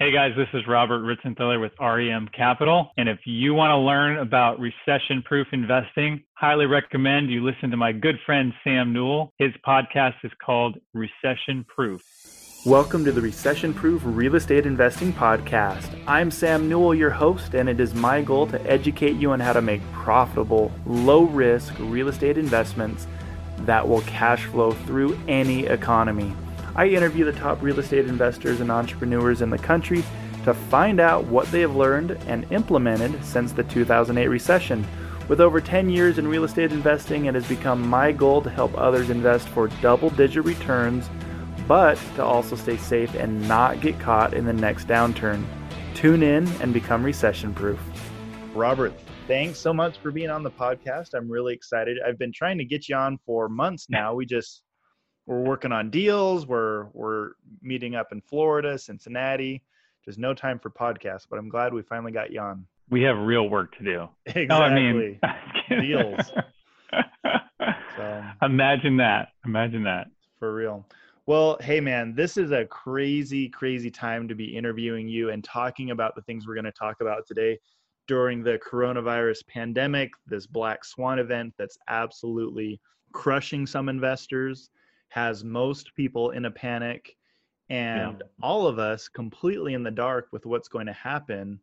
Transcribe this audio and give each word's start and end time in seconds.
Hey 0.00 0.12
guys, 0.12 0.30
this 0.36 0.46
is 0.54 0.64
Robert 0.68 1.02
Ritzenthaler 1.02 1.60
with 1.60 1.72
REM 1.80 2.28
Capital. 2.28 2.92
And 2.96 3.08
if 3.08 3.18
you 3.24 3.52
want 3.52 3.72
to 3.72 3.76
learn 3.76 4.18
about 4.18 4.60
recession 4.60 5.22
proof 5.24 5.48
investing, 5.50 6.22
highly 6.34 6.66
recommend 6.66 7.30
you 7.30 7.44
listen 7.44 7.68
to 7.72 7.76
my 7.76 7.90
good 7.90 8.14
friend 8.24 8.52
Sam 8.62 8.92
Newell. 8.92 9.32
His 9.38 9.50
podcast 9.66 10.14
is 10.22 10.30
called 10.40 10.78
Recession 10.94 11.64
Proof. 11.64 12.00
Welcome 12.64 13.04
to 13.06 13.10
the 13.10 13.20
Recession 13.20 13.74
Proof 13.74 14.00
Real 14.04 14.36
Estate 14.36 14.66
Investing 14.66 15.12
Podcast. 15.12 16.00
I'm 16.06 16.30
Sam 16.30 16.68
Newell, 16.68 16.94
your 16.94 17.10
host, 17.10 17.54
and 17.54 17.68
it 17.68 17.80
is 17.80 17.92
my 17.92 18.22
goal 18.22 18.46
to 18.46 18.70
educate 18.70 19.16
you 19.16 19.32
on 19.32 19.40
how 19.40 19.52
to 19.52 19.60
make 19.60 19.82
profitable, 19.90 20.70
low 20.86 21.24
risk 21.24 21.74
real 21.80 22.06
estate 22.06 22.38
investments 22.38 23.08
that 23.62 23.88
will 23.88 24.02
cash 24.02 24.44
flow 24.44 24.70
through 24.70 25.18
any 25.26 25.66
economy. 25.66 26.32
I 26.78 26.86
interview 26.86 27.24
the 27.24 27.32
top 27.32 27.60
real 27.60 27.80
estate 27.80 28.06
investors 28.06 28.60
and 28.60 28.70
entrepreneurs 28.70 29.42
in 29.42 29.50
the 29.50 29.58
country 29.58 30.04
to 30.44 30.54
find 30.54 31.00
out 31.00 31.24
what 31.24 31.50
they 31.50 31.60
have 31.62 31.74
learned 31.74 32.12
and 32.28 32.46
implemented 32.52 33.24
since 33.24 33.50
the 33.50 33.64
2008 33.64 34.28
recession. 34.28 34.86
With 35.26 35.40
over 35.40 35.60
10 35.60 35.90
years 35.90 36.18
in 36.18 36.28
real 36.28 36.44
estate 36.44 36.70
investing, 36.70 37.24
it 37.24 37.34
has 37.34 37.48
become 37.48 37.88
my 37.88 38.12
goal 38.12 38.42
to 38.42 38.48
help 38.48 38.78
others 38.78 39.10
invest 39.10 39.48
for 39.48 39.66
double 39.82 40.10
digit 40.10 40.44
returns, 40.44 41.10
but 41.66 41.98
to 42.14 42.22
also 42.22 42.54
stay 42.54 42.76
safe 42.76 43.12
and 43.16 43.48
not 43.48 43.80
get 43.80 43.98
caught 43.98 44.32
in 44.32 44.46
the 44.46 44.52
next 44.52 44.86
downturn. 44.86 45.44
Tune 45.96 46.22
in 46.22 46.46
and 46.62 46.72
become 46.72 47.02
recession 47.02 47.52
proof. 47.52 47.80
Robert, 48.54 48.92
thanks 49.26 49.58
so 49.58 49.74
much 49.74 49.98
for 49.98 50.12
being 50.12 50.30
on 50.30 50.44
the 50.44 50.50
podcast. 50.52 51.14
I'm 51.14 51.28
really 51.28 51.54
excited. 51.54 51.98
I've 52.06 52.20
been 52.20 52.32
trying 52.32 52.58
to 52.58 52.64
get 52.64 52.88
you 52.88 52.94
on 52.94 53.18
for 53.26 53.48
months 53.48 53.88
now. 53.90 54.14
We 54.14 54.26
just 54.26 54.62
we're 55.28 55.40
working 55.40 55.72
on 55.72 55.90
deals. 55.90 56.46
We're 56.46 56.86
we're 56.94 57.32
meeting 57.60 57.94
up 57.94 58.12
in 58.12 58.20
Florida, 58.22 58.78
Cincinnati. 58.78 59.62
Just 60.02 60.18
no 60.18 60.32
time 60.32 60.58
for 60.58 60.70
podcasts, 60.70 61.26
but 61.28 61.38
I'm 61.38 61.50
glad 61.50 61.74
we 61.74 61.82
finally 61.82 62.12
got 62.12 62.32
you 62.32 62.40
on. 62.40 62.66
We 62.88 63.02
have 63.02 63.18
real 63.18 63.50
work 63.50 63.76
to 63.76 63.84
do. 63.84 64.08
Exactly. 64.24 64.46
No, 64.46 64.56
I 64.56 64.74
mean 64.74 65.20
deals. 65.68 66.32
so, 67.94 68.24
imagine 68.40 68.96
that. 68.96 69.28
Imagine 69.44 69.84
that. 69.84 70.06
For 70.38 70.54
real. 70.54 70.86
Well, 71.26 71.58
hey 71.60 71.78
man, 71.78 72.14
this 72.14 72.38
is 72.38 72.50
a 72.52 72.64
crazy, 72.64 73.50
crazy 73.50 73.90
time 73.90 74.28
to 74.28 74.34
be 74.34 74.56
interviewing 74.56 75.08
you 75.08 75.28
and 75.28 75.44
talking 75.44 75.90
about 75.90 76.14
the 76.14 76.22
things 76.22 76.46
we're 76.46 76.54
going 76.54 76.64
to 76.64 76.72
talk 76.72 77.02
about 77.02 77.26
today 77.26 77.58
during 78.06 78.42
the 78.42 78.58
coronavirus 78.66 79.46
pandemic, 79.46 80.10
this 80.26 80.46
black 80.46 80.86
swan 80.86 81.18
event 81.18 81.52
that's 81.58 81.76
absolutely 81.88 82.80
crushing 83.12 83.66
some 83.66 83.90
investors 83.90 84.70
has 85.08 85.44
most 85.44 85.94
people 85.94 86.30
in 86.30 86.44
a 86.44 86.50
panic 86.50 87.16
and 87.70 88.18
yeah. 88.20 88.26
all 88.42 88.66
of 88.66 88.78
us 88.78 89.08
completely 89.08 89.74
in 89.74 89.82
the 89.82 89.90
dark 89.90 90.28
with 90.32 90.46
what's 90.46 90.68
going 90.68 90.86
to 90.86 90.92
happen 90.92 91.60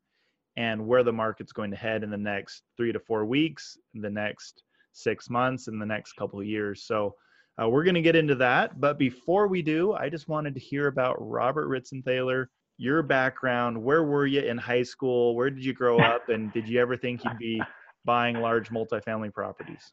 and 0.57 0.85
where 0.85 1.03
the 1.03 1.11
market's 1.11 1.51
going 1.51 1.71
to 1.71 1.77
head 1.77 2.03
in 2.03 2.09
the 2.09 2.17
next 2.17 2.63
three 2.77 2.91
to 2.91 2.99
four 2.99 3.25
weeks, 3.25 3.77
the 3.93 4.09
next 4.09 4.63
six 4.93 5.29
months, 5.29 5.67
and 5.67 5.81
the 5.81 5.85
next 5.85 6.13
couple 6.13 6.39
of 6.39 6.45
years. 6.45 6.83
So 6.83 7.15
uh, 7.61 7.67
we're 7.67 7.83
going 7.83 7.95
to 7.95 8.01
get 8.01 8.15
into 8.15 8.35
that. 8.35 8.79
But 8.79 8.97
before 8.97 9.47
we 9.47 9.61
do, 9.61 9.93
I 9.93 10.09
just 10.09 10.27
wanted 10.27 10.53
to 10.53 10.59
hear 10.59 10.87
about 10.87 11.17
Robert 11.19 11.67
Ritzenthaler, 11.67 12.47
your 12.77 13.01
background. 13.01 13.81
Where 13.81 14.03
were 14.03 14.27
you 14.27 14.41
in 14.41 14.57
high 14.57 14.83
school? 14.83 15.35
Where 15.35 15.49
did 15.49 15.63
you 15.63 15.73
grow 15.73 15.97
up? 15.99 16.29
And 16.29 16.53
did 16.53 16.67
you 16.67 16.79
ever 16.79 16.95
think 16.97 17.23
you'd 17.23 17.37
be 17.37 17.61
buying 18.05 18.39
large 18.39 18.69
multifamily 18.69 19.33
properties? 19.33 19.91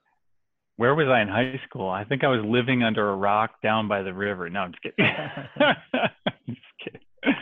Where 0.83 0.97
was 0.97 1.07
I 1.07 1.23
in 1.23 1.29
high 1.29 1.61
school? 1.69 1.89
I 1.89 2.03
think 2.03 2.25
I 2.25 2.27
was 2.27 2.45
living 2.45 2.83
under 2.83 3.09
a 3.09 3.15
rock 3.15 3.63
down 3.63 3.87
by 3.87 4.03
the 4.03 4.13
river. 4.13 4.51
No, 4.51 4.63
I'm 4.63 4.73
just 4.73 4.83
kidding. 4.83 5.07
just 6.49 6.61
kidding. 6.83 7.37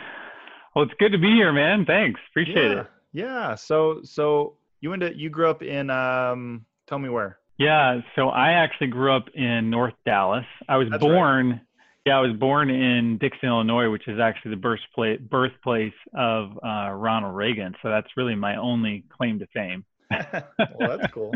Well, 0.75 0.85
it's 0.85 0.93
good 0.99 1.11
to 1.13 1.17
be 1.17 1.31
here, 1.31 1.51
man. 1.51 1.83
Thanks. 1.83 2.19
Appreciate 2.29 2.71
yeah. 2.71 2.81
it. 2.81 2.87
Yeah. 3.13 3.55
So, 3.55 4.01
so 4.03 4.57
you 4.79 4.91
went 4.91 5.01
to, 5.01 5.17
you 5.17 5.31
grew 5.31 5.49
up 5.49 5.63
in, 5.63 5.89
um, 5.89 6.67
tell 6.85 6.99
me 6.99 7.09
where. 7.09 7.39
Yeah. 7.57 8.01
So 8.15 8.29
I 8.29 8.51
actually 8.51 8.87
grew 8.87 9.11
up 9.11 9.25
in 9.33 9.71
North 9.71 9.95
Dallas. 10.05 10.45
I 10.69 10.77
was 10.77 10.89
That's 10.91 11.01
born, 11.01 11.49
right. 11.49 11.61
yeah, 12.05 12.17
I 12.19 12.21
was 12.21 12.37
born 12.37 12.69
in 12.69 13.17
Dixon, 13.17 13.49
Illinois, 13.49 13.89
which 13.89 14.07
is 14.07 14.19
actually 14.19 14.51
the 14.51 14.57
birthplace, 14.57 15.19
birthplace 15.19 15.93
of 16.13 16.59
uh, 16.63 16.91
Ronald 16.91 17.35
Reagan. 17.35 17.73
So 17.81 17.89
that's 17.89 18.09
really 18.15 18.35
my 18.35 18.57
only 18.57 19.03
claim 19.17 19.39
to 19.39 19.47
fame. 19.47 19.83
well, 20.11 20.99
that's 20.99 21.11
cool. 21.11 21.31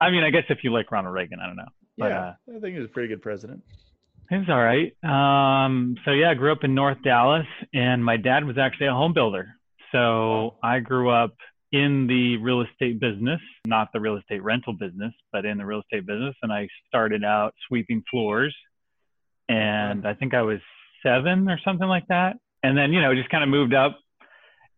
I 0.00 0.10
mean, 0.10 0.22
I 0.22 0.30
guess 0.30 0.44
if 0.48 0.58
you 0.62 0.72
like 0.72 0.90
Ronald 0.90 1.14
Reagan, 1.14 1.40
I 1.42 1.46
don't 1.46 1.56
know. 1.56 1.68
But, 1.96 2.10
yeah, 2.10 2.20
uh, 2.20 2.56
I 2.56 2.60
think 2.60 2.74
he 2.74 2.80
was 2.80 2.88
a 2.88 2.92
pretty 2.92 3.08
good 3.08 3.22
president. 3.22 3.62
He 4.30 4.36
was 4.36 4.48
all 4.48 4.62
right. 4.62 4.92
Um, 5.02 5.96
so 6.04 6.10
yeah, 6.10 6.30
I 6.30 6.34
grew 6.34 6.52
up 6.52 6.62
in 6.62 6.74
North 6.74 6.98
Dallas, 7.02 7.46
and 7.72 8.04
my 8.04 8.16
dad 8.18 8.44
was 8.44 8.58
actually 8.58 8.88
a 8.88 8.92
home 8.92 9.14
builder. 9.14 9.48
So 9.90 10.56
I 10.62 10.80
grew 10.80 11.10
up 11.10 11.34
in 11.72 12.06
the 12.06 12.36
real 12.36 12.62
estate 12.62 13.00
business, 13.00 13.40
not 13.66 13.88
the 13.92 14.00
real 14.00 14.16
estate 14.16 14.42
rental 14.42 14.74
business, 14.74 15.12
but 15.32 15.44
in 15.44 15.56
the 15.58 15.64
real 15.64 15.80
estate 15.80 16.06
business. 16.06 16.34
And 16.42 16.52
I 16.52 16.68
started 16.88 17.24
out 17.24 17.54
sweeping 17.66 18.02
floors, 18.10 18.54
and 19.48 20.06
I 20.06 20.12
think 20.14 20.34
I 20.34 20.42
was 20.42 20.60
seven 21.02 21.48
or 21.48 21.58
something 21.64 21.88
like 21.88 22.06
that. 22.08 22.36
And 22.62 22.76
then 22.76 22.92
you 22.92 23.00
know 23.00 23.14
just 23.14 23.30
kind 23.30 23.42
of 23.42 23.48
moved 23.48 23.72
up, 23.72 23.98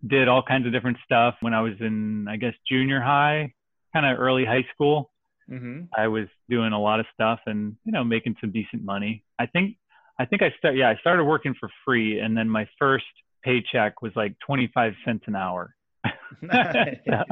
did 0.06 0.28
all 0.28 0.44
kinds 0.44 0.66
of 0.66 0.72
different 0.72 0.98
stuff. 1.04 1.34
When 1.40 1.54
I 1.54 1.60
was 1.60 1.74
in, 1.80 2.28
I 2.28 2.36
guess, 2.36 2.54
junior 2.68 3.00
high, 3.00 3.52
kind 3.92 4.06
of 4.06 4.18
early 4.18 4.44
high 4.44 4.66
school. 4.74 5.10
Mm-hmm. 5.50 5.84
I 5.96 6.08
was 6.08 6.26
doing 6.48 6.72
a 6.72 6.80
lot 6.80 7.00
of 7.00 7.06
stuff 7.12 7.40
and 7.46 7.76
you 7.84 7.92
know 7.92 8.04
making 8.04 8.36
some 8.40 8.52
decent 8.52 8.84
money. 8.84 9.24
I 9.38 9.46
think 9.46 9.76
I 10.18 10.24
think 10.24 10.42
I 10.42 10.54
start 10.58 10.76
yeah 10.76 10.88
I 10.88 10.96
started 10.96 11.24
working 11.24 11.54
for 11.58 11.68
free 11.84 12.20
and 12.20 12.36
then 12.36 12.48
my 12.48 12.68
first 12.78 13.04
paycheck 13.42 14.02
was 14.02 14.12
like 14.14 14.34
25 14.46 14.92
cents 15.04 15.24
an 15.26 15.36
hour. 15.36 15.74
Nice. 16.42 16.96
so, 17.04 17.24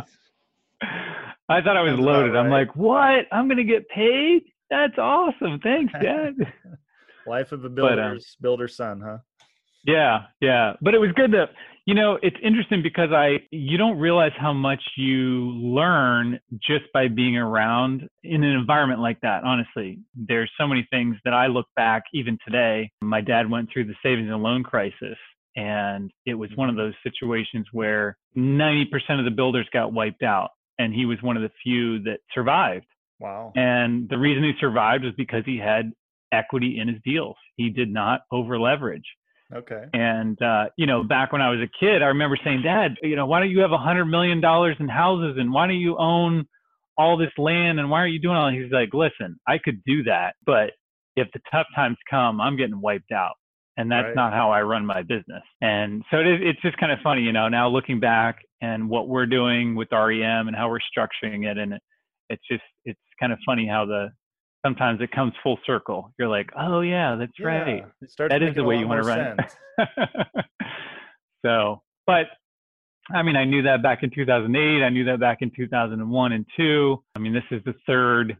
I 1.49 1.63
thought 1.63 1.77
I 1.77 1.83
was 1.83 1.93
That's 1.93 2.03
loaded. 2.03 2.33
Right. 2.33 2.41
I'm 2.41 2.51
like, 2.51 2.75
what? 2.77 3.27
I'm 3.33 3.49
gonna 3.49 3.65
get 3.65 3.89
paid? 3.89 4.43
That's 4.71 4.99
awesome. 4.99 5.61
Thanks, 5.63 5.93
Dad. 6.03 6.35
Life 7.27 7.53
of 7.53 7.65
a 7.65 7.69
builder's 7.69 7.97
but, 7.97 8.03
um, 8.03 8.19
builder's 8.43 8.77
son, 8.77 9.01
huh? 9.05 9.19
Yeah, 9.85 10.25
yeah. 10.41 10.75
But 10.81 10.95
it 10.95 10.99
was 10.99 11.11
good 11.13 11.33
to 11.33 11.49
you 11.89 11.95
know, 11.95 12.19
it's 12.23 12.37
interesting 12.45 12.83
because 12.83 13.13
I 13.13 13.39
you 13.51 13.79
don't 13.79 13.99
realize 13.99 14.33
how 14.39 14.53
much 14.53 14.83
you 14.99 15.53
learn 15.53 16.39
just 16.61 16.85
by 16.93 17.09
being 17.09 17.39
around 17.39 18.07
in 18.23 18.45
an 18.45 18.51
environment 18.51 19.01
like 19.01 19.23
that. 19.23 19.43
Honestly, 19.43 19.99
there's 20.15 20.51
so 20.61 20.67
many 20.67 20.87
things 20.91 21.17
that 21.25 21.33
I 21.33 21.47
look 21.47 21.65
back 21.77 22.03
even 22.13 22.37
today. 22.45 22.91
My 23.01 23.23
dad 23.23 23.51
went 23.51 23.71
through 23.73 23.87
the 23.87 23.95
savings 24.03 24.29
and 24.31 24.43
loan 24.43 24.65
crisis 24.65 25.17
and 25.57 26.11
it 26.27 26.35
was 26.35 26.51
one 26.57 26.69
of 26.69 26.77
those 26.77 26.93
situations 27.03 27.65
where 27.73 28.19
90% 28.37 28.85
of 29.19 29.25
the 29.25 29.31
builders 29.35 29.67
got 29.73 29.95
wiped 29.95 30.23
out 30.23 30.51
and 30.79 30.93
he 30.93 31.07
was 31.07 31.17
one 31.23 31.39
of 31.39 31.43
the 31.43 31.51
few 31.63 32.03
that 32.03 32.19
survived. 32.35 32.85
Wow. 33.19 33.55
And 33.57 34.11
the 34.11 34.19
reason 34.19 34.45
he 34.45 34.53
survived 34.61 35.05
was 35.05 35.15
because 35.17 35.45
he 35.47 35.57
had 35.57 35.93
equity 36.33 36.79
in 36.79 36.89
his 36.89 36.99
deals. 37.03 37.37
He 37.57 37.71
did 37.71 37.91
not 37.91 38.21
over 38.31 38.61
leverage. 38.61 39.07
Okay. 39.55 39.85
And 39.95 40.41
uh, 40.43 40.67
you 40.77 40.87
know, 40.87 41.03
back 41.03 41.33
when 41.33 41.41
I 41.41 41.51
was 41.51 41.61
a 41.61 41.85
kid, 41.85 42.03
I 42.03 42.07
remember 42.07 42.37
saying, 42.45 42.63
"Dad, 42.63 42.97
you 43.03 43.17
know, 43.17 43.27
why 43.27 43.41
don't 43.41 43.51
you 43.51 43.61
have 43.61 43.73
a 43.73 43.79
hundred 43.79 44.07
million 44.07 44.41
dollars 44.41 44.77
in 44.79 44.89
houses, 44.89 45.37
and 45.39 45.53
why 45.53 45.67
don't 45.67 45.77
you 45.77 45.97
own 45.99 46.47
all 46.99 47.17
this 47.17 47.33
land, 47.39 47.81
and 47.81 47.91
why 47.91 48.01
aren't 48.01 48.13
you 48.13 48.21
doing 48.21 48.37
all?" 48.37 48.51
He's 48.51 48.71
like, 48.71 48.93
"Listen, 48.93 49.41
I 49.47 49.59
could 49.59 49.83
do 49.85 50.03
that, 50.05 50.35
but 50.45 50.73
if 51.17 51.29
the 51.33 51.41
tough 51.51 51.67
times 51.75 51.97
come, 52.11 52.41
I'm 52.41 52.57
getting 52.57 52.81
wiped 52.81 53.13
out." 53.13 53.35
And 53.79 53.91
that's 53.93 54.07
right. 54.07 54.17
not 54.17 54.33
how 54.33 54.51
I 54.51 54.63
run 54.63 54.85
my 54.85 55.03
business. 55.03 55.45
And 55.63 56.03
so 56.11 56.19
it 56.19 56.27
is, 56.27 56.41
it's 56.43 56.63
just 56.63 56.77
kind 56.79 56.91
of 56.91 56.99
funny, 57.01 57.23
you 57.23 57.33
know, 57.33 57.49
now 57.49 57.69
looking 57.69 58.01
back 58.01 58.39
and 58.61 58.91
what 58.91 59.07
we're 59.07 59.25
doing 59.27 59.77
with 59.77 59.87
REM 59.93 60.49
and 60.49 60.57
how 60.57 60.69
we're 60.69 60.81
structuring 60.81 61.49
it. 61.49 61.57
And 61.59 61.75
it, 61.75 61.83
it's 62.29 62.43
just, 62.51 62.65
it's 62.85 62.99
kind 63.21 63.33
of 63.33 63.39
funny 63.47 63.69
how 63.69 63.87
the, 63.87 64.09
sometimes 64.65 65.01
it 65.01 65.11
comes 65.11 65.33
full 65.43 65.59
circle. 65.67 66.13
You're 66.19 66.29
like, 66.29 66.51
oh 66.59 66.81
yeah, 66.81 67.17
that's 67.17 67.33
yeah, 67.39 67.47
right. 67.47 67.85
That 68.29 68.43
is 68.43 68.55
the 68.55 68.65
way 68.65 68.77
you 68.77 68.89
want 68.89 69.03
to 69.03 69.09
run 69.09 69.37
it. 69.39 70.47
so, 71.47 71.83
but 72.07 72.27
I 73.15 73.23
mean, 73.23 73.37
I 73.37 73.45
knew 73.45 73.63
that 73.63 73.83
back 73.83 74.03
in 74.03 74.11
2008. 74.11 74.83
I 74.83 74.89
knew 74.91 75.05
that 75.05 75.21
back 75.21 75.39
in 75.41 75.51
2001 75.57 76.33
and 76.33 76.47
two. 76.57 77.03
I 77.15 77.19
mean, 77.19 77.33
this 77.33 77.45
is 77.51 77.63
the 77.65 77.75
third 77.87 78.37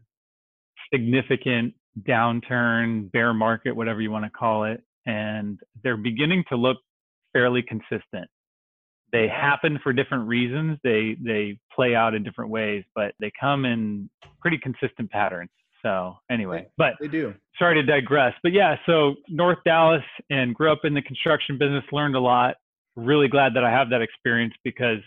significant 0.93 1.73
downturn, 2.01 3.11
bear 3.11 3.33
market, 3.33 3.75
whatever 3.75 4.01
you 4.01 4.11
want 4.11 4.25
to 4.25 4.31
call 4.31 4.65
it, 4.65 4.83
and 5.05 5.59
they're 5.83 5.97
beginning 5.97 6.43
to 6.49 6.55
look 6.55 6.77
fairly 7.33 7.63
consistent. 7.63 8.29
They 9.11 9.27
happen 9.27 9.79
for 9.81 9.91
different 9.91 10.27
reasons. 10.27 10.77
They 10.83 11.17
they 11.23 11.57
play 11.73 11.95
out 11.95 12.13
in 12.13 12.23
different 12.23 12.51
ways, 12.51 12.83
but 12.93 13.15
they 13.19 13.31
come 13.39 13.65
in 13.65 14.07
pretty 14.39 14.59
consistent 14.59 15.09
patterns. 15.09 15.49
So 15.81 16.17
anyway, 16.29 16.67
but 16.77 16.93
they 16.99 17.07
do. 17.07 17.33
Sorry 17.57 17.75
to 17.75 17.83
digress, 17.83 18.33
but 18.43 18.51
yeah. 18.51 18.75
So 18.85 19.15
North 19.27 19.59
Dallas 19.65 20.03
and 20.29 20.53
grew 20.53 20.71
up 20.71 20.79
in 20.83 20.93
the 20.93 21.01
construction 21.01 21.57
business, 21.57 21.83
learned 21.91 22.15
a 22.15 22.19
lot. 22.19 22.55
Really 22.95 23.27
glad 23.27 23.53
that 23.55 23.63
I 23.63 23.71
have 23.71 23.89
that 23.91 24.01
experience 24.01 24.53
because, 24.63 24.99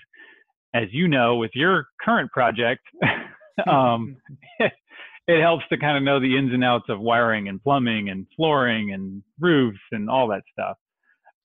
as 0.74 0.88
you 0.92 1.08
know, 1.08 1.36
with 1.36 1.50
your 1.54 1.86
current 2.00 2.30
project, 2.30 2.80
um, 3.66 4.16
it, 4.58 4.72
it 5.28 5.40
helps 5.40 5.64
to 5.70 5.78
kind 5.78 5.96
of 5.96 6.02
know 6.02 6.20
the 6.20 6.36
ins 6.36 6.52
and 6.52 6.64
outs 6.64 6.86
of 6.88 7.00
wiring 7.00 7.48
and 7.48 7.62
plumbing 7.62 8.08
and 8.08 8.26
flooring 8.36 8.92
and 8.92 9.22
roofs 9.38 9.80
and 9.92 10.08
all 10.08 10.28
that 10.28 10.42
stuff. 10.52 10.76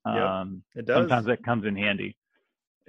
Um, 0.06 0.63
It 0.75 0.85
does. 0.85 0.97
sometimes 0.97 1.27
that 1.27 1.44
comes 1.44 1.65
in 1.65 1.75
handy. 1.75 2.15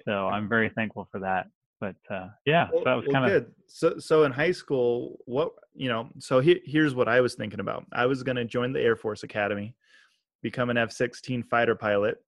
So 0.05 0.29
I'm 0.29 0.49
very 0.49 0.71
thankful 0.75 1.09
for 1.11 1.21
that. 1.21 1.49
But 1.81 1.97
uh, 2.11 2.29
yeah, 2.45 2.69
Well, 2.73 2.83
so 2.83 2.85
that 2.85 2.95
was 2.95 3.07
well, 3.07 3.13
kind 3.13 3.25
of 3.25 3.31
good. 3.31 3.53
So, 3.69 3.99
so 3.99 4.25
in 4.25 4.33
high 4.33 4.51
school, 4.51 5.19
what 5.27 5.53
you 5.75 5.89
know? 5.89 6.09
So 6.19 6.41
he, 6.41 6.61
here's 6.65 6.95
what 6.95 7.09
I 7.09 7.21
was 7.21 7.35
thinking 7.35 7.61
about. 7.61 7.87
I 7.93 8.07
was 8.07 8.23
going 8.23 8.37
to 8.37 8.45
join 8.45 8.73
the 8.73 8.81
Air 8.81 8.97
Force 8.97 9.23
Academy, 9.23 9.75
become 10.43 10.71
an 10.71 10.77
F-16 10.77 11.47
fighter 11.47 11.77
pilot, 11.77 12.19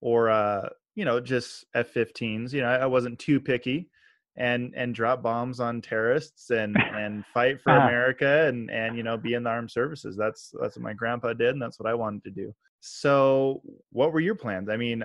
or 0.00 0.28
uh, 0.28 0.68
you 0.94 1.04
know, 1.04 1.20
just 1.20 1.64
F-15s. 1.74 2.52
You 2.52 2.60
know, 2.62 2.68
I, 2.68 2.76
I 2.78 2.86
wasn't 2.86 3.18
too 3.18 3.40
picky, 3.40 3.88
and 4.36 4.74
and 4.76 4.94
drop 4.94 5.22
bombs 5.22 5.58
on 5.60 5.80
terrorists 5.80 6.50
and 6.50 6.76
and 6.94 7.24
fight 7.32 7.60
for 7.62 7.70
Ah. 7.70 7.86
America 7.86 8.46
and 8.46 8.70
and 8.70 8.94
you 8.96 9.02
know, 9.02 9.16
be 9.16 9.34
in 9.34 9.44
the 9.44 9.50
armed 9.50 9.70
services. 9.70 10.16
That's 10.16 10.52
that's 10.60 10.76
what 10.76 10.82
my 10.82 10.92
grandpa 10.92 11.32
did, 11.32 11.50
and 11.50 11.62
that's 11.62 11.80
what 11.80 11.88
I 11.88 11.94
wanted 11.94 12.24
to 12.24 12.30
do. 12.30 12.54
So, 12.80 13.62
what 13.90 14.12
were 14.12 14.20
your 14.20 14.34
plans? 14.34 14.68
I 14.68 14.76
mean, 14.76 15.04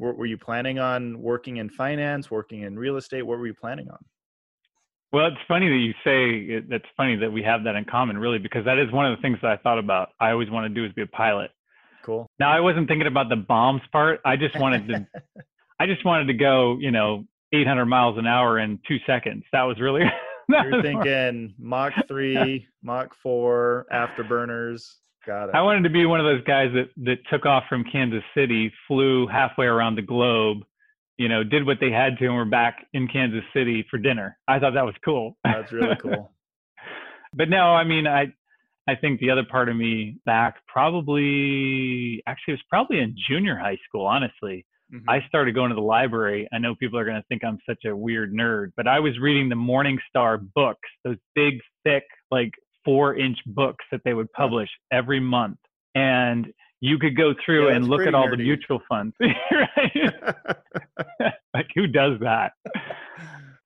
were, 0.00 0.14
were 0.14 0.26
you 0.26 0.38
planning 0.38 0.78
on 0.78 1.20
working 1.20 1.58
in 1.58 1.68
finance, 1.68 2.30
working 2.30 2.62
in 2.62 2.78
real 2.78 2.96
estate? 2.96 3.22
What 3.22 3.38
were 3.38 3.46
you 3.46 3.54
planning 3.54 3.88
on? 3.90 3.98
Well, 5.12 5.26
it's 5.26 5.36
funny 5.46 5.68
that 5.68 5.76
you 5.76 5.92
say 6.04 6.54
it, 6.56 6.70
that's 6.70 6.84
funny 6.96 7.16
that 7.16 7.30
we 7.32 7.42
have 7.42 7.64
that 7.64 7.74
in 7.74 7.84
common, 7.84 8.16
really, 8.16 8.38
because 8.38 8.64
that 8.64 8.78
is 8.78 8.90
one 8.92 9.06
of 9.10 9.16
the 9.16 9.22
things 9.22 9.38
that 9.42 9.50
I 9.50 9.56
thought 9.56 9.78
about. 9.78 10.10
I 10.20 10.30
always 10.30 10.48
want 10.50 10.72
to 10.72 10.74
do 10.74 10.86
is 10.86 10.92
be 10.92 11.02
a 11.02 11.06
pilot. 11.06 11.50
Cool. 12.04 12.26
Now, 12.38 12.50
I 12.50 12.60
wasn't 12.60 12.88
thinking 12.88 13.08
about 13.08 13.28
the 13.28 13.36
bombs 13.36 13.82
part. 13.92 14.20
I 14.24 14.36
just 14.36 14.58
wanted 14.58 14.88
to, 14.88 15.06
I 15.80 15.86
just 15.86 16.04
wanted 16.04 16.26
to 16.26 16.34
go, 16.34 16.78
you 16.80 16.90
know, 16.92 17.24
800 17.52 17.86
miles 17.86 18.16
an 18.18 18.26
hour 18.26 18.58
in 18.58 18.78
two 18.86 18.98
seconds. 19.06 19.44
That 19.52 19.64
was 19.64 19.80
really. 19.80 20.02
that 20.48 20.64
You're 20.64 20.76
was- 20.76 20.82
thinking 20.82 21.54
Mach 21.58 21.92
three, 22.06 22.66
Mach 22.82 23.14
four, 23.22 23.86
afterburners. 23.92 24.94
Got 25.26 25.50
it. 25.50 25.54
I 25.54 25.62
wanted 25.62 25.82
to 25.84 25.90
be 25.90 26.06
one 26.06 26.18
of 26.20 26.24
those 26.26 26.42
guys 26.44 26.70
that 26.74 26.90
that 27.04 27.18
took 27.30 27.44
off 27.46 27.64
from 27.68 27.84
Kansas 27.84 28.22
City, 28.34 28.72
flew 28.88 29.26
halfway 29.26 29.66
around 29.66 29.96
the 29.96 30.02
globe, 30.02 30.58
you 31.18 31.28
know, 31.28 31.44
did 31.44 31.66
what 31.66 31.78
they 31.80 31.90
had 31.90 32.18
to, 32.18 32.26
and 32.26 32.34
were 32.36 32.44
back 32.46 32.86
in 32.94 33.06
Kansas 33.08 33.44
City 33.54 33.84
for 33.90 33.98
dinner. 33.98 34.38
I 34.48 34.58
thought 34.58 34.74
that 34.74 34.84
was 34.86 34.94
cool. 35.04 35.36
That's 35.44 35.70
really 35.72 35.96
cool. 36.02 36.32
but 37.34 37.48
no, 37.50 37.74
I 37.74 37.84
mean, 37.84 38.06
I 38.06 38.32
I 38.88 38.94
think 38.96 39.20
the 39.20 39.30
other 39.30 39.44
part 39.44 39.68
of 39.68 39.76
me 39.76 40.16
back 40.24 40.56
probably 40.66 42.22
actually 42.26 42.52
it 42.54 42.56
was 42.56 42.62
probably 42.68 42.98
in 43.00 43.14
junior 43.28 43.56
high 43.56 43.78
school. 43.86 44.06
Honestly, 44.06 44.64
Mhm. 44.92 45.04
I 45.08 45.20
started 45.28 45.54
going 45.54 45.68
to 45.68 45.76
the 45.76 45.80
library. 45.82 46.48
I 46.52 46.58
know 46.58 46.74
people 46.74 46.98
are 46.98 47.04
going 47.04 47.20
to 47.20 47.26
think 47.28 47.44
I'm 47.44 47.58
such 47.68 47.84
a 47.84 47.94
weird 47.94 48.32
nerd, 48.32 48.72
but 48.76 48.88
I 48.88 48.98
was 48.98 49.16
reading 49.20 49.48
the 49.48 49.54
Morningstar 49.54 50.40
books, 50.54 50.88
those 51.04 51.16
big, 51.36 51.60
thick, 51.84 52.02
like 52.32 52.50
four 52.84 53.16
inch 53.16 53.38
books 53.46 53.84
that 53.92 54.00
they 54.04 54.14
would 54.14 54.30
publish 54.32 54.68
every 54.92 55.20
month. 55.20 55.58
And 55.94 56.46
you 56.80 56.98
could 56.98 57.16
go 57.16 57.34
through 57.44 57.68
Yeah, 57.68 57.76
and 57.76 57.88
look 57.88 58.02
at 58.02 58.14
all 58.14 58.30
the 58.30 58.36
mutual 58.36 58.80
funds. 58.88 59.14
like, 61.54 61.66
who 61.74 61.86
does 61.86 62.18
that? 62.20 62.52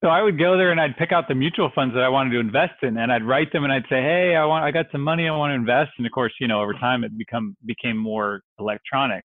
So 0.02 0.10
I 0.10 0.20
would 0.20 0.38
go 0.38 0.58
there 0.58 0.70
and 0.70 0.80
I'd 0.80 0.96
pick 0.98 1.12
out 1.12 1.28
the 1.28 1.34
mutual 1.34 1.70
funds 1.74 1.94
that 1.94 2.02
I 2.02 2.10
wanted 2.10 2.30
to 2.32 2.38
invest 2.38 2.74
in, 2.82 2.98
and 2.98 3.10
I'd 3.10 3.24
write 3.24 3.50
them 3.52 3.64
and 3.64 3.72
I'd 3.72 3.84
say, 3.88 4.02
"Hey, 4.02 4.36
I 4.36 4.44
want, 4.44 4.62
I 4.62 4.70
got 4.70 4.84
some 4.92 5.00
money 5.00 5.26
I 5.26 5.34
want 5.34 5.52
to 5.52 5.54
invest." 5.54 5.92
And 5.96 6.06
of 6.06 6.12
course, 6.12 6.34
you 6.38 6.46
know, 6.46 6.60
over 6.60 6.74
time 6.74 7.04
it 7.04 7.16
become 7.16 7.56
became 7.64 7.96
more 7.96 8.42
electronic. 8.58 9.24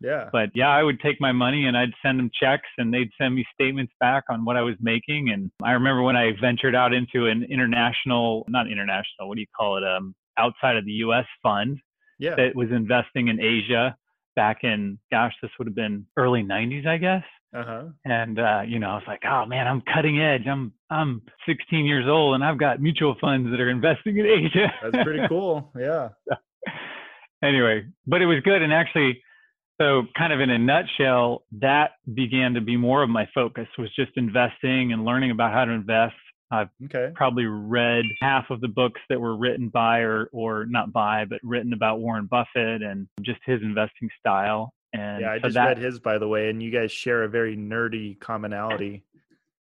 Yeah. 0.00 0.28
But 0.32 0.50
yeah, 0.54 0.68
I 0.68 0.82
would 0.82 1.00
take 1.00 1.20
my 1.20 1.32
money 1.32 1.66
and 1.66 1.76
I'd 1.76 1.92
send 2.02 2.18
them 2.18 2.30
checks, 2.40 2.68
and 2.78 2.92
they'd 2.92 3.10
send 3.18 3.34
me 3.34 3.44
statements 3.54 3.92
back 4.00 4.24
on 4.30 4.44
what 4.44 4.56
I 4.56 4.62
was 4.62 4.76
making. 4.80 5.30
And 5.30 5.50
I 5.62 5.72
remember 5.72 6.02
when 6.02 6.16
I 6.16 6.32
ventured 6.40 6.74
out 6.74 6.92
into 6.92 7.26
an 7.26 7.44
international, 7.44 8.44
not 8.48 8.66
international, 8.70 9.28
what 9.28 9.34
do 9.36 9.40
you 9.40 9.46
call 9.56 9.76
it, 9.76 9.84
um, 9.84 10.14
outside 10.38 10.76
of 10.76 10.84
the 10.84 10.92
U.S. 11.04 11.26
fund 11.42 11.78
Yeah. 12.18 12.34
that 12.36 12.54
was 12.54 12.68
investing 12.70 13.28
in 13.28 13.40
Asia 13.40 13.96
back 14.36 14.58
in, 14.64 14.98
gosh, 15.10 15.34
this 15.42 15.50
would 15.58 15.66
have 15.68 15.74
been 15.74 16.06
early 16.16 16.42
'90s, 16.42 16.86
I 16.86 16.96
guess 16.98 17.24
Uh 17.52 17.64
huh. 17.64 17.84
and 18.04 18.38
uh, 18.38 18.62
you 18.66 18.78
know, 18.78 18.90
I 18.90 18.94
was 18.94 19.02
like, 19.06 19.22
oh 19.28 19.44
man, 19.44 19.66
I'm 19.66 19.82
cutting 19.92 20.20
edge. 20.20 20.46
I'm 20.46 20.72
I'm 20.88 21.22
16 21.46 21.84
years 21.84 22.06
old, 22.08 22.36
and 22.36 22.44
I've 22.44 22.58
got 22.58 22.80
mutual 22.80 23.16
funds 23.20 23.50
that 23.50 23.60
are 23.60 23.68
investing 23.70 24.16
in 24.18 24.26
Asia. 24.26 24.72
That's 24.82 25.04
pretty 25.04 25.26
cool. 25.28 25.72
Yeah. 25.78 26.08
anyway, 27.42 27.86
but 28.06 28.22
it 28.22 28.26
was 28.26 28.40
good, 28.44 28.62
and 28.62 28.72
actually, 28.72 29.22
so 29.80 30.04
kind 30.16 30.32
of 30.32 30.40
in 30.40 30.50
a 30.50 30.58
nutshell, 30.58 31.44
that 31.52 31.92
began 32.14 32.52
to 32.54 32.60
be 32.60 32.76
more 32.76 33.02
of 33.02 33.08
my 33.08 33.26
focus 33.34 33.66
was 33.78 33.88
just 33.94 34.12
investing 34.16 34.92
and 34.92 35.04
learning 35.04 35.30
about 35.30 35.52
how 35.52 35.64
to 35.64 35.72
invest. 35.72 36.14
I've 36.50 36.68
Okay. 36.84 37.12
probably 37.14 37.46
read 37.46 38.04
half 38.20 38.50
of 38.50 38.60
the 38.60 38.68
books 38.68 39.00
that 39.08 39.20
were 39.20 39.36
written 39.36 39.68
by 39.68 40.00
or 40.00 40.28
or 40.32 40.66
not 40.66 40.92
by, 40.92 41.24
but 41.24 41.38
written 41.42 41.72
about 41.72 42.00
Warren 42.00 42.26
Buffett 42.26 42.82
and 42.82 43.08
just 43.22 43.40
his 43.46 43.62
investing 43.62 44.10
style. 44.18 44.74
And 44.92 45.22
Yeah, 45.22 45.32
I 45.32 45.36
so 45.38 45.42
just 45.44 45.54
that, 45.54 45.66
read 45.68 45.78
his, 45.78 46.00
by 46.00 46.18
the 46.18 46.26
way, 46.28 46.50
and 46.50 46.60
you 46.62 46.70
guys 46.72 46.90
share 46.90 47.22
a 47.22 47.28
very 47.28 47.56
nerdy 47.56 48.18
commonality, 48.18 49.04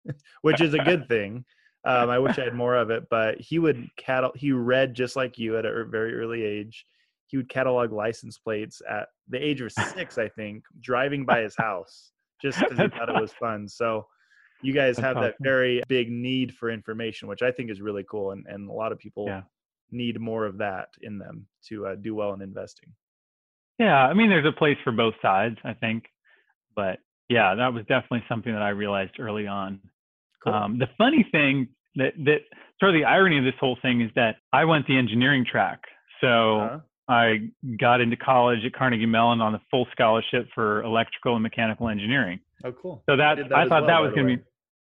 which 0.43 0.61
is 0.61 0.75
a 0.75 0.79
good 0.79 1.09
thing. 1.09 1.45
Um, 1.87 2.09
I 2.11 2.19
wish 2.19 2.39
I 2.39 2.45
had 2.45 2.55
more 2.55 2.77
of 2.77 2.91
it, 2.91 3.09
but 3.11 3.41
he 3.41 3.59
would 3.59 3.89
catalog. 3.97 4.37
He 4.37 4.53
read 4.53 4.95
just 4.95 5.17
like 5.17 5.39
you 5.39 5.57
at 5.59 5.67
a 5.67 5.69
er- 5.71 5.85
very 5.87 6.15
early 6.15 6.43
age. 6.43 6.87
He 7.35 7.39
would 7.39 7.49
catalog 7.49 7.91
license 7.91 8.39
plates 8.39 8.81
at 8.89 9.09
the 9.29 9.45
age 9.45 9.61
of 9.61 9.73
six, 9.97 10.19
I 10.19 10.29
think, 10.29 10.63
driving 10.81 11.25
by 11.25 11.41
his 11.41 11.57
house 11.57 12.13
just 12.41 12.61
because 12.61 12.79
he 12.79 12.87
thought 12.97 13.09
it 13.09 13.21
was 13.21 13.33
fun. 13.33 13.67
So, 13.67 14.07
you 14.63 14.73
guys 14.73 14.97
have 14.99 15.17
that 15.17 15.35
very 15.41 15.83
big 15.89 16.13
need 16.13 16.55
for 16.55 16.71
information, 16.71 17.27
which 17.27 17.43
I 17.43 17.51
think 17.51 17.73
is 17.73 17.81
really 17.81 18.05
cool, 18.09 18.31
and 18.31 18.47
and 18.47 18.71
a 18.71 18.73
lot 18.73 18.93
of 18.93 19.01
people 19.01 19.27
Yeah. 19.27 19.43
need 19.91 20.21
more 20.21 20.47
of 20.47 20.59
that 20.59 20.91
in 21.03 21.19
them 21.19 21.49
to 21.71 21.87
uh, 21.89 21.95
do 21.97 22.15
well 22.15 22.33
in 22.35 22.41
investing. 22.41 22.91
Yeah, 23.81 24.07
I 24.07 24.15
mean, 24.15 24.31
there's 24.31 24.47
a 24.47 24.53
place 24.53 24.79
for 24.85 24.93
both 24.93 25.15
sides, 25.21 25.59
I 25.65 25.75
think. 25.75 26.05
But 26.77 27.01
yeah, 27.29 27.57
that 27.57 27.75
was 27.75 27.85
definitely 27.87 28.23
something 28.29 28.53
that 28.53 28.63
I 28.63 28.69
realized 28.69 29.19
early 29.19 29.49
on. 29.49 29.81
Cool. 30.45 30.55
Um, 30.55 30.79
the 30.79 30.89
funny 30.97 31.27
thing 31.33 31.67
that 31.97 32.13
that 32.25 32.43
sort 32.79 32.95
of 32.95 33.01
the 33.01 33.05
irony 33.05 33.39
of 33.39 33.45
this 33.45 33.59
whole 33.59 33.77
thing 33.83 34.03
is 34.03 34.11
that 34.15 34.37
I 34.53 34.65
went 34.67 34.87
the 34.87 34.97
engineering 34.97 35.45
track, 35.45 35.81
so 36.21 36.61
Uh-huh. 36.61 36.81
I 37.09 37.51
got 37.79 38.01
into 38.01 38.17
college 38.17 38.61
at 38.65 38.73
Carnegie 38.73 39.07
Mellon 39.07 39.41
on 39.41 39.55
a 39.55 39.63
full 39.71 39.87
scholarship 39.93 40.49
for 40.55 40.83
electrical 40.83 41.35
and 41.35 41.43
mechanical 41.43 41.89
engineering. 41.89 42.41
Oh, 42.65 42.73
cool. 42.73 43.03
So 43.09 43.17
that 43.17 43.35
did 43.37 43.53
I, 43.53 43.69
thought 43.69 43.83
well, 43.83 43.87
that 43.87 43.99
was 44.01 44.13
going 44.15 44.27
to 44.27 44.37
be. 44.37 44.43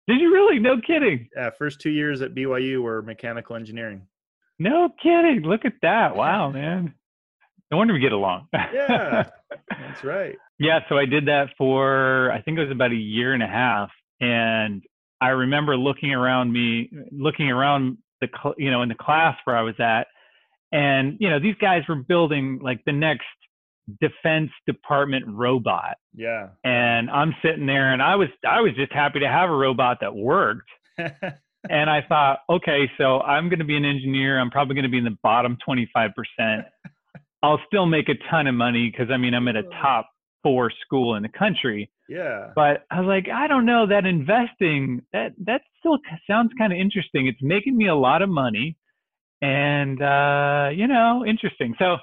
Did 0.07 0.19
you 0.19 0.33
really? 0.33 0.59
No 0.59 0.75
kidding. 0.85 1.29
Yeah, 1.35 1.51
first 1.57 1.79
two 1.79 1.89
years 1.89 2.21
at 2.21 2.35
BYU 2.35 2.81
were 2.81 3.01
mechanical 3.01 3.55
engineering. 3.55 4.01
No 4.59 4.89
kidding. 5.01 5.43
Look 5.45 5.63
at 5.63 5.73
that. 5.81 6.15
Wow, 6.15 6.51
man. 6.53 6.93
No 7.71 7.77
wonder 7.77 7.93
we 7.93 8.01
get 8.01 8.11
along. 8.11 8.47
Yeah, 8.53 9.29
that's 9.69 10.03
right. 10.03 10.35
Yeah, 10.59 10.79
so 10.89 10.97
I 10.97 11.05
did 11.05 11.27
that 11.27 11.51
for 11.57 12.29
I 12.31 12.41
think 12.41 12.57
it 12.57 12.63
was 12.63 12.71
about 12.71 12.91
a 12.91 12.95
year 12.95 13.33
and 13.33 13.41
a 13.41 13.47
half, 13.47 13.89
and 14.19 14.83
I 15.21 15.29
remember 15.29 15.77
looking 15.77 16.11
around 16.11 16.51
me, 16.51 16.89
looking 17.11 17.49
around 17.49 17.97
the 18.19 18.27
you 18.57 18.69
know 18.69 18.81
in 18.81 18.89
the 18.89 18.95
class 18.95 19.37
where 19.45 19.55
I 19.55 19.61
was 19.61 19.75
at, 19.79 20.07
and 20.71 21.17
you 21.19 21.29
know 21.29 21.39
these 21.39 21.55
guys 21.59 21.83
were 21.89 21.95
building 21.95 22.59
like 22.61 22.81
the 22.85 22.91
next 22.93 23.25
defense 23.99 24.51
department 24.67 25.25
robot, 25.27 25.97
Yeah. 26.15 26.49
and 26.63 27.09
I'm 27.09 27.35
sitting 27.43 27.65
there 27.65 27.91
and 27.93 28.01
I 28.01 28.15
was 28.15 28.29
I 28.47 28.61
was 28.61 28.71
just 28.75 28.91
happy 28.93 29.19
to 29.19 29.27
have 29.27 29.49
a 29.49 29.55
robot 29.55 29.97
that 30.01 30.15
worked, 30.15 30.69
and 30.97 31.89
I 31.89 32.01
thought, 32.07 32.39
okay, 32.49 32.89
so 32.97 33.19
I'm 33.21 33.49
going 33.49 33.59
to 33.59 33.65
be 33.65 33.75
an 33.77 33.85
engineer. 33.85 34.39
I'm 34.39 34.49
probably 34.51 34.75
going 34.75 34.83
to 34.83 34.89
be 34.89 34.97
in 34.99 35.03
the 35.03 35.17
bottom 35.23 35.57
25%. 35.67 36.63
I'll 37.43 37.59
still 37.67 37.85
make 37.87 38.07
a 38.07 38.13
ton 38.29 38.47
of 38.47 38.55
money 38.55 38.89
because 38.91 39.11
I 39.11 39.17
mean, 39.17 39.33
I'm 39.33 39.47
at 39.47 39.55
a 39.55 39.63
top 39.81 40.09
four 40.43 40.71
school 40.85 41.15
in 41.15 41.23
the 41.23 41.29
country. 41.29 41.89
yeah. 42.07 42.51
But 42.55 42.85
I 42.91 42.99
was 42.99 43.07
like, 43.07 43.27
I 43.33 43.47
don't 43.47 43.65
know 43.65 43.87
that 43.87 44.05
investing 44.05 45.01
that 45.11 45.33
that 45.45 45.61
still 45.79 45.97
sounds 46.27 46.51
kind 46.57 46.71
of 46.71 46.79
interesting. 46.79 47.27
It's 47.27 47.41
making 47.41 47.75
me 47.77 47.87
a 47.87 47.95
lot 47.95 48.21
of 48.21 48.29
money, 48.29 48.77
and 49.41 50.01
uh, 50.01 50.69
you 50.73 50.87
know, 50.87 51.25
interesting. 51.25 51.75
So 51.79 51.97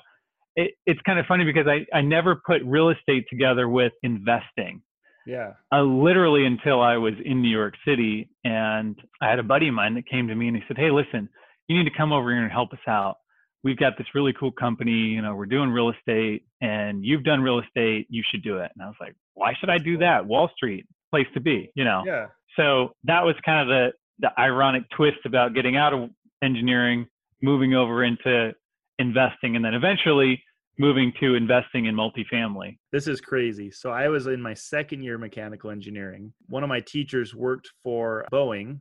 it, 0.57 0.73
it's 0.87 1.01
kind 1.07 1.19
of 1.19 1.27
funny 1.27 1.45
because 1.45 1.67
I 1.67 1.87
I 1.97 2.01
never 2.01 2.41
put 2.45 2.63
real 2.65 2.91
estate 2.91 3.25
together 3.31 3.69
with 3.69 3.93
investing 4.03 4.83
Yeah. 5.27 5.53
uh, 5.73 5.83
literally 5.83 6.45
until 6.47 6.81
I 6.83 6.97
was 6.97 7.15
in 7.25 7.43
New 7.43 7.51
York 7.51 7.75
City. 7.87 8.29
And 8.45 8.99
I 9.21 9.29
had 9.31 9.39
a 9.39 9.43
buddy 9.45 9.69
of 9.69 9.75
mine 9.75 9.95
that 9.95 10.07
came 10.09 10.29
to 10.29 10.35
me 10.35 10.49
and 10.49 10.57
he 10.57 10.63
said, 10.67 10.77
Hey, 10.79 10.91
listen, 10.91 11.29
you 11.69 11.79
need 11.79 11.89
to 11.91 11.97
come 11.97 12.13
over 12.13 12.31
here 12.33 12.43
and 12.43 12.51
help 12.53 12.73
us 12.73 12.79
out. 12.89 13.17
We've 13.65 13.77
got 13.77 13.99
this 13.99 14.07
really 14.15 14.33
cool 14.33 14.53
company. 14.53 14.91
You 14.93 15.23
know, 15.23 15.35
we're 15.35 15.47
doing 15.47 15.71
real 15.71 15.91
estate 15.91 16.45
and 16.61 17.05
you've 17.05 17.25
done 17.25 17.41
real 17.41 17.61
estate. 17.61 18.07
You 18.09 18.23
should 18.29 18.43
do 18.43 18.59
it. 18.59 18.71
And 18.75 18.83
I 18.83 18.87
was 18.87 18.97
like, 19.01 19.15
Why 19.35 19.53
should 19.59 19.71
I 19.71 19.79
do 19.79 19.99
that? 19.99 20.27
Wall 20.27 20.51
Street, 20.57 20.87
place 21.13 21.27
to 21.35 21.41
be, 21.41 21.71
you 21.75 21.85
know? 21.85 22.03
Yeah. 22.07 22.27
So 22.57 22.95
that 23.05 23.25
was 23.25 23.37
kind 23.45 23.61
of 23.63 23.69
the, 23.69 23.93
the 24.21 24.41
ironic 24.41 24.83
twist 24.97 25.19
about 25.25 25.55
getting 25.55 25.77
out 25.77 25.93
of 25.95 26.11
engineering, 26.43 27.07
moving 27.43 27.75
over 27.75 28.05
into 28.05 28.53
investing, 28.99 29.57
and 29.57 29.65
then 29.65 29.75
eventually 29.75 30.43
moving 30.79 31.13
to 31.21 31.35
investing 31.35 31.87
in 31.87 31.95
multifamily. 31.95 32.79
This 32.93 33.09
is 33.09 33.21
crazy. 33.21 33.71
So 33.71 33.91
I 33.91 34.09
was 34.09 34.27
in 34.29 34.41
my 34.41 34.55
second 34.55 35.03
year 35.03 35.19
mechanical 35.19 35.71
engineering. 35.71 36.33
One 36.49 36.63
of 36.63 36.69
my 36.69 36.81
teachers 36.81 37.35
worked 37.35 37.71
for 37.83 38.27
Boeing. 38.33 38.81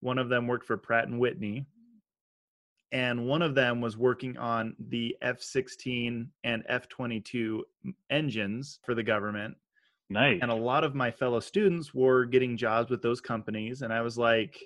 One 0.00 0.18
of 0.18 0.28
them 0.28 0.46
worked 0.46 0.66
for 0.66 0.76
Pratt 0.76 1.08
and 1.08 1.18
Whitney. 1.18 1.66
and 2.94 3.26
one 3.26 3.42
of 3.42 3.56
them 3.56 3.80
was 3.80 3.96
working 3.96 4.36
on 4.38 4.76
the 4.88 5.16
F-16 5.20 6.28
and 6.44 6.62
F-22 6.68 7.60
engines 8.08 8.78
for 8.84 8.94
the 8.94 9.02
government. 9.02 9.56
Nice. 10.08 10.38
And 10.40 10.50
a 10.50 10.54
lot 10.54 10.84
of 10.84 10.94
my 10.94 11.10
fellow 11.10 11.40
students 11.40 11.92
were 11.92 12.24
getting 12.24 12.56
jobs 12.56 12.90
with 12.90 13.02
those 13.02 13.20
companies, 13.20 13.82
and 13.82 13.92
I 13.92 14.02
was 14.02 14.16
like, 14.16 14.56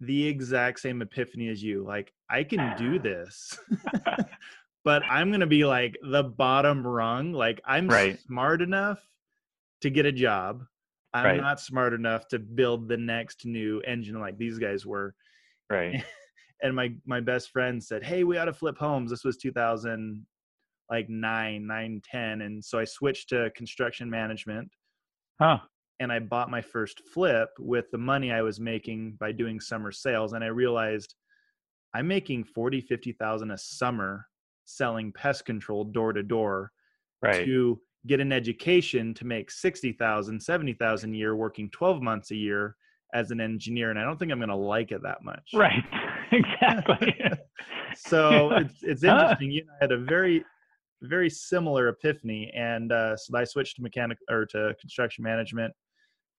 the 0.00 0.26
exact 0.26 0.80
same 0.80 1.02
epiphany 1.02 1.48
as 1.48 1.62
you. 1.62 1.84
Like, 1.84 2.12
I 2.30 2.44
can 2.44 2.74
do 2.76 2.96
ah. 2.96 3.02
this, 3.02 3.58
but 4.84 5.02
I'm 5.08 5.30
gonna 5.30 5.46
be 5.46 5.64
like 5.64 5.96
the 6.02 6.22
bottom 6.24 6.86
rung. 6.86 7.32
Like, 7.32 7.60
I'm 7.64 7.88
Right. 7.88 8.18
smart 8.20 8.62
enough 8.62 9.00
to 9.82 9.90
get 9.90 10.06
a 10.06 10.12
job. 10.12 10.64
I'm 11.14 11.24
Right. 11.24 11.40
not 11.40 11.60
smart 11.60 11.94
enough 11.94 12.28
to 12.28 12.38
build 12.38 12.88
the 12.88 12.96
next 12.96 13.46
new 13.46 13.80
engine 13.80 14.20
like 14.20 14.36
these 14.36 14.58
guys 14.58 14.84
were 14.84 15.14
right. 15.70 16.04
and 16.62 16.74
my 16.76 16.92
my 17.06 17.20
best 17.20 17.50
friend 17.50 17.82
said 17.82 18.02
hey 18.04 18.22
we 18.24 18.36
ought 18.36 18.46
to 18.46 18.52
flip 18.52 18.76
homes 18.76 19.10
this 19.10 19.24
was 19.24 19.36
2000 19.38 20.26
like 20.90 21.08
9 21.08 21.66
9 21.66 22.02
10 22.10 22.40
and 22.42 22.62
so 22.62 22.78
i 22.78 22.84
switched 22.84 23.30
to 23.30 23.50
construction 23.56 24.10
management 24.10 24.70
Huh. 25.40 25.58
And 26.00 26.12
i 26.12 26.18
bought 26.18 26.50
my 26.50 26.60
first 26.60 27.02
flip 27.12 27.50
with 27.58 27.90
the 27.90 27.98
money 27.98 28.32
i 28.32 28.42
was 28.42 28.60
making 28.60 29.16
by 29.18 29.32
doing 29.32 29.60
summer 29.60 29.92
sales 29.92 30.32
and 30.32 30.44
i 30.44 30.48
realized 30.48 31.14
i'm 31.94 32.06
making 32.06 32.44
40 32.44 32.80
50000 32.80 33.50
a 33.50 33.58
summer 33.58 34.26
selling 34.64 35.12
pest 35.12 35.44
control 35.44 35.84
door 35.84 36.12
to 36.12 36.22
door 36.22 36.72
to 37.44 37.80
get 38.06 38.20
an 38.20 38.32
education 38.32 39.14
to 39.14 39.24
make 39.24 39.50
60,000 39.50 40.40
70,000 40.40 41.12
a 41.12 41.16
year 41.16 41.36
working 41.36 41.70
12 41.70 42.02
months 42.02 42.30
a 42.30 42.36
year 42.36 42.76
as 43.14 43.30
an 43.30 43.40
engineer 43.40 43.90
and 43.90 43.98
I 43.98 44.02
don't 44.02 44.18
think 44.18 44.32
I'm 44.32 44.38
going 44.38 44.48
to 44.48 44.56
like 44.56 44.92
it 44.92 45.02
that 45.02 45.22
much. 45.22 45.50
Right. 45.54 45.82
exactly. 46.32 47.14
so 47.96 48.50
it's 48.52 48.82
it's 48.82 49.04
interesting. 49.04 49.50
You 49.50 49.62
and 49.62 49.70
I 49.70 49.84
had 49.84 49.92
a 49.92 49.98
very 49.98 50.44
very 51.02 51.30
similar 51.30 51.88
epiphany, 51.88 52.50
and 52.56 52.92
uh, 52.92 53.16
so 53.16 53.36
I 53.36 53.44
switched 53.44 53.76
to 53.76 53.82
mechanic 53.82 54.18
or 54.30 54.46
to 54.46 54.74
construction 54.80 55.24
management 55.24 55.72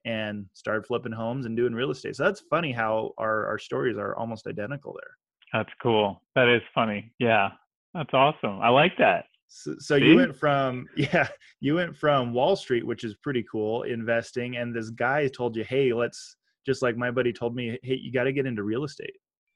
and 0.07 0.45
started 0.53 0.85
flipping 0.85 1.11
homes 1.11 1.45
and 1.45 1.57
doing 1.57 1.73
real 1.73 1.91
estate. 1.91 2.15
So 2.15 2.23
that's 2.23 2.41
funny 2.49 2.71
how 2.71 3.11
our 3.17 3.45
our 3.45 3.59
stories 3.59 3.97
are 3.97 4.15
almost 4.15 4.47
identical 4.47 4.93
there. 4.93 5.11
That's 5.53 5.73
cool. 5.81 6.21
That 6.35 6.47
is 6.47 6.61
funny. 6.73 7.11
Yeah. 7.19 7.49
That's 7.93 8.13
awesome. 8.13 8.59
I 8.61 8.69
like 8.69 8.93
that. 8.99 9.25
So, 9.49 9.75
so 9.79 9.95
you 9.95 10.15
went 10.15 10.35
from 10.35 10.87
yeah 10.97 11.27
you 11.59 11.75
went 11.75 11.95
from 11.95 12.33
Wall 12.33 12.55
Street, 12.55 12.85
which 12.85 13.03
is 13.03 13.15
pretty 13.15 13.43
cool, 13.51 13.83
investing, 13.83 14.57
and 14.57 14.75
this 14.75 14.89
guy 14.89 15.27
told 15.27 15.55
you, 15.55 15.63
hey, 15.63 15.93
let's 15.93 16.35
just 16.65 16.81
like 16.81 16.97
my 16.97 17.11
buddy 17.11 17.33
told 17.33 17.55
me, 17.55 17.77
hey, 17.83 17.95
you 17.95 18.11
got 18.11 18.25
to 18.25 18.33
get 18.33 18.45
into 18.45 18.63
real 18.63 18.83
estate. 18.83 19.15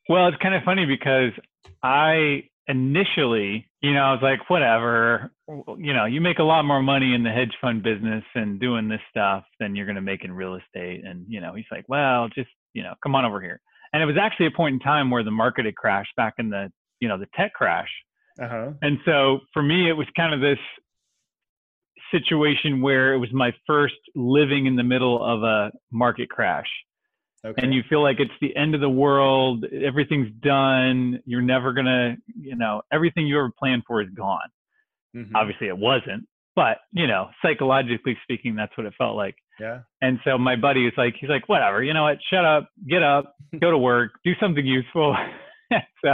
Well, 0.10 0.28
it's 0.28 0.38
kind 0.42 0.56
of 0.56 0.64
funny 0.64 0.86
because 0.86 1.32
I 1.84 2.44
initially, 2.68 3.68
you 3.82 3.94
know, 3.94 4.02
I 4.02 4.12
was 4.12 4.22
like, 4.22 4.50
whatever, 4.50 5.32
you 5.78 5.94
know, 5.94 6.06
you 6.06 6.22
make 6.22 6.40
a 6.40 6.44
lot 6.44 6.64
more 6.64 6.82
money 6.82 7.14
in 7.14 7.24
the 7.24 7.32
hedge 7.32 7.54
fund 7.60 7.84
business 7.84 8.24
and 8.36 8.60
doing 8.60 8.88
this 8.88 9.02
stuff 9.10 9.44
than 9.60 9.76
you're 9.76 9.86
going 9.86 9.96
to 9.96 10.02
make 10.02 10.24
in 10.24 10.32
real 10.32 10.56
estate. 10.56 11.04
And, 11.06 11.26
you 11.28 11.42
know, 11.42 11.54
he's 11.56 11.66
like, 11.72 11.86
well, 11.88 12.30
just, 12.34 12.50
you 12.74 12.84
know, 12.84 12.94
come 13.04 13.16
on 13.16 13.26
over 13.26 13.42
here. 13.42 13.60
And 13.94 14.02
it 14.02 14.06
was 14.06 14.18
actually 14.20 14.46
a 14.46 14.52
point 14.52 14.74
in 14.74 14.80
time 14.80 15.10
where 15.12 15.24
the 15.24 15.32
market 15.32 15.66
had 15.66 15.76
crashed 15.76 16.16
back 16.16 16.36
in 16.38 16.50
the, 16.50 16.72
you 17.00 17.08
know, 17.08 17.18
the 17.18 17.28
tech 17.36 17.54
crash. 17.54 17.90
Uh 18.42 18.48
huh. 18.48 18.72
And 18.82 19.00
so 19.06 19.40
for 19.54 19.62
me, 19.62 19.90
it 19.90 19.94
was 19.94 20.08
kind 20.16 20.34
of 20.34 20.40
this 20.40 20.60
situation 22.12 22.82
where 22.82 23.14
it 23.14 23.18
was 23.18 23.30
my 23.34 23.54
first 23.66 23.96
living 24.16 24.66
in 24.66 24.76
the 24.76 24.84
middle 24.84 25.24
of 25.24 25.44
a 25.44 25.72
market 25.92 26.30
crash 26.30 26.68
Okay. 27.44 27.64
and 27.64 27.74
you 27.74 27.82
feel 27.90 28.04
like 28.04 28.18
it's 28.20 28.32
the 28.40 28.56
end 28.56 28.76
of 28.76 28.82
the 28.82 28.90
world 28.90 29.66
everything's 29.66 30.32
done 30.44 31.20
you're 31.26 31.42
never 31.42 31.74
gonna 31.74 32.16
you 32.40 32.56
know 32.56 32.84
everything 32.94 33.26
you 33.26 33.38
ever 33.40 33.52
planned 33.58 33.84
for 33.88 34.02
is 34.02 34.10
gone. 34.10 34.50
Mhm. 35.16 35.32
obviously 35.36 35.68
it 35.68 35.78
wasn't 35.78 36.28
but 36.56 36.78
you 36.92 37.08
know 37.08 37.30
psychologically 37.42 38.18
speaking 38.24 38.56
that's 38.56 38.76
what 38.78 38.86
it 38.86 38.94
felt 38.98 39.16
like. 39.16 39.36
Yeah. 39.60 39.80
and 40.02 40.20
so 40.24 40.38
my 40.38 40.56
buddy 40.56 40.86
is 40.86 40.94
like 40.98 41.16
he's 41.20 41.30
like 41.32 41.50
whatever 41.50 41.82
you 41.84 41.94
know 41.94 42.04
what? 42.04 42.18
Shut 42.30 42.46
up 42.46 42.70
get 42.88 43.02
up 43.04 43.34
go 43.60 43.72
to 43.72 43.78
work 43.78 44.12
do 44.24 44.34
something 44.40 44.66
useful. 44.66 45.16
So 46.04 46.14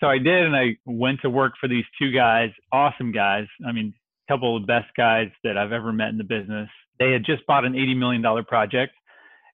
so 0.00 0.06
i 0.06 0.18
did 0.18 0.44
and 0.44 0.54
i 0.54 0.76
went 0.84 1.20
to 1.22 1.30
work 1.30 1.54
for 1.58 1.66
these 1.68 1.84
two 1.98 2.10
guys 2.12 2.50
awesome 2.72 3.10
guys. 3.10 3.46
I 3.66 3.72
mean 3.72 3.94
a 4.28 4.32
couple 4.32 4.54
of 4.56 4.62
the 4.62 4.66
best 4.66 4.88
guys 4.96 5.28
that 5.44 5.56
i've 5.56 5.72
ever 5.72 5.92
met 5.92 6.10
in 6.10 6.18
the 6.18 6.24
business. 6.24 6.68
They 7.00 7.10
had 7.12 7.24
just 7.24 7.46
bought 7.46 7.64
an 7.64 7.74
80 7.74 7.94
million 7.94 8.20
dollar 8.22 8.42
project 8.42 8.92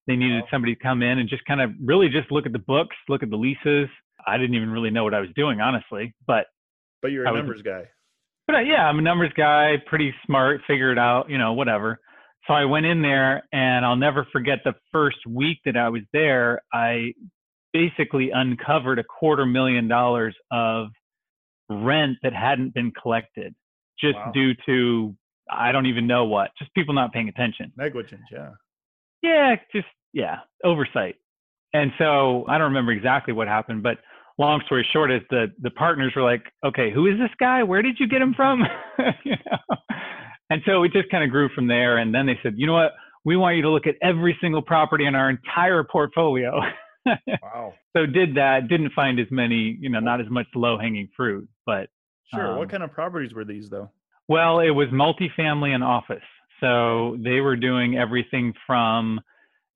they 0.07 0.17
needed 0.17 0.43
somebody 0.51 0.75
to 0.75 0.81
come 0.83 1.03
in 1.03 1.19
and 1.19 1.29
just 1.29 1.45
kind 1.45 1.61
of 1.61 1.71
really 1.83 2.09
just 2.09 2.31
look 2.33 2.47
at 2.47 2.53
the 2.53 2.59
books 2.59 2.97
look 3.09 3.23
at 3.23 3.31
the 3.31 3.37
leases 3.37 3.89
i 4.27 4.37
didn't 4.37 4.55
even 4.55 4.71
really 4.71 4.91
know 4.91 5.05
what 5.05 5.15
i 5.15 5.21
was 5.21 5.31
doing 5.37 5.61
honestly 5.61 6.15
but 6.27 6.47
But 7.03 7.13
you're 7.13 7.25
a 7.25 7.29
I 7.29 7.33
was- 7.33 7.41
numbers 7.41 7.63
guy. 7.63 7.89
but 8.47 8.57
uh, 8.57 8.61
yeah, 8.61 8.87
I'm 8.89 8.99
a 8.99 9.03
numbers 9.03 9.33
guy, 9.37 9.77
pretty 9.87 10.13
smart, 10.27 10.61
figure 10.67 10.91
it 10.93 10.99
out, 10.99 11.31
you 11.31 11.39
know, 11.39 11.53
whatever. 11.53 11.99
So 12.47 12.55
I 12.55 12.65
went 12.65 12.87
in 12.87 13.01
there 13.03 13.43
and 13.53 13.85
I'll 13.87 13.97
never 13.97 14.27
forget 14.33 14.59
the 14.65 14.75
first 14.91 15.19
week 15.29 15.59
that 15.65 15.77
I 15.77 15.89
was 15.89 16.03
there, 16.13 16.61
I 16.73 17.15
basically 17.73 18.31
uncovered 18.31 18.99
a 18.99 19.05
quarter 19.05 19.47
million 19.47 19.87
dollars 19.89 20.35
of 20.51 20.89
rent 21.71 22.19
that 22.23 22.33
hadn't 22.35 22.75
been 22.75 22.91
collected 23.01 23.55
just 24.01 24.17
Wow. 24.17 24.33
due 24.35 24.55
to 24.67 25.15
I 25.51 25.71
don't 25.73 25.87
even 25.87 26.07
know 26.07 26.25
what, 26.25 26.51
just 26.59 26.73
people 26.75 26.95
not 26.95 27.13
paying 27.13 27.29
attention 27.29 27.73
Negligence. 27.77 28.23
Yeah. 28.31 28.51
Yeah, 29.23 29.57
just 29.75 29.87
yeah, 30.13 30.39
oversight. 30.65 31.17
And 31.75 31.91
so 31.99 32.45
I 32.49 32.59
don't 32.59 32.69
remember 32.69 32.93
exactly 32.93 33.33
what 33.33 33.49
happened, 33.49 33.83
but 33.83 33.99
long 34.39 34.61
story 34.67 34.87
short 34.93 35.11
is 35.11 35.23
the 35.31 35.47
the 35.63 35.71
partners 35.71 36.13
were 36.15 36.23
like, 36.23 36.43
okay, 36.65 36.91
who 36.93 37.07
is 37.07 37.19
this 37.19 37.31
guy? 37.39 37.63
Where 37.63 37.83
did 37.83 37.97
you 37.99 38.07
get 38.09 38.21
him 38.21 38.35
from? 38.35 38.63
you 39.25 39.33
know? 39.51 39.77
And 40.51 40.61
so 40.67 40.83
it 40.83 40.93
just 40.93 41.11
kind 41.11 41.25
of 41.25 41.31
grew 41.31 41.49
from 41.55 41.67
there. 41.67 41.97
And 41.99 42.15
then 42.15 42.27
they 42.27 42.39
said, 42.43 42.55
you 42.57 42.67
know 42.67 42.75
what? 42.75 42.93
We 43.25 43.37
want 43.37 43.57
you 43.57 43.63
to 43.63 43.71
look 43.71 43.87
at 43.87 43.95
every 44.03 44.37
single 44.41 44.61
property 44.61 45.07
in 45.07 45.15
our 45.15 45.31
entire 45.31 45.85
portfolio. 45.85 46.61
Wow. 47.43 47.75
so 47.97 48.07
did 48.07 48.37
that. 48.37 48.69
Didn't 48.69 48.93
find 48.93 49.19
as 49.19 49.27
many, 49.33 49.77
you 49.81 49.91
know, 49.91 49.99
not 49.99 50.21
as 50.21 50.29
much 50.31 50.47
low 50.55 50.79
hanging 50.79 51.09
fruit, 51.17 51.49
but 51.67 51.89
Sure. 52.33 52.53
Um, 52.53 52.59
what 52.59 52.71
kind 52.71 52.85
of 52.85 52.93
properties 52.93 53.35
were 53.35 53.45
these 53.45 53.69
though? 53.69 53.91
well, 54.29 54.61
it 54.61 54.71
was 54.71 54.89
multifamily 54.89 55.71
and 55.75 55.83
office. 55.83 56.23
So 56.63 57.17
they 57.19 57.41
were 57.41 57.57
doing 57.57 57.99
everything 57.99 58.55
from 58.67 59.21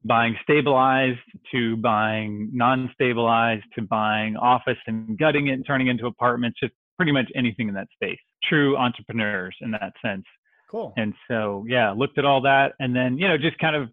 buying 0.05 0.37
stabilized 0.43 1.19
to 1.51 1.77
buying 1.79 2.49
non-stabilized 2.53 3.65
to 3.75 3.83
buying 3.83 4.37
office 4.37 4.79
and 4.87 5.19
gutting 5.19 5.49
it 5.49 5.55
and 5.55 5.67
turning 5.67 5.89
it 5.89 5.93
into 5.93 6.07
apartments, 6.07 6.61
just 6.61 6.73
pretty 6.97 7.11
much 7.13 7.27
anything 7.35 7.69
in 7.69 7.75
that 7.75 7.89
space. 7.93 8.19
True 8.45 8.77
entrepreneurs 8.77 9.57
in 9.61 9.73
that 9.73 9.93
sense. 10.05 10.25
Cool. 10.71 10.95
And 10.97 11.13
so, 11.29 11.65
yeah, 11.69 11.91
looked 11.91 12.19
at 12.19 12.25
all 12.25 12.41
that. 12.43 12.75
And 12.79 12.95
then, 12.95 13.19
you 13.19 13.27
know, 13.27 13.37
just 13.37 13.59
kind 13.59 13.75
of 13.75 13.89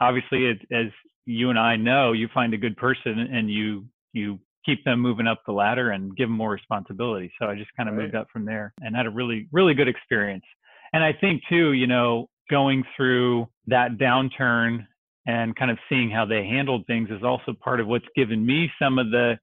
obviously, 0.00 0.46
it, 0.46 0.58
as 0.72 0.86
you 1.24 1.50
and 1.50 1.58
I 1.58 1.74
know, 1.76 2.12
you 2.12 2.28
find 2.32 2.54
a 2.54 2.58
good 2.58 2.76
person 2.76 3.18
and 3.18 3.50
you, 3.50 3.86
you 4.12 4.38
keep 4.64 4.84
them 4.84 5.00
moving 5.00 5.26
up 5.26 5.42
the 5.46 5.52
ladder 5.52 5.90
and 5.90 6.16
give 6.16 6.28
them 6.28 6.36
more 6.36 6.50
responsibility. 6.50 7.32
So 7.40 7.46
I 7.46 7.56
just 7.56 7.70
kind 7.76 7.88
of 7.88 7.96
Right. 7.96 8.04
moved 8.04 8.14
up 8.14 8.28
from 8.32 8.44
there 8.44 8.72
and 8.80 8.94
had 8.94 9.06
a 9.06 9.10
really, 9.10 9.48
really 9.52 9.74
good 9.74 9.88
experience. 9.88 10.44
And 10.92 11.02
I 11.02 11.12
think 11.12 11.42
too, 11.48 11.72
you 11.72 11.86
know, 11.86 12.28
going 12.50 12.84
through 12.96 13.48
that 13.66 13.98
downturn 13.98 14.86
and 15.26 15.56
kind 15.56 15.70
of 15.70 15.78
seeing 15.88 16.10
how 16.10 16.24
they 16.24 16.44
handled 16.46 16.86
things 16.86 17.08
is 17.10 17.22
also 17.24 17.52
part 17.62 17.80
of 17.80 17.86
what's 17.86 18.06
given 18.14 18.44
me 18.44 18.70
some 18.80 18.98
of 18.98 19.10
the 19.10 19.38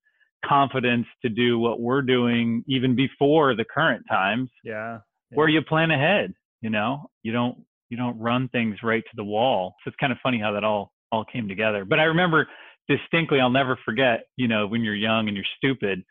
confidence 0.45 1.05
to 1.21 1.29
do 1.29 1.57
what 1.57 1.79
we're 1.79 2.01
doing 2.01 2.63
even 2.67 2.95
before 2.95 3.55
the 3.55 3.65
current 3.65 4.03
times 4.09 4.49
yeah. 4.63 4.97
where 5.31 5.47
you 5.47 5.61
plan 5.61 5.91
ahead 5.91 6.33
you 6.63 6.69
know? 6.69 7.11
You 7.21 7.33
don't 7.33 7.57
you 7.89 7.97
don't 7.97 8.17
run 8.17 8.49
things 8.49 8.77
right 8.81 9.03
to 9.03 9.15
the 9.15 9.23
wall. 9.23 9.75
So 9.83 9.89
it's 9.89 9.97
kind 9.97 10.11
of 10.11 10.17
funny 10.23 10.39
how 10.39 10.53
that 10.53 10.63
all 10.63 10.91
all 11.11 11.25
came 11.25 11.47
together. 11.47 11.85
But 11.85 11.99
i 11.99 12.05
remember 12.05 12.47
distinctly 12.89 13.39
i'll 13.39 13.49
never 13.49 13.79
forget 13.85 14.25
you 14.35 14.47
know 14.47 14.67
when 14.67 14.81
you're 14.81 14.93
young 14.93 15.29
and 15.29 15.37
you're 15.37 15.45
stupid 15.55 16.03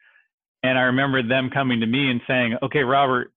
and 0.62 0.78
i 0.78 0.82
remember 0.82 1.22
them 1.22 1.50
coming 1.52 1.80
to 1.80 1.86
me 1.86 2.10
and 2.10 2.22
saying 2.26 2.56
okay 2.62 2.78
robert 2.78 3.30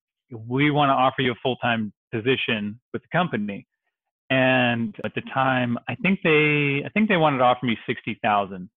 we 0.48 0.70
want 0.70 0.88
to 0.88 0.94
offer 0.94 1.20
you 1.20 1.32
a 1.32 1.34
full-time 1.42 1.92
position 2.12 2.80
with 2.92 3.02
the 3.02 3.08
company. 3.12 3.66
And 4.30 4.94
at 5.04 5.14
the 5.14 5.22
time 5.34 5.78
i 5.88 5.94
think 5.96 6.20
they 6.24 6.82
i 6.86 6.90
think 6.94 7.08
they 7.08 7.16
wanted 7.16 7.38
to 7.38 7.44
offer 7.44 7.66
me 7.66 7.78
60000 7.86 8.68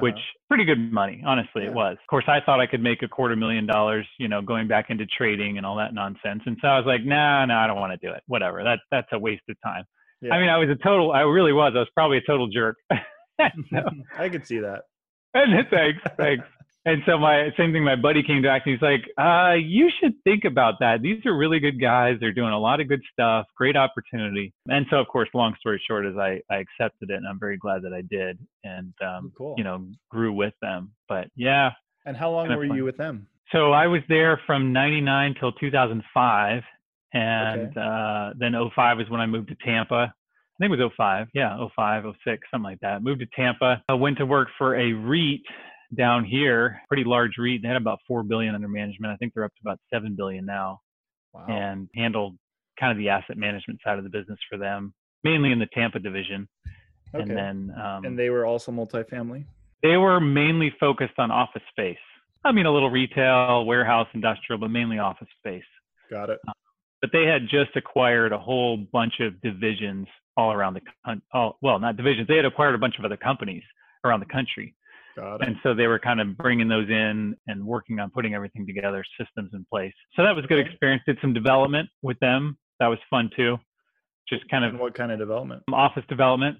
which 0.00 0.14
Uh-huh. 0.14 0.20
pretty 0.48 0.64
good 0.64 0.92
money 0.92 1.22
honestly 1.26 1.62
Yeah. 1.64 1.70
it 1.70 1.74
was. 1.74 1.96
Of 2.00 2.06
course 2.08 2.24
i 2.28 2.40
thought 2.40 2.60
i 2.60 2.66
could 2.66 2.82
make 2.82 3.02
a 3.02 3.08
quarter 3.08 3.36
million 3.36 3.66
dollars 3.66 4.06
you 4.18 4.28
know 4.28 4.42
going 4.42 4.68
back 4.68 4.90
into 4.90 5.06
trading 5.06 5.58
and 5.58 5.66
all 5.66 5.76
that 5.76 5.94
nonsense. 5.94 6.42
And 6.46 6.56
so 6.62 6.68
i 6.68 6.78
was 6.78 6.86
like 6.86 7.04
no 7.04 7.16
nah, 7.16 7.46
no 7.46 7.54
nah, 7.54 7.64
i 7.64 7.66
don't 7.68 7.80
want 7.80 7.92
to 8.00 8.06
do 8.06 8.12
it. 8.14 8.22
Whatever. 8.28 8.62
That 8.64 8.80
that's 8.92 9.08
a 9.12 9.18
waste 9.18 9.42
of 9.50 9.56
time. 9.64 9.84
Yeah. 10.22 10.34
i 10.34 10.40
mean 10.40 10.50
i 10.50 10.58
was 10.58 10.70
a 10.70 10.76
total 10.88 11.12
i 11.12 11.22
really 11.22 11.52
was. 11.52 11.72
I 11.76 11.80
was 11.80 11.90
probably 11.94 12.18
a 12.18 12.22
total 12.26 12.48
jerk. 12.48 12.76
So, 13.72 13.82
I 14.18 14.28
could 14.28 14.46
see 14.46 14.60
that. 14.60 14.82
and 15.34 15.66
thanks 15.70 16.00
thanks 16.16 16.44
and 16.84 17.02
so 17.06 17.16
my 17.18 17.48
same 17.56 17.72
thing 17.72 17.84
my 17.84 17.94
buddy 17.96 18.22
came 18.22 18.42
back 18.42 18.62
and 18.66 18.72
he's 18.74 18.82
like 18.82 19.02
uh 19.18 19.52
you 19.54 19.88
should 20.00 20.12
think 20.24 20.44
about 20.44 20.74
that 20.80 21.00
these 21.02 21.24
are 21.26 21.36
really 21.36 21.60
good 21.60 21.80
guys 21.80 22.16
they're 22.20 22.32
doing 22.32 22.52
a 22.52 22.58
lot 22.58 22.80
of 22.80 22.88
good 22.88 23.02
stuff 23.12 23.46
great 23.56 23.76
opportunity 23.76 24.52
and 24.68 24.86
so 24.90 24.96
of 24.98 25.06
course 25.08 25.28
long 25.34 25.54
story 25.60 25.80
short 25.88 26.04
is 26.06 26.16
i 26.16 26.40
i 26.50 26.56
accepted 26.56 27.10
it 27.10 27.14
and 27.16 27.26
i'm 27.28 27.38
very 27.38 27.56
glad 27.56 27.82
that 27.82 27.92
i 27.92 28.02
did 28.02 28.38
and 28.64 28.92
um 29.04 29.32
Cool. 29.36 29.54
you 29.58 29.64
know 29.64 29.86
grew 30.10 30.32
with 30.32 30.54
them 30.60 30.92
but 31.08 31.28
yeah 31.36 31.70
And 32.04 32.16
how 32.16 32.30
long 32.30 32.48
were 32.48 32.66
fun. 32.66 32.76
you 32.76 32.84
with 32.84 32.96
them? 32.96 33.26
So 33.52 33.70
I 33.72 33.86
was 33.86 34.00
there 34.08 34.40
from 34.46 34.72
99 34.72 35.34
till 35.38 35.52
2005. 35.52 36.62
And 37.14 37.76
uh, 37.76 38.30
then 38.38 38.54
05 38.74 39.00
is 39.00 39.10
when 39.10 39.20
I 39.20 39.26
moved 39.26 39.48
to 39.48 39.54
Tampa. 39.64 40.14
I 40.14 40.56
think 40.58 40.72
it 40.72 40.78
was 40.82 40.90
05. 40.96 41.26
Yeah, 41.34 41.58
05, 41.76 42.04
06, 42.24 42.40
something 42.50 42.64
like 42.64 42.80
that. 42.80 43.02
Moved 43.02 43.20
to 43.20 43.26
Tampa. 43.36 43.82
I 43.88 43.92
went 43.94 44.16
to 44.18 44.26
work 44.26 44.48
for 44.56 44.74
a 44.76 44.92
REIT 44.94 45.42
down 45.96 46.24
here, 46.24 46.80
pretty 46.88 47.04
large 47.04 47.32
REIT. 47.38 47.62
They 47.62 47.68
had 47.68 47.76
about 47.76 47.98
4 48.08 48.22
billion 48.22 48.54
under 48.54 48.68
management. 48.68 49.12
I 49.12 49.16
think 49.16 49.34
they're 49.34 49.44
up 49.44 49.52
to 49.54 49.60
about 49.62 49.78
7 49.92 50.14
billion 50.16 50.44
now 50.46 50.80
Wow. 51.34 51.46
and 51.48 51.88
handled 51.94 52.36
kind 52.78 52.92
of 52.92 52.98
the 52.98 53.08
asset 53.08 53.38
management 53.38 53.80
side 53.82 53.96
of 53.96 54.04
the 54.04 54.10
business 54.10 54.38
for 54.50 54.58
them, 54.58 54.92
mainly 55.24 55.50
in 55.50 55.58
the 55.58 55.66
Tampa 55.72 55.98
division. 55.98 56.46
okay. 57.14 57.22
And 57.22 57.30
then 57.30 57.74
um, 57.82 58.04
and 58.04 58.18
they 58.18 58.28
were 58.28 58.44
also 58.44 58.70
multifamily. 58.70 59.44
they 59.82 59.96
were 59.96 60.20
mainly 60.20 60.74
focused 60.78 61.14
on 61.18 61.30
office 61.30 61.62
space. 61.70 61.96
I 62.44 62.52
mean, 62.52 62.66
a 62.66 62.70
little 62.72 62.90
retail, 62.90 63.64
warehouse, 63.64 64.08
industrial, 64.14 64.58
but 64.60 64.68
mainly 64.70 64.98
office 64.98 65.28
space. 65.38 65.64
Got 66.10 66.28
it. 66.28 66.38
But 67.00 67.10
they 67.12 67.24
had 67.24 67.42
just 67.48 67.74
acquired 67.76 68.32
a 68.32 68.38
whole 68.38 68.76
bunch 68.92 69.14
of 69.20 69.40
divisions 69.40 70.06
all 70.36 70.52
around 70.52 70.74
the 70.74 70.80
country. 71.06 71.22
Oh, 71.32 71.56
well, 71.62 71.78
not 71.78 71.96
divisions. 71.96 72.28
They 72.28 72.36
had 72.36 72.44
acquired 72.44 72.74
a 72.74 72.78
bunch 72.78 72.98
of 72.98 73.04
other 73.06 73.16
companies 73.16 73.62
around 74.04 74.20
the 74.20 74.26
country. 74.26 74.74
Got 75.16 75.42
it. 75.42 75.48
And 75.48 75.56
so 75.62 75.74
they 75.74 75.86
were 75.86 75.98
kind 75.98 76.20
of 76.20 76.36
bringing 76.36 76.68
those 76.68 76.88
in 76.88 77.36
and 77.46 77.64
working 77.64 77.98
on 78.00 78.10
putting 78.10 78.34
everything 78.34 78.66
together, 78.66 79.04
systems 79.18 79.50
in 79.52 79.64
place. 79.70 79.92
So 80.16 80.22
that 80.22 80.34
was 80.34 80.44
a 80.44 80.48
good 80.48 80.58
experience. 80.58 81.02
Did 81.06 81.18
some 81.20 81.32
development 81.32 81.88
with 82.02 82.18
them. 82.20 82.56
That 82.80 82.86
was 82.88 82.98
fun 83.10 83.30
too. 83.36 83.58
Just 84.28 84.48
kind 84.48 84.64
of 84.64 84.78
what 84.80 84.94
kind 84.94 85.12
of 85.12 85.18
development? 85.18 85.62
office 85.72 86.04
development. 86.08 86.58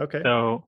Okay. 0.00 0.20
So 0.22 0.64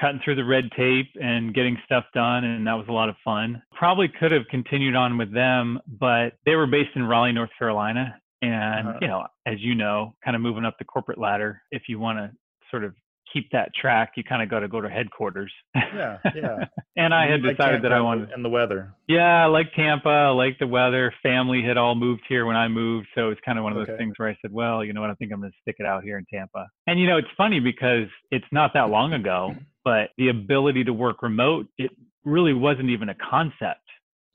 cutting 0.00 0.20
through 0.24 0.34
the 0.36 0.44
red 0.44 0.70
tape 0.76 1.08
and 1.20 1.54
getting 1.54 1.76
stuff 1.84 2.04
done, 2.14 2.44
and 2.44 2.66
that 2.66 2.74
was 2.74 2.86
a 2.88 2.92
lot 2.92 3.08
of 3.08 3.16
fun. 3.24 3.62
Probably 3.72 4.08
could 4.08 4.30
have 4.30 4.46
continued 4.50 4.94
on 4.94 5.16
with 5.16 5.32
them, 5.32 5.80
but 5.86 6.34
they 6.44 6.54
were 6.54 6.66
based 6.66 6.90
in 6.94 7.04
Raleigh, 7.04 7.32
North 7.32 7.50
Carolina, 7.58 8.14
and 8.42 8.88
Uh-huh. 8.88 8.98
you 9.00 9.08
know, 9.08 9.26
as 9.46 9.60
you 9.60 9.74
know, 9.74 10.14
kind 10.24 10.36
of 10.36 10.42
moving 10.42 10.64
up 10.64 10.76
the 10.78 10.84
corporate 10.84 11.18
ladder. 11.18 11.62
If 11.70 11.88
you 11.88 11.98
want 11.98 12.18
to 12.18 12.30
sort 12.70 12.84
of 12.84 12.94
keep 13.32 13.50
that 13.52 13.74
track, 13.74 14.12
you 14.16 14.24
kind 14.24 14.42
of 14.42 14.48
got 14.48 14.60
to 14.60 14.68
go 14.68 14.80
to 14.80 14.88
headquarters. 14.88 15.52
yeah. 15.74 16.18
Yeah. 16.34 16.64
and 16.96 17.12
I 17.14 17.26
had 17.30 17.42
like 17.42 17.56
decided 17.56 17.82
that 17.82 17.92
I 17.92 18.00
wanted. 18.00 18.30
and 18.30 18.44
the 18.44 18.48
weather. 18.48 18.92
Yeah, 19.08 19.44
I 19.44 19.46
like 19.46 19.72
Tampa. 19.74 20.08
I 20.08 20.28
like 20.28 20.58
the 20.58 20.66
weather. 20.66 21.12
Family 21.22 21.62
had 21.62 21.76
all 21.76 21.94
moved 21.94 22.22
here 22.28 22.46
when 22.46 22.56
I 22.56 22.68
moved, 22.68 23.08
so 23.14 23.30
it's 23.30 23.40
kind 23.44 23.58
of 23.58 23.64
one 23.64 23.72
of 23.72 23.78
those 23.78 23.88
Okay. 23.88 23.98
things 23.98 24.14
where 24.18 24.28
I 24.28 24.38
said, 24.42 24.52
"Well, 24.52 24.84
you 24.84 24.92
know 24.92 25.00
what? 25.00 25.10
I 25.10 25.14
think 25.14 25.32
I'm 25.32 25.40
going 25.40 25.52
to 25.52 25.58
stick 25.62 25.76
it 25.78 25.86
out 25.86 26.02
here 26.04 26.18
in 26.18 26.24
Tampa." 26.32 26.66
And 26.86 26.98
you 27.00 27.06
know, 27.06 27.16
it's 27.18 27.28
funny 27.36 27.60
because 27.60 28.08
it's 28.30 28.46
not 28.52 28.72
that 28.74 28.90
long 28.90 29.12
ago, 29.12 29.54
but 29.84 30.10
the 30.18 30.28
ability 30.28 30.84
to 30.84 30.92
work 30.92 31.22
remote, 31.22 31.66
it 31.78 31.90
really 32.24 32.54
wasn't 32.54 32.90
even 32.90 33.08
a 33.10 33.14
concept. 33.14 33.80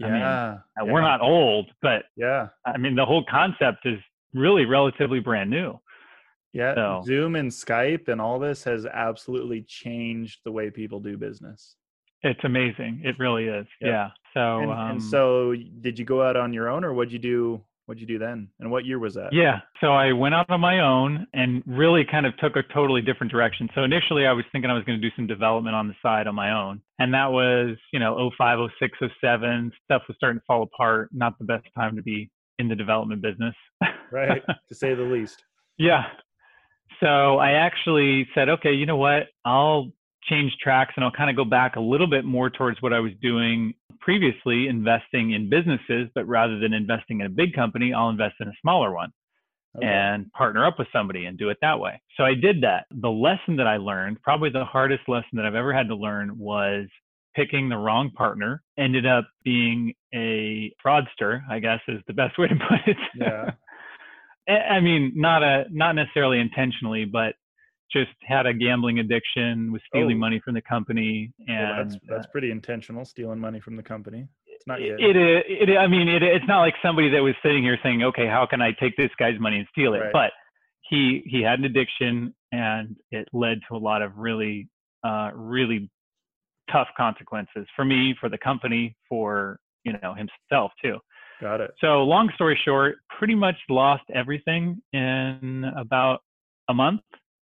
I 0.01 0.07
Yeah. 0.07 0.11
mean, 0.11 0.21
yeah. 0.21 0.57
We're 0.93 1.01
not 1.01 1.21
old, 1.21 1.69
but 1.81 2.05
Yeah. 2.15 2.47
I 2.65 2.77
mean, 2.77 2.95
the 2.95 3.05
whole 3.05 3.23
concept 3.29 3.85
is 3.85 3.99
really 4.33 4.65
relatively 4.65 5.19
brand 5.19 5.49
new. 5.49 5.77
Yeah. 6.53 6.75
So- 6.75 7.01
Zoom 7.05 7.35
and 7.35 7.49
Skype 7.49 8.07
and 8.07 8.19
all 8.21 8.39
this 8.39 8.63
has 8.65 8.85
absolutely 8.85 9.61
changed 9.61 10.39
the 10.45 10.51
way 10.51 10.69
people 10.69 10.99
do 10.99 11.17
business. 11.17 11.75
It's 12.23 12.43
amazing. 12.43 13.01
It 13.03 13.15
really 13.17 13.45
is. 13.45 13.65
Yep. 13.81 13.89
Yeah. 13.89 14.09
So, 14.33 14.59
and, 14.59 14.71
um, 14.71 14.91
and 14.91 15.03
so 15.03 15.55
did 15.81 15.97
you 15.97 16.05
go 16.05 16.21
out 16.21 16.35
on 16.37 16.53
your 16.53 16.69
own 16.69 16.83
or 16.83 16.93
what'd 16.93 17.11
you 17.11 17.19
do? 17.19 17.61
What'd 17.87 17.99
you 17.99 18.05
do 18.07 18.19
then? 18.19 18.47
And 18.59 18.69
what 18.69 18.85
year 18.85 18.99
was 18.99 19.15
that? 19.15 19.33
Yeah. 19.33 19.61
So 19.81 19.87
I 19.87 20.13
went 20.13 20.35
out 20.35 20.49
on 20.49 20.61
my 20.61 20.79
own 20.81 21.25
and 21.33 21.63
really 21.65 22.05
kind 22.09 22.25
of 22.27 22.37
took 22.37 22.55
a 22.55 22.61
totally 22.73 23.01
different 23.01 23.31
direction. 23.31 23.67
So 23.73 23.83
initially 23.83 24.27
I 24.27 24.33
was 24.33 24.45
thinking 24.51 24.69
I 24.69 24.73
was 24.75 24.83
going 24.85 25.01
to 25.01 25.09
do 25.09 25.13
some 25.15 25.25
development 25.25 25.75
on 25.75 25.87
the 25.87 25.95
side 26.01 26.27
on 26.27 26.35
my 26.35 26.51
own. 26.51 26.81
And 26.99 27.13
that 27.15 27.31
was, 27.31 27.75
you 27.91 27.99
know, 27.99 28.29
05, 28.37 28.69
06, 28.79 28.97
07. 29.19 29.71
Stuff 29.83 30.03
was 30.07 30.15
starting 30.15 30.39
to 30.39 30.45
fall 30.45 30.61
apart. 30.63 31.09
Not 31.11 31.37
the 31.39 31.43
best 31.45 31.65
time 31.75 31.95
to 31.95 32.03
be 32.03 32.29
in 32.59 32.69
the 32.69 32.75
development 32.75 33.21
business. 33.23 33.55
Right. 34.11 34.43
to 34.69 34.75
say 34.75 34.93
the 34.93 35.01
least. 35.03 35.43
yeah. 35.77 36.03
So 36.99 37.37
I 37.37 37.51
actually 37.53 38.27
said, 38.35 38.49
okay, 38.49 38.73
you 38.73 38.85
know 38.85 38.97
what? 38.97 39.27
I'll 39.45 39.91
change 40.23 40.55
tracks 40.61 40.93
and 40.95 41.03
I'll 41.03 41.11
kind 41.11 41.29
of 41.29 41.35
go 41.35 41.45
back 41.45 41.75
a 41.75 41.79
little 41.79 42.07
bit 42.07 42.25
more 42.25 42.49
towards 42.49 42.81
what 42.81 42.93
I 42.93 42.99
was 42.99 43.11
doing 43.21 43.73
previously, 43.99 44.67
investing 44.67 45.31
in 45.31 45.49
businesses, 45.49 46.09
but 46.13 46.27
rather 46.27 46.59
than 46.59 46.73
investing 46.73 47.21
in 47.21 47.25
a 47.25 47.29
big 47.29 47.53
company, 47.53 47.93
I'll 47.93 48.09
invest 48.09 48.35
in 48.39 48.47
a 48.47 48.53
smaller 48.61 48.91
one 48.93 49.11
Okay. 49.77 49.87
and 49.87 50.29
partner 50.33 50.65
up 50.65 50.77
with 50.77 50.89
somebody 50.91 51.25
and 51.25 51.37
do 51.37 51.49
it 51.49 51.57
that 51.61 51.79
way. 51.79 52.01
So 52.17 52.23
I 52.25 52.33
did 52.33 52.61
that. 52.61 52.87
The 52.91 53.09
lesson 53.09 53.55
that 53.55 53.67
I 53.67 53.77
learned, 53.77 54.21
probably 54.21 54.49
the 54.49 54.65
hardest 54.65 55.07
lesson 55.07 55.29
that 55.33 55.45
I've 55.45 55.55
ever 55.55 55.71
had 55.73 55.87
to 55.87 55.95
learn 55.95 56.37
was 56.37 56.87
picking 57.35 57.69
the 57.69 57.77
wrong 57.77 58.11
partner. 58.11 58.61
Ended 58.77 59.05
up 59.05 59.29
being 59.45 59.93
a 60.13 60.73
fraudster, 60.85 61.41
I 61.49 61.59
guess 61.59 61.79
is 61.87 62.01
the 62.05 62.13
best 62.13 62.37
way 62.37 62.47
to 62.49 62.55
put 62.55 62.79
it. 62.85 62.97
Yeah. 63.15 63.51
I 64.47 64.53
I 64.53 64.79
mean, 64.79 65.13
not 65.15 65.43
a 65.43 65.65
not 65.71 65.95
necessarily 65.95 66.39
intentionally, 66.39 67.05
but 67.05 67.35
just 67.91 68.11
had 68.23 68.45
a 68.45 68.53
gambling 68.53 68.99
addiction, 68.99 69.71
was 69.71 69.81
stealing 69.87 70.15
Oh. 70.15 70.19
money 70.19 70.39
from 70.43 70.53
the 70.53 70.61
company, 70.61 71.31
Well, 71.47 71.57
and 71.57 71.91
that's 71.91 71.99
that's 72.07 72.27
pretty 72.27 72.49
intentional, 72.51 73.03
stealing 73.05 73.39
money 73.39 73.59
from 73.59 73.75
the 73.75 73.83
company. 73.83 74.27
It's 74.47 74.67
not 74.67 74.79
yet. 74.81 74.99
it, 74.99 75.15
it, 75.15 75.69
it, 75.69 75.77
I 75.77 75.87
mean, 75.87 76.07
it, 76.07 76.21
it's 76.21 76.45
not 76.47 76.59
like 76.59 76.75
somebody 76.83 77.09
that 77.09 77.19
was 77.19 77.33
sitting 77.43 77.63
here 77.63 77.77
saying, 77.81 78.03
okay, 78.03 78.27
how 78.27 78.45
can 78.45 78.61
I 78.61 78.71
take 78.79 78.95
this 78.95 79.09
guy's 79.17 79.39
money 79.39 79.57
and 79.57 79.67
steal 79.71 79.95
it? 79.95 79.99
Right. 79.99 80.13
But 80.13 80.31
he, 80.87 81.23
he 81.25 81.41
had 81.41 81.57
an 81.57 81.65
addiction 81.65 82.33
and 82.51 82.95
it 83.09 83.27
led 83.33 83.59
to 83.69 83.75
a 83.75 83.79
lot 83.79 84.03
of 84.03 84.15
really, 84.17 84.69
uh, 85.03 85.31
really 85.33 85.89
tough 86.71 86.89
consequences 86.95 87.65
for 87.75 87.83
me, 87.83 88.15
for 88.19 88.29
the 88.29 88.37
company, 88.37 88.95
for, 89.09 89.59
you 89.83 89.93
know, 90.03 90.13
himself 90.13 90.71
too. 90.83 90.97
Got 91.41 91.59
it. 91.59 91.71
So 91.81 92.03
long 92.03 92.29
story 92.35 92.59
short, 92.63 92.97
pretty 93.17 93.33
much 93.33 93.55
lost 93.67 94.03
everything 94.13 94.79
in 94.93 95.65
about 95.75 96.21
a 96.69 96.73
month. 96.73 97.01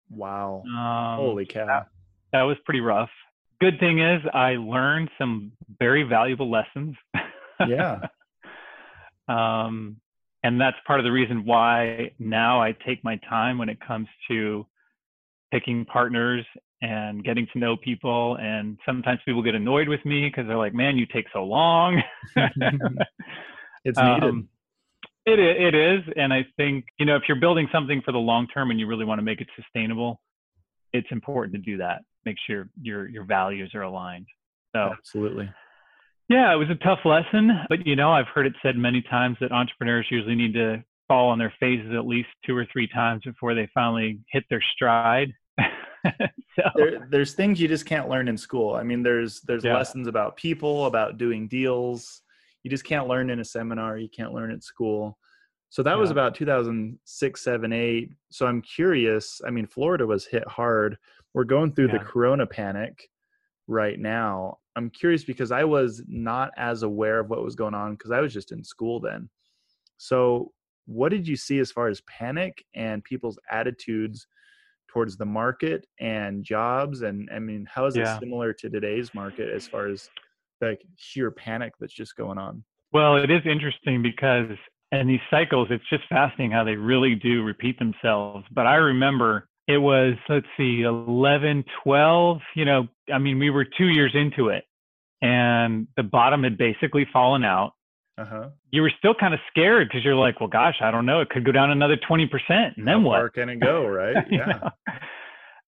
Wow. 0.09 0.63
Um, 0.65 1.25
Holy 1.25 1.45
cow. 1.45 1.85
that 2.31 2.43
was 2.43 2.55
pretty 2.63 2.79
rough. 2.79 3.09
Good 3.59 3.77
thing 3.81 3.99
is 3.99 4.21
I 4.33 4.51
learned 4.51 5.09
some 5.17 5.51
very 5.79 6.03
valuable 6.03 6.49
lessons. 6.49 6.95
Yeah. 7.67 7.99
um, 9.27 9.97
and 10.43 10.61
that's 10.61 10.77
part 10.87 11.01
of 11.01 11.03
the 11.03 11.11
reason 11.11 11.45
why 11.45 12.11
now 12.17 12.61
I 12.61 12.73
take 12.87 13.03
my 13.03 13.19
time 13.29 13.57
when 13.57 13.67
it 13.67 13.79
comes 13.85 14.07
to 14.29 14.65
picking 15.51 15.83
partners 15.83 16.45
and 16.81 17.21
getting 17.25 17.45
to 17.51 17.59
know 17.59 17.75
people. 17.75 18.37
And 18.39 18.77
sometimes 18.85 19.19
people 19.25 19.43
get 19.43 19.55
annoyed 19.55 19.89
with 19.89 20.05
me 20.05 20.29
because 20.29 20.47
they're 20.47 20.57
like, 20.57 20.73
"Man, 20.73 20.97
you 20.97 21.05
take 21.05 21.25
so 21.33 21.43
long." 21.43 22.01
it's 23.85 23.99
needed. 23.99 24.23
Um, 24.23 24.49
it 25.25 25.39
it 25.39 25.75
is, 25.75 26.01
and 26.15 26.33
I 26.33 26.45
think 26.57 26.85
you 26.97 27.05
know 27.05 27.15
if 27.15 27.23
you're 27.27 27.39
building 27.39 27.67
something 27.71 28.01
for 28.03 28.11
the 28.11 28.17
long 28.19 28.47
term 28.47 28.71
and 28.71 28.79
you 28.79 28.87
really 28.87 29.05
want 29.05 29.19
to 29.19 29.23
make 29.23 29.41
it 29.41 29.47
sustainable, 29.55 30.19
it's 30.93 31.07
important 31.11 31.53
to 31.55 31.61
do 31.61 31.77
that. 31.77 32.01
Make 32.25 32.37
sure 32.47 32.69
your 32.81 33.07
your 33.07 33.23
values 33.25 33.71
are 33.75 33.83
aligned. 33.83 34.27
So 34.75 34.91
Absolutely. 34.97 35.49
yeah, 36.29 36.53
it 36.53 36.57
was 36.57 36.69
a 36.69 36.75
tough 36.75 36.99
lesson, 37.05 37.51
but 37.69 37.85
you 37.85 37.95
know 37.95 38.11
I've 38.11 38.27
heard 38.27 38.45
it 38.47 38.53
said 38.63 38.75
many 38.77 39.01
times 39.01 39.37
that 39.41 39.51
entrepreneurs 39.51 40.07
usually 40.09 40.35
need 40.35 40.53
to 40.53 40.83
fall 41.07 41.29
on 41.29 41.39
their 41.39 41.53
faces 41.59 41.91
at 41.95 42.05
least 42.05 42.29
two 42.45 42.55
or 42.55 42.65
three 42.71 42.87
times 42.87 43.23
before 43.25 43.55
they 43.55 43.67
finally 43.73 44.19
hit 44.31 44.43
their 44.49 44.61
stride. 44.75 45.33
so 46.05 46.63
There, 46.75 47.07
there's 47.09 47.33
things 47.33 47.59
you 47.59 47.67
just 47.67 47.85
can't 47.85 48.07
learn 48.09 48.27
in 48.27 48.37
school. 48.37 48.75
I 48.75 48.83
mean, 48.83 49.03
there's 49.03 49.41
there's 49.41 49.63
Yeah. 49.63 49.75
lessons 49.75 50.07
about 50.07 50.37
people, 50.37 50.85
about 50.85 51.17
doing 51.17 51.47
deals. 51.47 52.21
You 52.63 52.69
just 52.69 52.83
can't 52.83 53.07
learn 53.07 53.29
in 53.29 53.39
a 53.39 53.45
seminar. 53.45 53.97
You 53.97 54.09
can't 54.09 54.33
learn 54.33 54.51
at 54.51 54.63
school. 54.63 55.17
So 55.69 55.83
that 55.83 55.97
was 55.97 56.09
about 56.09 56.33
2006, 56.33 57.41
7, 57.41 57.73
8. 57.73 58.09
So 58.31 58.47
I'm 58.47 58.61
curious. 58.61 59.39
I 59.45 59.51
mean, 59.51 59.67
Florida 59.67 60.05
was 60.05 60.25
hit 60.25 60.47
hard. 60.47 60.97
We're 61.33 61.43
going 61.43 61.73
through 61.73 61.89
the 61.89 61.99
corona 61.99 62.47
panic 62.47 63.07
right 63.67 63.99
now. 63.99 64.57
I'm 64.75 64.89
curious 64.89 65.23
because 65.23 65.51
I 65.51 65.63
was 65.63 66.01
not 66.07 66.51
as 66.57 66.81
aware 66.83 67.19
of 67.19 67.29
what 67.29 67.43
was 67.43 67.55
going 67.55 67.75
on 67.75 67.91
because 67.93 68.09
I 68.11 68.19
was 68.19 68.33
just 68.33 68.51
in 68.51 68.63
school 68.63 68.99
then. 68.99 69.29
So, 69.97 70.51
what 70.85 71.09
did 71.09 71.27
you 71.27 71.35
see 71.35 71.59
as 71.59 71.71
far 71.71 71.87
as 71.87 72.01
panic 72.01 72.65
and 72.73 73.03
people's 73.03 73.37
attitudes 73.51 74.25
towards 74.87 75.17
the 75.17 75.25
market 75.25 75.85
and 75.99 76.43
jobs? 76.43 77.03
And 77.03 77.29
I 77.31 77.37
mean, 77.37 77.67
how 77.71 77.85
is 77.85 77.95
Yeah. 77.95 78.15
it 78.15 78.19
similar 78.19 78.53
to 78.53 78.69
today's 78.71 79.13
market 79.13 79.49
as 79.49 79.67
far 79.67 79.87
as 79.87 80.09
like 80.61 80.81
sheer 80.97 81.31
panic 81.31 81.73
that's 81.79 81.93
just 81.93 82.15
going 82.15 82.37
on? 82.37 82.63
Well, 82.91 83.17
it 83.17 83.29
is 83.29 83.41
interesting 83.45 84.01
because 84.01 84.57
in 84.91 85.07
these 85.07 85.19
cycles, 85.29 85.67
it's 85.69 85.87
just 85.89 86.03
fascinating 86.09 86.51
how 86.51 86.63
they 86.63 86.75
really 86.75 87.15
do 87.15 87.43
repeat 87.43 87.77
themselves. 87.77 88.45
But 88.51 88.65
I 88.65 88.75
remember 88.75 89.47
it 89.67 89.77
was, 89.77 90.15
let's 90.27 90.47
see, 90.57 90.81
11, 90.81 91.63
12, 91.83 92.39
you 92.55 92.65
know, 92.65 92.87
I 93.13 93.19
mean, 93.19 93.37
we 93.37 93.51
were 93.51 93.65
two 93.65 93.87
years 93.87 94.11
into 94.15 94.49
it 94.49 94.63
and 95.21 95.87
the 95.97 96.03
bottom 96.03 96.43
had 96.43 96.57
basically 96.57 97.05
fallen 97.11 97.43
out. 97.43 97.73
Uh 98.17 98.25
huh. 98.25 98.49
You 98.71 98.81
were 98.81 98.91
still 98.97 99.13
kind 99.13 99.33
of 99.33 99.39
scared 99.49 99.87
because 99.87 100.03
you're 100.03 100.15
like, 100.15 100.39
well, 100.39 100.49
gosh, 100.49 100.77
I 100.81 100.91
don't 100.91 101.05
know. 101.05 101.21
It 101.21 101.29
could 101.29 101.45
go 101.45 101.51
down 101.51 101.71
another 101.71 101.97
20%. 101.97 102.27
And 102.49 102.87
then 102.87 102.87
How 102.87 102.99
what? 102.99 103.17
far 103.19 103.29
can 103.29 103.49
it 103.49 103.59
go, 103.59 103.85
right? 103.87 104.15
You 104.29 104.37
Yeah. 104.39 104.45
know? 104.45 104.69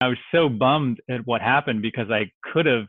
I 0.00 0.08
was 0.08 0.18
so 0.34 0.48
bummed 0.48 1.00
at 1.08 1.20
what 1.26 1.40
happened 1.40 1.80
because 1.80 2.10
I 2.10 2.30
could 2.52 2.66
have, 2.66 2.86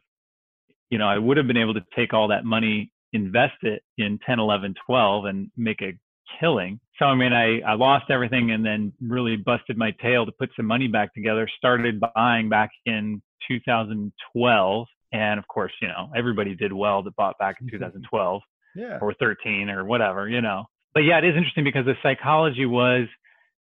you 0.90 0.98
know, 0.98 1.08
I 1.08 1.18
would 1.18 1.38
have 1.38 1.48
been 1.48 1.58
able 1.58 1.74
to 1.74 1.84
take 1.96 2.14
all 2.14 2.28
that 2.30 2.46
money 2.46 2.92
invest 3.14 3.62
it 3.62 3.84
in 3.98 4.20
10, 4.26 4.40
11, 4.40 4.74
12 4.86 5.26
and 5.26 5.52
make 5.56 5.82
a 5.82 5.94
killing. 6.40 6.80
So, 7.00 7.06
I 7.06 7.16
mean, 7.16 7.32
I, 7.32 7.60
I 7.62 7.76
lost 7.76 8.06
everything 8.10 8.52
and 8.52 8.66
then 8.66 8.92
really 9.02 9.38
busted 9.38 9.78
my 9.78 9.92
tail 10.02 10.26
to 10.26 10.32
put 10.32 10.50
some 10.56 10.66
money 10.66 10.88
back 10.88 11.14
together, 11.14 11.48
started 11.58 12.02
buying 12.16 12.50
back 12.50 12.72
in 12.86 13.22
2012. 13.48 14.88
And 15.12 15.40
of 15.40 15.48
course, 15.48 15.72
you 15.82 15.88
know, 15.88 16.10
everybody 16.16 16.56
did 16.56 16.74
well 16.74 17.04
that 17.04 17.16
bought 17.16 17.38
back 17.38 17.58
in 17.62 17.70
2012 17.72 18.42
yeah. 18.76 18.98
or 19.00 19.14
13 19.14 19.70
or 19.70 19.86
whatever, 19.86 20.28
you 20.28 20.42
know. 20.42 20.66
But 20.94 21.02
yeah, 21.02 21.20
it 21.20 21.26
is 21.26 21.36
interesting 21.36 21.64
because 21.64 21.86
the 21.86 21.96
psychology 22.04 22.66
was 22.66 23.08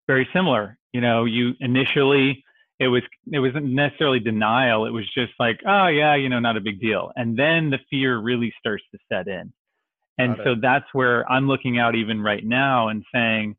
very 0.07 0.27
similar. 0.33 0.77
You 0.93 1.01
know, 1.01 1.25
you 1.25 1.53
initially 1.59 2.43
it 2.81 2.87
was 2.87 3.03
it 3.31 3.39
wasn't 3.39 3.65
necessarily 3.65 4.19
denial. 4.19 4.85
It 4.85 4.89
was 4.89 5.05
just 5.13 5.33
like, 5.39 5.59
oh 5.67 5.87
yeah, 5.87 6.15
you 6.15 6.29
know, 6.29 6.39
not 6.39 6.57
a 6.57 6.61
big 6.61 6.81
deal. 6.81 7.11
And 7.15 7.37
then 7.37 7.69
the 7.69 7.77
fear 7.91 8.19
really 8.19 8.51
starts 8.59 8.83
to 8.91 8.97
set 9.07 9.27
in. 9.27 9.53
And 10.17 10.35
so 10.43 10.55
that's 10.61 10.85
where 10.93 11.29
I'm 11.31 11.47
looking 11.47 11.79
out 11.79 11.95
even 11.95 12.21
right 12.21 12.43
now 12.45 12.89
and 12.89 13.03
saying, 13.13 13.55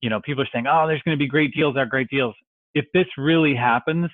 you 0.00 0.10
know, 0.10 0.20
people 0.20 0.44
are 0.44 0.48
saying, 0.52 0.66
oh, 0.68 0.86
there's 0.86 1.02
going 1.02 1.16
to 1.16 1.18
be 1.18 1.26
great 1.26 1.52
deals, 1.52 1.76
are 1.76 1.86
great 1.86 2.08
deals. 2.08 2.36
If 2.74 2.84
this 2.94 3.06
really 3.16 3.54
happens, 3.54 4.08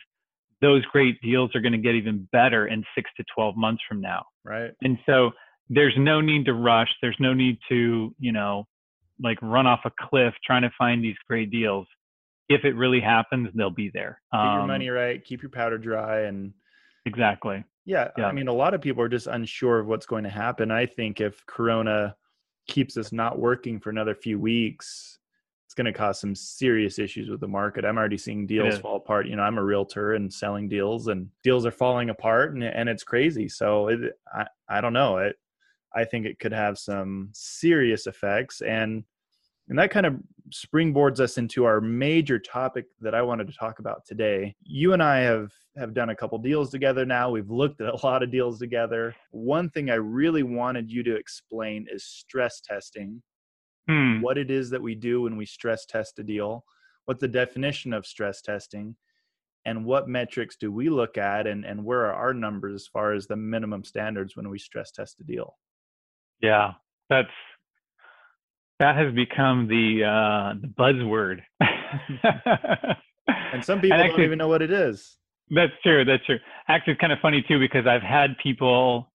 those 0.62 0.82
great 0.86 1.20
deals 1.20 1.50
are 1.54 1.60
going 1.60 1.72
to 1.72 1.78
get 1.78 1.94
even 1.94 2.26
better 2.32 2.68
in 2.68 2.84
six 2.94 3.10
to 3.18 3.24
12 3.34 3.56
months 3.56 3.82
from 3.86 4.00
now. 4.00 4.24
Right. 4.44 4.70
And 4.82 4.98
so 5.04 5.32
there's 5.68 5.94
no 5.98 6.22
need 6.22 6.46
to 6.46 6.54
rush. 6.54 6.88
There's 7.02 7.16
no 7.20 7.34
need 7.34 7.58
to, 7.68 8.14
you 8.18 8.32
know, 8.32 8.64
like 9.22 9.36
run 9.42 9.66
off 9.66 9.80
a 9.84 9.90
cliff 10.08 10.32
trying 10.46 10.62
to 10.62 10.70
find 10.78 11.04
these 11.04 11.16
great 11.28 11.50
deals. 11.50 11.86
If 12.48 12.64
it 12.64 12.74
really 12.76 13.00
happens, 13.00 13.50
they'll 13.54 13.70
be 13.70 13.90
there. 13.90 14.20
Get 14.32 14.38
um, 14.38 14.58
your 14.58 14.66
money 14.66 14.88
right, 14.88 15.24
keep 15.24 15.42
your 15.42 15.50
powder 15.50 15.78
dry, 15.78 16.22
and 16.22 16.52
exactly. 17.06 17.64
Yeah, 17.86 18.08
yeah, 18.16 18.26
I 18.26 18.32
mean, 18.32 18.48
a 18.48 18.52
lot 18.52 18.74
of 18.74 18.80
people 18.80 19.02
are 19.02 19.08
just 19.08 19.26
unsure 19.26 19.78
of 19.78 19.86
what's 19.86 20.06
going 20.06 20.24
to 20.24 20.30
happen. 20.30 20.70
I 20.70 20.86
think 20.86 21.20
if 21.20 21.44
Corona 21.46 22.16
keeps 22.66 22.96
us 22.96 23.12
not 23.12 23.38
working 23.38 23.78
for 23.78 23.90
another 23.90 24.14
few 24.14 24.38
weeks, 24.38 25.18
it's 25.66 25.74
going 25.74 25.92
to 25.92 25.98
cause 25.98 26.20
some 26.20 26.34
serious 26.34 26.98
issues 26.98 27.28
with 27.28 27.40
the 27.40 27.48
market. 27.48 27.84
I'm 27.84 27.98
already 27.98 28.16
seeing 28.16 28.46
deals 28.46 28.78
fall 28.78 28.96
apart. 28.96 29.26
You 29.26 29.36
know, 29.36 29.42
I'm 29.42 29.58
a 29.58 29.62
realtor 29.62 30.14
and 30.14 30.32
selling 30.32 30.68
deals, 30.68 31.08
and 31.08 31.28
deals 31.42 31.66
are 31.66 31.72
falling 31.72 32.10
apart, 32.10 32.54
and, 32.54 32.62
and 32.62 32.88
it's 32.88 33.04
crazy. 33.04 33.48
So 33.48 33.88
it, 33.88 34.00
I, 34.32 34.46
I 34.68 34.80
don't 34.80 34.92
know. 34.92 35.18
It, 35.18 35.36
I 35.94 36.04
think 36.04 36.26
it 36.26 36.38
could 36.38 36.52
have 36.52 36.78
some 36.78 37.30
serious 37.32 38.06
effects, 38.06 38.60
and 38.60 39.04
and 39.68 39.78
that 39.78 39.90
kind 39.90 40.06
of 40.06 40.16
springboards 40.50 41.20
us 41.20 41.38
into 41.38 41.64
our 41.64 41.80
major 41.80 42.38
topic 42.38 42.86
that 43.00 43.14
I 43.14 43.22
wanted 43.22 43.46
to 43.48 43.54
talk 43.54 43.78
about 43.78 44.04
today. 44.04 44.54
You 44.62 44.92
and 44.92 45.02
I 45.02 45.20
have 45.20 45.52
have 45.76 45.94
done 45.94 46.10
a 46.10 46.16
couple 46.16 46.38
deals 46.38 46.70
together 46.70 47.04
now. 47.04 47.30
We've 47.30 47.50
looked 47.50 47.80
at 47.80 47.92
a 47.92 48.06
lot 48.06 48.22
of 48.22 48.30
deals 48.30 48.58
together. 48.58 49.14
One 49.30 49.70
thing 49.70 49.90
I 49.90 49.94
really 49.94 50.42
wanted 50.44 50.90
you 50.90 51.02
to 51.02 51.16
explain 51.16 51.86
is 51.90 52.04
stress 52.04 52.60
testing. 52.60 53.22
Hmm. 53.88 54.20
What 54.20 54.38
it 54.38 54.50
is 54.50 54.70
that 54.70 54.82
we 54.82 54.94
do 54.94 55.22
when 55.22 55.36
we 55.36 55.46
stress 55.46 55.84
test 55.84 56.18
a 56.18 56.22
deal, 56.22 56.64
what 57.06 57.20
the 57.20 57.28
definition 57.28 57.92
of 57.92 58.06
stress 58.06 58.40
testing, 58.40 58.96
and 59.66 59.84
what 59.84 60.08
metrics 60.08 60.56
do 60.56 60.70
we 60.70 60.88
look 60.88 61.18
at 61.18 61.46
and, 61.46 61.64
and 61.64 61.84
where 61.84 62.06
are 62.06 62.14
our 62.14 62.34
numbers 62.34 62.74
as 62.74 62.86
far 62.86 63.12
as 63.12 63.26
the 63.26 63.36
minimum 63.36 63.82
standards 63.82 64.36
when 64.36 64.48
we 64.48 64.58
stress 64.58 64.90
test 64.90 65.20
a 65.20 65.24
deal? 65.24 65.56
Yeah, 66.40 66.72
that's 67.08 67.28
that 68.78 68.96
has 68.96 69.14
become 69.14 69.68
the 69.68 70.04
uh, 70.04 70.54
the 70.60 70.68
buzzword. 70.68 71.40
and 73.52 73.64
some 73.64 73.80
people 73.80 73.94
and 73.96 74.02
actually, 74.02 74.16
don't 74.16 74.26
even 74.26 74.38
know 74.38 74.48
what 74.48 74.62
it 74.62 74.72
is. 74.72 75.16
That's 75.50 75.72
true. 75.82 76.04
That's 76.04 76.24
true. 76.24 76.38
Actually, 76.68 76.94
it's 76.94 77.00
kind 77.00 77.12
of 77.12 77.18
funny 77.20 77.44
too 77.46 77.58
because 77.58 77.86
I've 77.86 78.02
had 78.02 78.36
people 78.42 79.12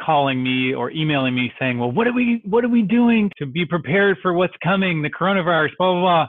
calling 0.00 0.42
me 0.42 0.74
or 0.74 0.90
emailing 0.90 1.34
me 1.34 1.52
saying, 1.58 1.78
"Well, 1.78 1.90
what 1.90 2.06
are 2.06 2.12
we 2.12 2.42
what 2.44 2.64
are 2.64 2.68
we 2.68 2.82
doing 2.82 3.30
to 3.38 3.46
be 3.46 3.66
prepared 3.66 4.18
for 4.22 4.32
what's 4.32 4.54
coming, 4.62 5.02
the 5.02 5.10
coronavirus, 5.10 5.70
blah 5.78 5.92
blah 5.92 6.00
blah." 6.00 6.28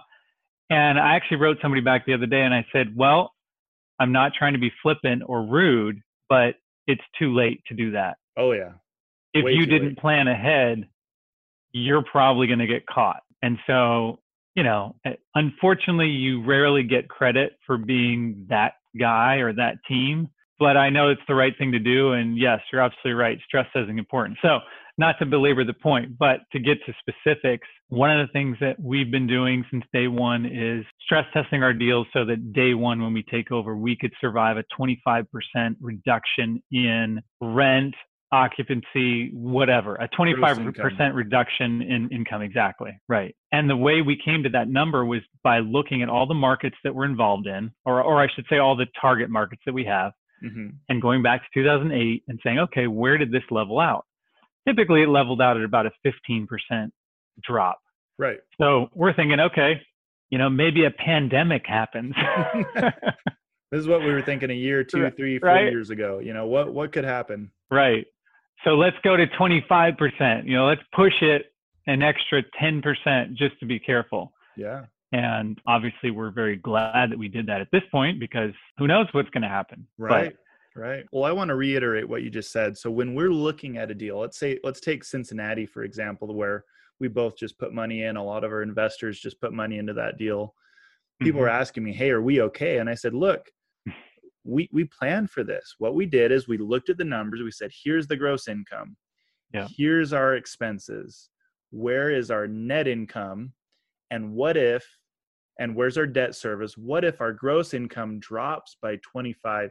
And 0.70 0.98
I 1.00 1.15
actually 1.15 1.38
wrote 1.38 1.58
somebody 1.62 1.82
back 1.82 2.06
the 2.06 2.13
other 2.13 2.26
day 2.26 2.41
and 2.41 2.54
I 2.54 2.65
said, 2.72 2.96
"Well, 2.96 3.34
I'm 4.00 4.12
not 4.12 4.34
trying 4.38 4.54
to 4.54 4.60
be 4.60 4.72
flippant 4.82 5.24
or 5.26 5.44
rude, 5.44 6.02
but 6.30 6.56
it's 6.88 7.04
too 7.20 7.34
late 7.34 7.62
to 7.67 7.76
do 7.76 7.91
that." 7.91 8.17
Oh 8.38 8.54
yeah. 8.54 8.72
If 9.34 9.46
Way 9.46 9.54
you 9.54 9.65
didn't 9.65 9.89
late. 9.89 9.98
plan 9.98 10.28
ahead, 10.28 10.88
you're 11.74 12.04
probably 12.04 12.48
going 12.48 12.60
to 12.60 12.68
get 12.68 12.86
caught. 12.86 13.22
And 13.42 13.58
so, 13.68 14.20
you 14.56 14.64
know, 14.64 14.96
eh, 15.06 15.14
unfortunately, 15.36 16.08
you 16.08 16.44
rarely 16.44 16.84
get 16.84 17.10
credit 17.10 17.54
for 17.66 17.78
being 17.78 18.46
that 18.50 18.74
guy 19.00 19.36
or 19.36 19.54
that 19.54 19.76
team. 19.88 20.30
But 20.60 20.78
I 20.78 20.90
know 20.90 21.10
it's 21.10 21.22
the 21.28 21.36
right 21.36 21.54
thing 21.58 21.72
to 21.72 21.80
do. 21.80 22.12
And 22.12 22.38
yes, 22.38 22.60
you're 22.72 22.82
absolutely 22.82 23.14
right. 23.14 23.40
Stress 23.48 23.66
testing 23.74 23.98
important. 23.98 24.38
So, 24.42 24.60
not 24.98 25.18
to 25.20 25.26
belabor 25.26 25.64
the 25.64 25.74
point, 25.74 26.18
but 26.18 26.42
to 26.52 26.60
get 26.60 26.78
to 26.86 26.94
specifics, 27.00 27.68
one 27.90 28.12
of 28.12 28.26
the 28.26 28.32
things 28.32 28.58
that 28.62 28.80
we've 28.80 29.10
been 29.10 29.26
doing 29.26 29.66
since 29.72 29.84
day 29.92 30.08
one 30.08 30.46
is 30.46 30.86
stress 31.04 31.26
testing 31.34 31.64
our 31.64 31.74
deals 31.74 32.08
so 32.14 32.24
that 32.26 32.54
day 32.54 32.74
one, 32.74 33.02
when 33.02 33.14
we 33.14 33.24
take 33.24 33.52
over, 33.52 33.76
we 33.76 33.96
could 33.96 34.14
survive 34.22 34.58
a 34.58 34.64
25% 34.80 35.26
reduction 35.82 36.62
in 36.72 37.20
rent, 37.42 37.96
occupancy, 38.32 39.30
whatever, 39.34 39.96
a 39.96 40.08
25% 40.10 41.13
reduction 41.13 41.82
in 41.82 42.10
income. 42.12 42.41
Exactly. 42.41 43.00
Right. 43.08 43.36
And 43.52 43.70
the 43.70 43.76
way 43.76 44.02
we 44.02 44.20
came 44.24 44.44
to 44.44 44.50
that 44.50 44.70
number 44.70 45.06
was 45.06 45.22
by 45.44 45.60
looking 45.60 46.02
at 46.02 46.10
all 46.10 46.28
the 46.28 46.34
markets 46.34 46.78
that 46.84 46.96
we're 46.96 47.06
involved 47.06 47.48
in, 47.48 47.72
or, 47.86 48.02
or 48.02 48.22
I 48.22 48.28
should 48.34 48.46
say, 48.50 48.58
all 48.58 48.76
the 48.76 48.88
target 49.00 49.30
markets 49.30 49.62
that 49.65 49.74
we 49.74 49.86
have, 49.86 50.13
mm-hmm. 50.44 50.67
and 50.88 51.02
going 51.02 51.22
back 51.22 51.41
to 51.41 51.62
2008 51.62 52.24
and 52.28 52.39
saying, 52.44 52.60
okay, 52.60 52.88
where 52.88 53.17
did 53.17 53.32
this 53.32 53.44
level 53.52 53.80
out? 53.80 54.06
Typically, 54.67 55.04
it 55.04 55.10
leveled 55.10 55.41
out 55.41 55.58
at 55.58 55.63
about 55.63 55.86
a 55.88 55.91
15% 56.06 56.48
drop. 57.44 57.80
Right. 58.17 58.38
So 58.60 58.89
we're 58.94 59.13
thinking, 59.13 59.39
okay, 59.39 59.82
you 60.30 60.38
know, 60.38 60.50
maybe 60.50 60.86
a 60.86 60.91
pandemic 60.91 61.63
happens. 61.65 62.13
this 62.76 63.82
is 63.82 63.88
what 63.88 64.02
we 64.02 64.12
were 64.12 64.22
thinking 64.22 64.50
a 64.50 64.54
year, 64.54 64.84
two, 64.84 65.10
three, 65.17 65.39
four 65.39 65.50
right? 65.50 65.72
years 65.72 65.89
ago. 65.89 66.20
You 66.20 66.34
know, 66.34 66.46
what 66.46 66.72
what 66.74 66.91
could 66.91 67.04
happen? 67.04 67.52
Right. 67.70 68.06
So 68.63 68.71
let's 68.71 68.97
go 69.04 69.17
to 69.17 69.26
25%. 69.28 70.45
You 70.45 70.56
know, 70.56 70.67
let's 70.67 70.82
push 70.93 71.13
it 71.21 71.54
an 71.88 72.02
extra 72.02 72.43
10% 72.62 73.34
just 73.34 73.60
to 73.60 73.65
be 73.65 73.80
careful. 73.80 74.34
Yeah. 74.56 74.86
And 75.12 75.60
obviously, 75.67 76.12
we're 76.12 76.32
very 76.32 76.56
glad 76.56 77.12
that 77.12 77.17
we 77.17 77.28
did 77.28 77.45
that 77.47 77.60
at 77.60 77.67
this 77.71 77.82
point 77.91 78.19
because 78.19 78.52
who 78.78 78.88
knows 78.88 79.08
what's 79.12 79.30
going 79.30 79.41
to 79.41 79.50
happen. 79.50 79.86
Right. 79.97 80.36
But, 80.76 80.82
right. 80.82 81.06
Well, 81.12 81.26
I 81.26 81.32
want 81.32 81.50
to 81.50 81.56
reiterate 81.56 82.08
what 82.08 82.21
you 82.21 82.30
just 82.30 82.52
said. 82.52 82.78
So 82.78 82.89
when 82.89 83.13
we're 83.13 83.32
looking 83.32 83.78
at 83.78 83.91
a 83.91 83.95
deal, 83.95 84.19
let's 84.19 84.39
say, 84.39 84.60
let's 84.63 84.80
take 84.80 85.04
Cincinnati, 85.04 85.65
for 85.65 85.84
example, 85.84 86.34
where 86.34 86.63
we 87.00 87.10
both 87.10 87.36
just 87.36 87.58
put 87.58 87.74
money 87.74 88.04
in. 88.04 88.15
A 88.15 88.24
lot 88.24 88.43
of 88.43 88.52
our 88.52 88.62
investors 88.62 89.19
just 89.19 89.41
put 89.41 89.52
money 89.52 89.80
into 89.80 89.93
that 89.93 90.17
deal. 90.17 90.56
People 91.19 91.39
mm-hmm. 91.39 91.41
were 91.41 91.50
asking 91.50 91.84
me, 91.84 91.93
Hey, 91.93 92.12
are 92.12 92.21
we 92.21 92.41
okay? 92.43 92.78
And 92.78 92.89
I 92.89 92.93
said, 92.93 93.13
Look, 93.13 93.50
we 94.43 94.69
we 94.71 94.86
planned 94.86 95.30
for 95.30 95.43
this. 95.43 95.75
What 95.77 95.95
we 95.95 96.06
did 96.06 96.32
is 96.32 96.47
we 96.47 96.58
looked 96.58 96.89
at 96.89 96.97
the 96.97 97.04
numbers. 97.04 97.41
We 97.41 97.51
said, 97.51 97.71
here's 97.84 98.08
the 98.08 98.17
gross 98.17 98.47
income. 98.47 98.95
Yeah. 99.54 99.67
Here's 99.75 100.13
our 100.13 100.36
expenses. 100.36 101.30
Where 101.71 102.10
is 102.10 102.32
our 102.32 102.47
net 102.47 102.88
income? 102.88 103.54
And 104.10 104.34
what 104.34 104.58
if 104.58 104.86
and 105.60 105.75
where's 105.75 105.97
our 105.97 106.08
debt 106.08 106.36
service? 106.36 106.77
What 106.77 107.06
if 107.06 107.21
our 107.21 107.34
gross 107.34 107.73
income 107.73 108.19
drops 108.19 108.77
by 108.82 108.97
25%? 109.15 109.69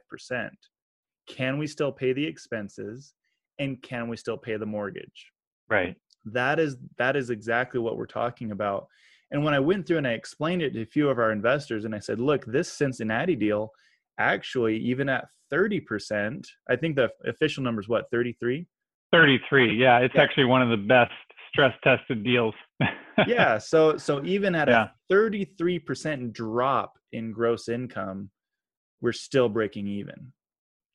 Can 1.26 1.58
we 1.58 1.66
still 1.66 1.92
pay 1.92 2.12
the 2.12 2.24
expenses 2.24 3.14
and 3.58 3.82
can 3.82 4.08
we 4.08 4.16
still 4.16 4.38
pay 4.38 4.56
the 4.56 4.66
mortgage? 4.66 5.32
Right. 5.68 5.96
That 6.26 6.58
is 6.58 6.76
that 6.98 7.16
is 7.16 7.30
exactly 7.30 7.80
what 7.80 7.96
we're 7.96 8.06
talking 8.06 8.52
about. 8.52 8.86
And 9.32 9.44
when 9.44 9.54
I 9.54 9.60
went 9.60 9.86
through 9.86 9.98
and 9.98 10.06
I 10.06 10.12
explained 10.12 10.62
it 10.62 10.74
to 10.74 10.82
a 10.82 10.86
few 10.86 11.08
of 11.08 11.18
our 11.18 11.32
investors 11.32 11.84
and 11.84 11.94
I 11.94 11.98
said, 11.98 12.20
"Look, 12.20 12.44
this 12.44 12.70
Cincinnati 12.70 13.36
deal 13.36 13.70
actually 14.20 14.76
even 14.76 15.08
at 15.08 15.26
30% 15.52 16.46
i 16.68 16.76
think 16.76 16.96
the 16.96 17.08
official 17.26 17.62
number 17.62 17.80
is 17.80 17.88
what 17.88 18.08
33 18.10 18.66
33 19.12 19.76
yeah 19.76 19.98
it's 19.98 20.14
yeah. 20.14 20.22
actually 20.22 20.44
one 20.44 20.62
of 20.62 20.68
the 20.70 20.76
best 20.76 21.12
stress 21.52 21.74
tested 21.82 22.22
deals 22.22 22.54
yeah 23.26 23.58
so 23.58 23.96
so 23.96 24.24
even 24.24 24.54
at 24.54 24.68
yeah. 24.68 24.88
a 25.10 25.12
33% 25.12 26.32
drop 26.32 26.92
in 27.12 27.32
gross 27.32 27.68
income 27.68 28.30
we're 29.00 29.12
still 29.12 29.48
breaking 29.48 29.88
even 29.88 30.32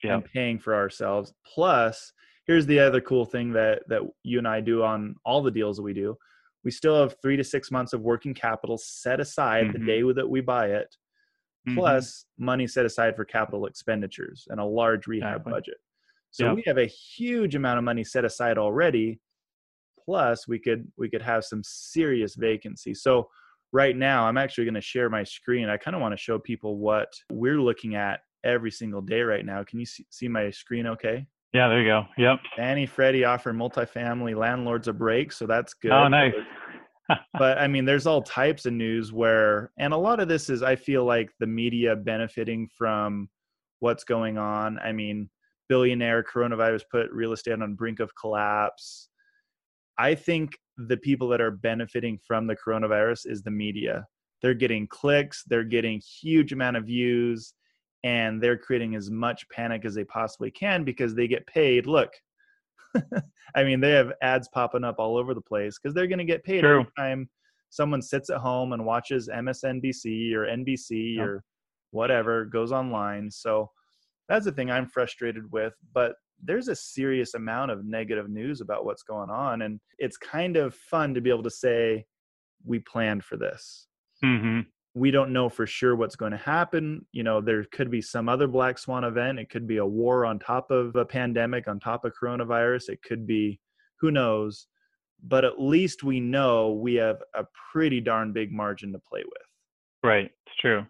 yeah. 0.03 0.15
and 0.15 0.25
paying 0.25 0.59
for 0.59 0.73
ourselves 0.73 1.33
plus 1.45 2.13
here's 2.47 2.65
the 2.65 2.79
other 2.79 3.01
cool 3.01 3.25
thing 3.25 3.51
that 3.51 3.81
that 3.89 4.01
you 4.23 4.37
and 4.37 4.47
i 4.47 4.61
do 4.61 4.83
on 4.83 5.15
all 5.25 5.41
the 5.41 5.51
deals 5.51 5.77
that 5.77 5.83
we 5.83 5.93
do 5.93 6.15
we 6.63 6.71
still 6.71 6.99
have 6.99 7.15
three 7.21 7.37
to 7.37 7.43
six 7.43 7.69
months 7.69 7.93
of 7.93 8.01
working 8.01 8.33
capital 8.33 8.77
set 8.77 9.19
aside 9.19 9.65
mm-hmm. 9.65 9.73
the 9.73 9.85
day 9.85 10.13
that 10.13 10.29
we 10.29 10.41
buy 10.41 10.67
it 10.67 10.87
mm-hmm. 11.67 11.77
plus 11.77 12.25
money 12.37 12.67
set 12.67 12.85
aside 12.85 13.15
for 13.15 13.25
capital 13.25 13.65
expenditures 13.65 14.47
and 14.49 14.59
a 14.59 14.65
large 14.65 15.07
rehab 15.07 15.41
exactly. 15.41 15.51
budget. 15.51 15.77
So 16.31 16.47
yep. 16.47 16.55
we 16.55 16.63
have 16.67 16.77
a 16.77 16.85
huge 16.85 17.55
amount 17.55 17.77
of 17.77 17.83
money 17.83 18.03
set 18.03 18.25
aside 18.25 18.57
already. 18.57 19.19
Plus, 20.03 20.47
we 20.47 20.59
could 20.59 20.87
we 20.97 21.09
could 21.09 21.21
have 21.21 21.43
some 21.43 21.61
serious 21.63 22.35
vacancy. 22.35 22.93
So 22.93 23.29
right 23.71 23.95
now, 23.95 24.25
I'm 24.25 24.37
actually 24.37 24.65
going 24.65 24.75
to 24.75 24.81
share 24.81 25.09
my 25.09 25.23
screen. 25.23 25.69
I 25.69 25.77
kind 25.77 25.95
of 25.95 26.01
want 26.01 26.13
to 26.13 26.17
show 26.17 26.37
people 26.37 26.77
what 26.77 27.07
we're 27.31 27.61
looking 27.61 27.95
at 27.95 28.19
every 28.43 28.71
single 28.71 29.01
day 29.01 29.21
right 29.21 29.45
now. 29.45 29.63
Can 29.63 29.79
you 29.79 29.85
see, 29.85 30.05
see 30.09 30.27
my 30.27 30.51
screen? 30.51 30.87
Okay. 30.87 31.25
Yeah, 31.53 31.69
there 31.69 31.81
you 31.81 31.87
go. 31.87 32.03
Yep. 32.17 32.39
Fannie 32.57 32.85
Freddie 32.85 33.23
offer 33.23 33.53
multifamily 33.53 34.35
landlords 34.35 34.89
a 34.89 34.93
break, 34.93 35.31
so 35.31 35.47
that's 35.47 35.73
good. 35.73 35.91
Oh, 35.91 36.09
nice. 36.09 36.33
But 37.07 37.57
I 37.57 37.67
mean, 37.67 37.85
there's 37.85 38.07
all 38.07 38.21
types 38.21 38.65
of 38.65 38.73
news 38.73 39.13
where, 39.13 39.71
and 39.77 39.93
a 39.93 39.97
lot 39.97 40.19
of 40.19 40.27
this 40.27 40.49
is, 40.49 40.63
I 40.63 40.75
feel 40.75 41.05
like 41.05 41.29
the 41.39 41.47
media 41.47 41.95
benefiting 41.95 42.67
from 42.77 43.29
what's 43.79 44.03
going 44.03 44.37
on. 44.37 44.79
I 44.79 44.91
mean, 44.91 45.29
billionaire 45.69 46.23
coronavirus 46.23 46.83
put 46.91 47.11
real 47.11 47.33
estate 47.33 47.61
on 47.61 47.75
brink 47.75 47.99
of 47.99 48.11
collapse. 48.15 49.09
I 49.97 50.15
think 50.15 50.57
the 50.77 50.97
people 50.97 51.27
that 51.29 51.41
are 51.41 51.51
benefiting 51.51 52.19
from 52.27 52.47
the 52.47 52.55
coronavirus 52.55 53.29
is 53.29 53.43
the 53.43 53.51
media. 53.51 54.05
They're 54.41 54.53
getting 54.53 54.87
clicks, 54.87 55.43
they're 55.47 55.63
getting 55.63 56.01
huge 56.01 56.53
amount 56.53 56.77
of 56.77 56.85
views, 56.85 57.53
and 58.03 58.41
they're 58.41 58.57
creating 58.57 58.95
as 58.95 59.09
much 59.09 59.47
panic 59.49 59.85
as 59.85 59.95
they 59.95 60.03
possibly 60.03 60.51
can 60.51 60.83
because 60.83 61.15
they 61.15 61.27
get 61.27 61.47
paid. 61.47 61.87
Look, 61.87 62.11
I 63.55 63.63
mean, 63.63 63.79
they 63.79 63.91
have 63.91 64.11
ads 64.21 64.47
popping 64.49 64.83
up 64.83 64.95
all 64.99 65.17
over 65.17 65.33
the 65.33 65.41
place 65.41 65.77
because 65.77 65.93
they're 65.93 66.07
going 66.07 66.19
to 66.19 66.25
get 66.25 66.43
paid 66.43 66.61
True. 66.61 66.81
every 66.81 66.91
time 66.97 67.29
someone 67.69 68.01
sits 68.01 68.29
at 68.29 68.37
home 68.37 68.73
and 68.73 68.85
watches 68.85 69.29
MSNBC 69.29 70.33
or 70.33 70.45
NBC 70.45 71.17
yep. 71.17 71.25
or 71.25 71.43
whatever 71.91 72.45
goes 72.45 72.71
online. 72.71 73.29
So 73.29 73.69
that's 74.29 74.45
the 74.45 74.51
thing 74.51 74.71
I'm 74.71 74.87
frustrated 74.87 75.51
with. 75.51 75.73
But 75.93 76.13
there's 76.43 76.67
a 76.67 76.75
serious 76.75 77.33
amount 77.33 77.71
of 77.71 77.85
negative 77.85 78.29
news 78.29 78.61
about 78.61 78.85
what's 78.85 79.03
going 79.03 79.29
on. 79.29 79.61
And 79.61 79.79
it's 79.97 80.17
kind 80.17 80.57
of 80.57 80.75
fun 80.75 81.13
to 81.13 81.21
be 81.21 81.29
able 81.29 81.43
to 81.43 81.49
say, 81.49 82.05
we 82.65 82.79
planned 82.79 83.23
for 83.23 83.37
this. 83.37 83.87
Mm-hmm. 84.23 84.61
We 84.95 85.11
don't 85.11 85.33
know 85.33 85.49
for 85.49 85.67
sure 85.67 85.95
what's 85.95 86.15
going 86.15 86.31
to 86.31 86.37
happen. 86.37 87.05
You 87.11 87.23
know, 87.23 87.41
there 87.41 87.65
could 87.71 87.91
be 87.91 88.01
some 88.01 88.29
other 88.29 88.47
black 88.47 88.79
swan 88.79 89.03
event. 89.03 89.39
It 89.39 89.49
could 89.49 89.67
be 89.67 89.77
a 89.77 89.85
war 89.85 90.25
on 90.25 90.39
top 90.39 90.71
of 90.71 90.95
a 90.95 91.05
pandemic, 91.05 91.67
on 91.67 91.79
top 91.79 92.05
of 92.05 92.13
coronavirus. 92.19 92.89
It 92.89 93.03
could 93.03 93.27
be, 93.27 93.59
who 93.99 94.09
knows? 94.09 94.67
But 95.21 95.43
at 95.43 95.59
least 95.59 96.03
we 96.03 96.19
know 96.21 96.71
we 96.71 96.95
have 96.95 97.17
a 97.33 97.43
pretty 97.71 97.99
darn 97.99 98.31
big 98.31 98.51
margin 98.53 98.93
to 98.93 98.99
play 98.99 99.21
with. 99.25 99.43
Right. 100.01 100.25
It's 100.25 100.55
true. 100.61 100.85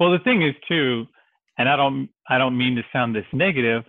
Well, 0.00 0.10
the 0.10 0.18
thing 0.24 0.42
is, 0.42 0.54
too, 0.68 1.06
and 1.58 1.68
I 1.68 1.76
don't, 1.76 2.08
I 2.28 2.38
don't 2.38 2.58
mean 2.58 2.74
to 2.76 2.82
sound 2.92 3.14
this 3.14 3.26
negative, 3.32 3.84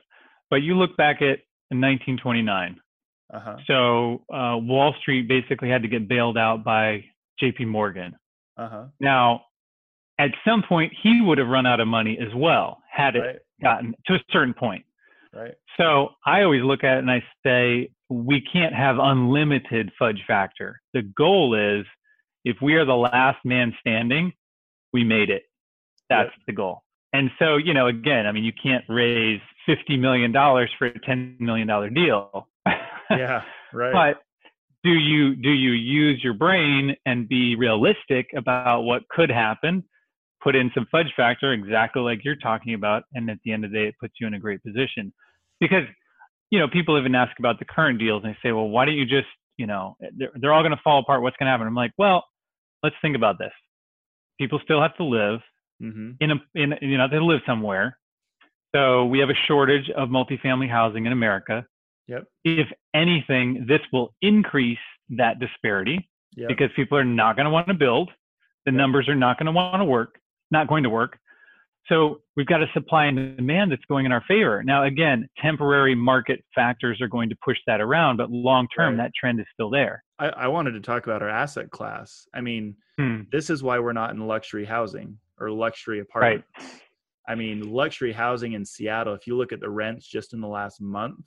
but 0.51 0.57
you 0.57 0.75
look 0.75 0.95
back 0.95 1.17
at 1.17 1.39
1929. 1.71 2.79
Uh-huh. 3.31 3.57
So 3.67 4.23
uh, 4.33 4.57
Wall 4.57 4.93
Street 5.01 5.27
basically 5.27 5.69
had 5.69 5.83
to 5.83 5.87
get 5.87 6.07
bailed 6.07 6.37
out 6.37 6.63
by 6.63 7.05
J.P. 7.39 7.65
Morgan. 7.65 8.15
Uh-huh. 8.59 8.85
Now, 8.99 9.45
at 10.19 10.31
some 10.45 10.63
point, 10.67 10.93
he 11.01 11.21
would 11.21 11.37
have 11.37 11.47
run 11.47 11.65
out 11.65 11.79
of 11.79 11.87
money 11.87 12.17
as 12.19 12.33
well 12.35 12.79
had 12.91 13.15
it 13.15 13.19
right. 13.19 13.39
gotten 13.63 13.95
to 14.07 14.15
a 14.15 14.19
certain 14.31 14.53
point. 14.53 14.83
Right. 15.33 15.53
So 15.77 16.09
I 16.25 16.41
always 16.41 16.63
look 16.63 16.83
at 16.83 16.97
it 16.97 16.99
and 16.99 17.11
I 17.11 17.23
say 17.45 17.91
we 18.09 18.41
can't 18.41 18.75
have 18.75 18.97
unlimited 18.99 19.91
fudge 19.97 20.21
factor. 20.27 20.81
The 20.93 21.03
goal 21.03 21.55
is 21.55 21.85
if 22.43 22.57
we 22.61 22.75
are 22.75 22.85
the 22.85 22.95
last 22.95 23.37
man 23.45 23.73
standing, 23.79 24.33
we 24.91 25.03
made 25.03 25.29
it. 25.29 25.43
That's 26.09 26.31
yep. 26.35 26.45
the 26.47 26.53
goal. 26.53 26.83
And 27.13 27.29
so, 27.39 27.57
you 27.57 27.73
know, 27.73 27.87
again, 27.87 28.25
I 28.25 28.31
mean, 28.31 28.43
you 28.43 28.53
can't 28.61 28.83
raise 28.89 29.39
$50 29.67 29.99
million 29.99 30.33
for 30.33 30.87
a 30.87 30.99
$10 30.99 31.39
million 31.39 31.93
deal. 31.93 32.47
yeah, 33.09 33.41
right. 33.73 33.93
But 33.93 34.21
do 34.83 34.91
you 34.91 35.35
do 35.35 35.49
you 35.49 35.71
use 35.71 36.23
your 36.23 36.33
brain 36.33 36.95
and 37.05 37.27
be 37.27 37.55
realistic 37.55 38.27
about 38.35 38.83
what 38.83 39.07
could 39.09 39.29
happen? 39.29 39.83
Put 40.41 40.55
in 40.55 40.71
some 40.73 40.87
fudge 40.91 41.11
factor, 41.17 41.51
exactly 41.53 42.01
like 42.01 42.23
you're 42.23 42.35
talking 42.35 42.73
about, 42.73 43.03
and 43.13 43.29
at 43.29 43.39
the 43.43 43.51
end 43.51 43.65
of 43.65 43.71
the 43.71 43.77
day, 43.77 43.87
it 43.87 43.95
puts 43.99 44.13
you 44.21 44.27
in 44.27 44.35
a 44.35 44.39
great 44.39 44.63
position. 44.63 45.13
Because, 45.59 45.83
you 46.49 46.59
know, 46.59 46.67
people 46.69 46.97
even 46.97 47.13
ask 47.13 47.37
about 47.39 47.59
the 47.59 47.65
current 47.65 47.99
deals 47.99 48.23
and 48.23 48.33
they 48.33 48.37
say, 48.41 48.53
well, 48.53 48.69
why 48.69 48.85
don't 48.85 48.95
you 48.95 49.05
just, 49.05 49.27
you 49.57 49.67
know, 49.67 49.97
they're, 50.15 50.31
they're 50.35 50.53
all 50.53 50.61
going 50.61 50.71
to 50.71 50.81
fall 50.81 50.99
apart. 50.99 51.21
What's 51.21 51.35
going 51.35 51.47
to 51.47 51.51
happen? 51.51 51.67
I'm 51.67 51.75
like, 51.75 51.91
well, 51.97 52.23
let's 52.83 52.95
think 53.01 53.17
about 53.17 53.37
this. 53.37 53.51
People 54.39 54.61
still 54.63 54.81
have 54.81 54.95
to 54.95 55.03
live 55.03 55.41
mm-hmm. 55.81 56.11
in 56.19 56.31
a 56.31 56.35
in 56.55 56.73
you 56.81 56.97
know 56.97 57.07
they 57.09 57.19
live 57.19 57.41
somewhere. 57.45 57.97
So 58.75 59.05
we 59.05 59.19
have 59.19 59.29
a 59.29 59.39
shortage 59.47 59.89
of 59.97 60.09
multifamily 60.09 60.69
housing 60.69 61.05
in 61.05 61.11
America. 61.11 61.65
Yep. 62.09 62.25
If 62.43 62.67
anything, 62.93 63.65
this 63.67 63.81
will 63.93 64.13
increase 64.21 64.77
that 65.09 65.39
disparity 65.39 66.09
yep. 66.35 66.49
because 66.49 66.69
people 66.75 66.97
are 66.97 67.05
not 67.05 67.35
going 67.35 67.45
to 67.45 67.51
want 67.51 67.67
to 67.67 67.73
build. 67.75 68.09
The 68.65 68.71
numbers 68.71 69.07
are 69.07 69.15
not 69.15 69.37
going 69.37 69.45
to 69.45 69.51
want 69.51 69.79
to 69.79 69.85
work, 69.85 70.19
not 70.51 70.67
going 70.67 70.83
to 70.83 70.89
work. 70.89 71.17
So 71.87 72.21
we've 72.35 72.45
got 72.45 72.61
a 72.61 72.67
supply 72.73 73.05
and 73.05 73.37
demand 73.37 73.71
that's 73.71 73.85
going 73.87 74.05
in 74.05 74.11
our 74.11 74.23
favor. 74.27 74.63
Now, 74.63 74.83
again, 74.83 75.27
temporary 75.41 75.95
market 75.95 76.43
factors 76.53 76.99
are 77.01 77.07
going 77.07 77.29
to 77.29 77.35
push 77.43 77.57
that 77.67 77.81
around, 77.81 78.17
but 78.17 78.29
long 78.29 78.67
term, 78.75 78.97
right. 78.97 79.05
that 79.05 79.11
trend 79.19 79.39
is 79.39 79.45
still 79.53 79.69
there. 79.69 80.03
I, 80.19 80.27
I, 80.29 80.47
wanted 80.47 80.71
to 80.71 80.81
talk 80.81 81.05
about 81.05 81.23
our 81.23 81.29
asset 81.29 81.71
class. 81.71 82.27
I 82.33 82.41
mean, 82.41 82.75
hmm. 82.99 83.21
this 83.31 83.49
is 83.49 83.63
why 83.63 83.79
we're 83.79 83.93
not 83.93 84.11
in 84.11 84.27
luxury 84.27 84.65
housing 84.65 85.17
or 85.39 85.49
luxury 85.49 85.99
apartments. 85.99 86.47
Right. 86.59 86.69
I 87.27 87.35
mean, 87.35 87.71
luxury 87.71 88.11
housing 88.11 88.53
in 88.53 88.65
Seattle, 88.65 89.13
if 89.13 89.25
you 89.25 89.35
look 89.35 89.51
at 89.51 89.59
the 89.59 89.69
rents 89.69 90.07
just 90.07 90.33
in 90.33 90.41
the 90.41 90.47
last 90.47 90.81
month, 90.81 91.25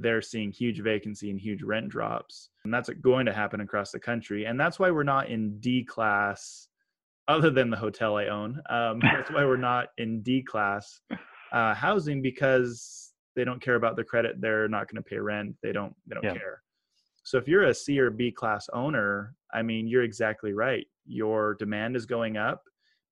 they're 0.00 0.22
seeing 0.22 0.50
huge 0.50 0.80
vacancy 0.80 1.30
and 1.30 1.38
huge 1.38 1.62
rent 1.62 1.88
drops. 1.88 2.50
And 2.64 2.72
that's 2.72 2.88
going 2.88 3.26
to 3.26 3.32
happen 3.32 3.60
across 3.60 3.90
the 3.90 4.00
country. 4.00 4.44
And 4.46 4.58
that's 4.58 4.78
why 4.78 4.90
we're 4.90 5.02
not 5.02 5.28
in 5.28 5.58
D 5.60 5.84
class, 5.84 6.68
other 7.26 7.50
than 7.50 7.70
the 7.70 7.76
hotel 7.76 8.16
I 8.16 8.26
own. 8.26 8.60
Um, 8.70 9.00
that's 9.02 9.30
why 9.30 9.44
we're 9.44 9.56
not 9.56 9.88
in 9.98 10.22
D 10.22 10.42
class 10.42 11.00
uh, 11.52 11.74
housing 11.74 12.22
because 12.22 13.12
they 13.36 13.44
don't 13.44 13.62
care 13.62 13.76
about 13.76 13.96
the 13.96 14.04
credit. 14.04 14.40
They're 14.40 14.68
not 14.68 14.88
going 14.90 15.02
to 15.02 15.08
pay 15.08 15.18
rent. 15.18 15.56
They 15.62 15.72
don't, 15.72 15.94
they 16.06 16.14
don't 16.14 16.24
yeah. 16.24 16.34
care. 16.34 16.62
So 17.22 17.36
if 17.36 17.46
you're 17.46 17.64
a 17.64 17.74
C 17.74 17.98
or 17.98 18.10
B 18.10 18.30
class 18.30 18.68
owner, 18.72 19.34
I 19.52 19.62
mean, 19.62 19.86
you're 19.86 20.02
exactly 20.02 20.52
right. 20.52 20.86
Your 21.06 21.54
demand 21.54 21.96
is 21.96 22.06
going 22.06 22.36
up 22.36 22.62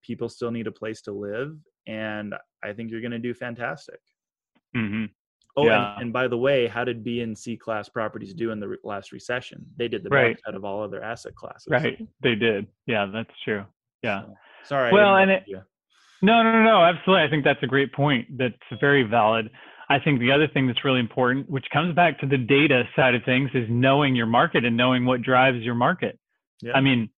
people 0.06 0.28
still 0.28 0.50
need 0.50 0.66
a 0.66 0.72
place 0.72 1.00
to 1.02 1.12
live 1.12 1.58
and 1.86 2.34
i 2.64 2.72
think 2.72 2.90
you're 2.90 3.00
going 3.00 3.10
to 3.10 3.18
do 3.18 3.34
fantastic 3.34 4.00
mm-hmm. 4.76 5.06
Oh 5.56 5.66
yeah. 5.66 5.94
and, 5.94 6.02
and, 6.02 6.12
by 6.12 6.28
the 6.28 6.36
way 6.36 6.66
how 6.66 6.84
did 6.84 7.02
b 7.04 7.20
and 7.20 7.36
c 7.36 7.56
class 7.56 7.88
properties 7.88 8.34
do 8.34 8.50
in 8.50 8.60
the 8.60 8.68
re- 8.68 8.78
last 8.84 9.12
recession 9.12 9.64
they 9.76 9.88
did 9.88 10.02
the 10.02 10.08
right. 10.08 10.34
best 10.34 10.44
out 10.48 10.54
of 10.54 10.64
all 10.64 10.82
other 10.82 11.02
asset 11.02 11.34
classes 11.34 11.66
right 11.68 11.98
they 12.22 12.34
did 12.34 12.66
yeah 12.86 13.06
that's 13.12 13.30
true 13.44 13.64
yeah 14.02 14.22
so, 14.22 14.34
sorry 14.64 14.92
well 14.92 15.16
and 15.16 15.30
it, 15.30 15.44
no 16.22 16.42
no 16.42 16.52
no 16.52 16.62
no 16.62 16.84
absolutely 16.84 17.24
i 17.24 17.30
think 17.30 17.44
that's 17.44 17.62
a 17.62 17.66
great 17.66 17.92
point 17.92 18.26
that's 18.38 18.54
very 18.80 19.02
valid 19.02 19.50
I 19.88 20.00
think 20.00 20.18
the 20.18 20.32
other 20.32 20.48
thing 20.48 20.66
that's 20.66 20.84
really 20.84 21.00
important, 21.00 21.48
which 21.48 21.66
comes 21.72 21.94
back 21.94 22.18
to 22.20 22.26
the 22.26 22.38
data 22.38 22.82
side 22.96 23.14
of 23.14 23.22
things, 23.24 23.50
is 23.54 23.66
knowing 23.70 24.16
your 24.16 24.26
market 24.26 24.64
and 24.64 24.76
knowing 24.76 25.06
what 25.06 25.22
drives 25.22 25.58
your 25.58 25.76
market. 25.76 26.18
Yeah. 26.60 26.72
I 26.74 26.80
mean, 26.80 27.08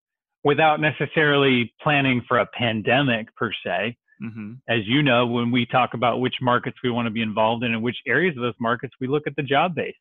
without 0.45 0.81
necessarily 0.81 1.73
planning 1.83 2.23
for 2.29 2.39
a 2.39 2.47
pandemic 2.47 3.35
per 3.37 3.51
se. 3.65 3.97
Mm-hmm. 4.23 4.53
As 4.69 4.81
you 4.87 5.03
know, 5.03 5.27
when 5.27 5.51
we 5.51 5.67
talk 5.67 5.95
about 5.95 6.21
which 6.21 6.37
markets 6.41 6.79
we 6.83 6.91
want 6.91 7.07
to 7.07 7.11
be 7.11 7.23
involved 7.23 7.65
in 7.65 7.73
and 7.73 7.83
which 7.83 7.97
areas 8.07 8.37
of 8.37 8.43
those 8.43 8.55
markets, 8.61 8.95
we 9.01 9.07
look 9.07 9.27
at 9.27 9.37
the 9.37 9.43
job 9.43 9.75
base. 9.75 9.95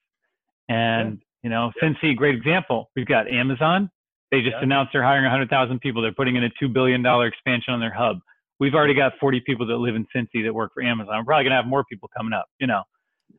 And, 0.69 1.19
yeah. 1.43 1.43
you 1.43 1.49
know, 1.49 1.71
yeah. 1.81 1.89
Cincy, 1.89 2.15
great 2.15 2.35
example. 2.35 2.89
We've 2.95 3.05
got 3.07 3.27
Amazon. 3.27 3.89
They 4.31 4.41
just 4.41 4.53
yeah. 4.53 4.63
announced 4.63 4.91
they're 4.93 5.03
hiring 5.03 5.23
100,000 5.23 5.79
people. 5.79 6.01
They're 6.01 6.11
putting 6.11 6.35
in 6.35 6.43
a 6.43 6.49
$2 6.61 6.71
billion 6.73 7.05
expansion 7.25 7.73
on 7.73 7.79
their 7.79 7.93
hub. 7.93 8.19
We've 8.59 8.73
already 8.73 8.95
got 8.95 9.13
40 9.19 9.41
people 9.41 9.67
that 9.67 9.77
live 9.77 9.95
in 9.95 10.07
Cincy 10.15 10.43
that 10.43 10.53
work 10.53 10.73
for 10.73 10.81
Amazon. 10.81 11.15
We're 11.19 11.25
probably 11.25 11.43
going 11.43 11.51
to 11.51 11.57
have 11.57 11.67
more 11.67 11.83
people 11.85 12.09
coming 12.15 12.33
up, 12.33 12.47
you 12.59 12.67
know. 12.67 12.81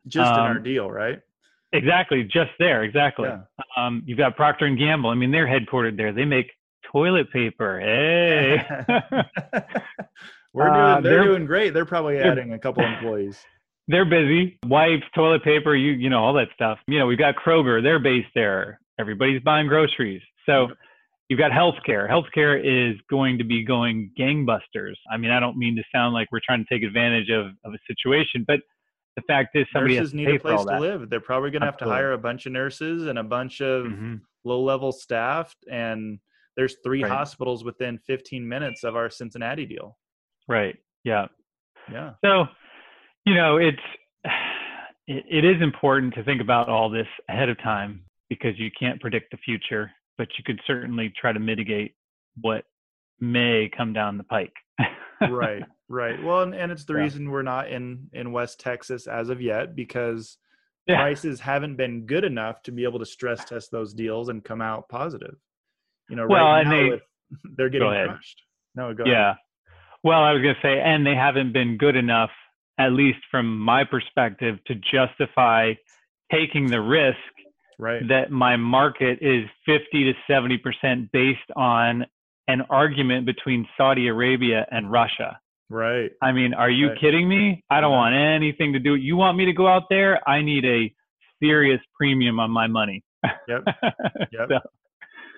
Just 0.07 0.31
um, 0.31 0.39
in 0.39 0.39
our 0.39 0.57
um, 0.57 0.63
deal, 0.63 0.89
right? 0.89 1.19
Exactly, 1.73 2.23
just 2.23 2.51
there, 2.57 2.83
exactly. 2.83 3.27
Yeah. 3.27 3.41
Um, 3.77 4.01
you've 4.05 4.17
got 4.17 4.35
Procter 4.35 4.65
and 4.65 4.77
Gamble. 4.77 5.09
I 5.09 5.15
mean, 5.15 5.31
they're 5.31 5.45
headquartered 5.45 5.97
there. 5.97 6.13
They 6.13 6.25
make 6.25 6.51
toilet 6.91 7.31
paper. 7.31 7.79
Hey. 7.79 8.65
We're 10.59 10.73
doing, 10.73 10.79
uh, 10.79 11.01
they're, 11.01 11.13
they're, 11.13 11.23
doing 11.23 11.45
great. 11.45 11.73
They're 11.73 11.85
probably 11.85 12.17
adding 12.17 12.53
a 12.53 12.59
couple 12.59 12.83
employees. 12.83 13.39
They're 13.87 14.05
busy. 14.05 14.59
Wipes, 14.67 15.05
toilet 15.15 15.43
paper, 15.43 15.75
you 15.75 15.93
you 15.93 16.11
know 16.11 16.23
all 16.23 16.33
that 16.33 16.49
stuff. 16.53 16.77
You 16.87 16.99
know 16.99 17.07
we've 17.07 17.17
got 17.17 17.33
Kroger. 17.35 17.81
They're 17.81 17.97
based 17.97 18.27
there. 18.35 18.79
Everybody's 18.99 19.41
buying 19.41 19.67
groceries. 19.67 20.21
So 20.45 20.67
you've 21.27 21.39
got 21.39 21.49
healthcare. 21.49 22.07
Healthcare 22.07 22.59
is 22.59 22.99
going 23.09 23.39
to 23.39 23.43
be 23.43 23.63
going 23.65 24.11
gangbusters. 24.19 24.93
I 25.11 25.17
mean, 25.17 25.31
I 25.31 25.39
don't 25.39 25.57
mean 25.57 25.75
to 25.75 25.83
sound 25.91 26.13
like 26.13 26.27
we're 26.31 26.41
trying 26.45 26.63
to 26.63 26.71
take 26.71 26.83
advantage 26.85 27.31
of, 27.31 27.47
of 27.65 27.73
a 27.73 27.79
situation, 27.87 28.43
but 28.45 28.59
the 29.15 29.23
fact 29.23 29.55
is 29.55 29.65
somebody 29.73 29.95
nurses 29.95 30.13
need 30.13 30.29
a 30.29 30.39
place 30.39 30.63
to 30.63 30.79
live. 30.79 31.09
They're 31.09 31.19
probably 31.19 31.49
going 31.49 31.61
to 31.61 31.65
have 31.67 31.77
to 31.77 31.85
hire 31.85 32.11
a 32.11 32.17
bunch 32.17 32.45
of 32.45 32.51
nurses 32.51 33.07
and 33.07 33.17
a 33.17 33.23
bunch 33.23 33.59
of 33.61 33.85
mm-hmm. 33.85 34.15
low 34.43 34.61
level 34.61 34.91
staff 34.91 35.55
and 35.71 36.19
there's 36.59 36.75
three 36.83 37.03
right. 37.03 37.11
hospitals 37.11 37.63
within 37.63 37.97
15 38.05 38.45
minutes 38.45 38.83
of 38.83 38.97
our 38.97 39.09
Cincinnati 39.09 39.65
deal. 39.65 39.97
Right. 40.49 40.75
Yeah. 41.05 41.27
Yeah. 41.91 42.13
So, 42.25 42.45
you 43.25 43.35
know, 43.35 43.55
it's 43.57 43.77
it, 45.07 45.23
it 45.29 45.45
is 45.45 45.61
important 45.61 46.13
to 46.15 46.23
think 46.23 46.41
about 46.41 46.67
all 46.67 46.89
this 46.89 47.07
ahead 47.29 47.47
of 47.49 47.57
time 47.59 48.01
because 48.29 48.57
you 48.59 48.69
can't 48.77 48.99
predict 48.99 49.31
the 49.31 49.37
future, 49.37 49.91
but 50.17 50.27
you 50.37 50.43
could 50.43 50.59
certainly 50.67 51.13
try 51.19 51.31
to 51.31 51.39
mitigate 51.39 51.93
what 52.41 52.65
may 53.19 53.69
come 53.75 53.93
down 53.93 54.17
the 54.17 54.23
pike. 54.25 54.53
right. 55.21 55.63
Right. 55.91 56.23
Well, 56.23 56.43
and, 56.43 56.53
and 56.53 56.71
it's 56.71 56.85
the 56.85 56.93
Yeah. 56.93 56.99
reason 56.99 57.31
we're 57.31 57.41
not 57.41 57.71
in 57.71 58.09
in 58.13 58.31
West 58.31 58.59
Texas 58.59 59.07
as 59.07 59.29
of 59.29 59.41
yet 59.41 59.75
because 59.75 60.37
Yeah. 60.85 60.97
prices 60.97 61.39
haven't 61.39 61.77
been 61.77 62.05
good 62.05 62.23
enough 62.23 62.61
to 62.63 62.71
be 62.71 62.83
able 62.83 62.99
to 62.99 63.07
stress 63.07 63.43
test 63.43 63.71
those 63.71 63.95
deals 63.95 64.29
and 64.29 64.43
come 64.45 64.61
out 64.61 64.87
positive. 64.87 65.33
You 66.07 66.15
know, 66.15 66.27
Well, 66.29 66.45
right 66.45 66.63
now 66.63 66.69
they- 66.91 67.01
they're 67.57 67.69
getting 67.69 67.87
crushed. 67.89 68.43
No, 68.75 68.93
go 68.93 69.01
ahead. 69.03 69.37
Well, 70.03 70.23
I 70.23 70.31
was 70.33 70.41
going 70.41 70.55
to 70.55 70.61
say, 70.61 70.79
and 70.79 71.05
they 71.05 71.15
haven't 71.15 71.51
been 71.53 71.77
good 71.77 71.95
enough, 71.95 72.29
at 72.77 72.93
least 72.93 73.19
from 73.29 73.57
my 73.59 73.83
perspective, 73.83 74.57
to 74.67 74.75
justify 74.75 75.73
taking 76.31 76.69
the 76.69 76.81
risk 76.81 77.17
Right. 77.81 78.05
that 78.09 78.29
my 78.29 78.57
market 78.57 79.19
is 79.21 79.45
50 79.65 80.11
to 80.11 80.13
70% 80.29 81.09
based 81.13 81.39
on 81.55 82.05
an 82.49 82.61
argument 82.69 83.25
between 83.25 83.65
Saudi 83.77 84.07
Arabia 84.09 84.67
and 84.69 84.91
Russia. 84.91 85.39
Right. 85.69 86.11
I 86.21 86.33
mean, 86.33 86.53
are 86.53 86.69
you 86.69 86.89
Right. 86.89 86.99
kidding 86.99 87.29
me? 87.29 87.63
I 87.69 87.79
don't 87.79 87.91
Yeah. 87.91 87.97
want 87.97 88.15
anything 88.15 88.73
to 88.73 88.79
do. 88.79 88.95
You 88.95 89.15
want 89.15 89.37
me 89.37 89.45
to 89.45 89.53
go 89.53 89.65
out 89.67 89.83
there? 89.89 90.19
I 90.27 90.41
need 90.41 90.65
a 90.65 90.93
serious 91.41 91.79
premium 91.95 92.39
on 92.39 92.51
my 92.51 92.67
money. 92.67 93.01
Yep. 93.47 93.63
Yep. 94.33 94.49
So, 94.49 94.59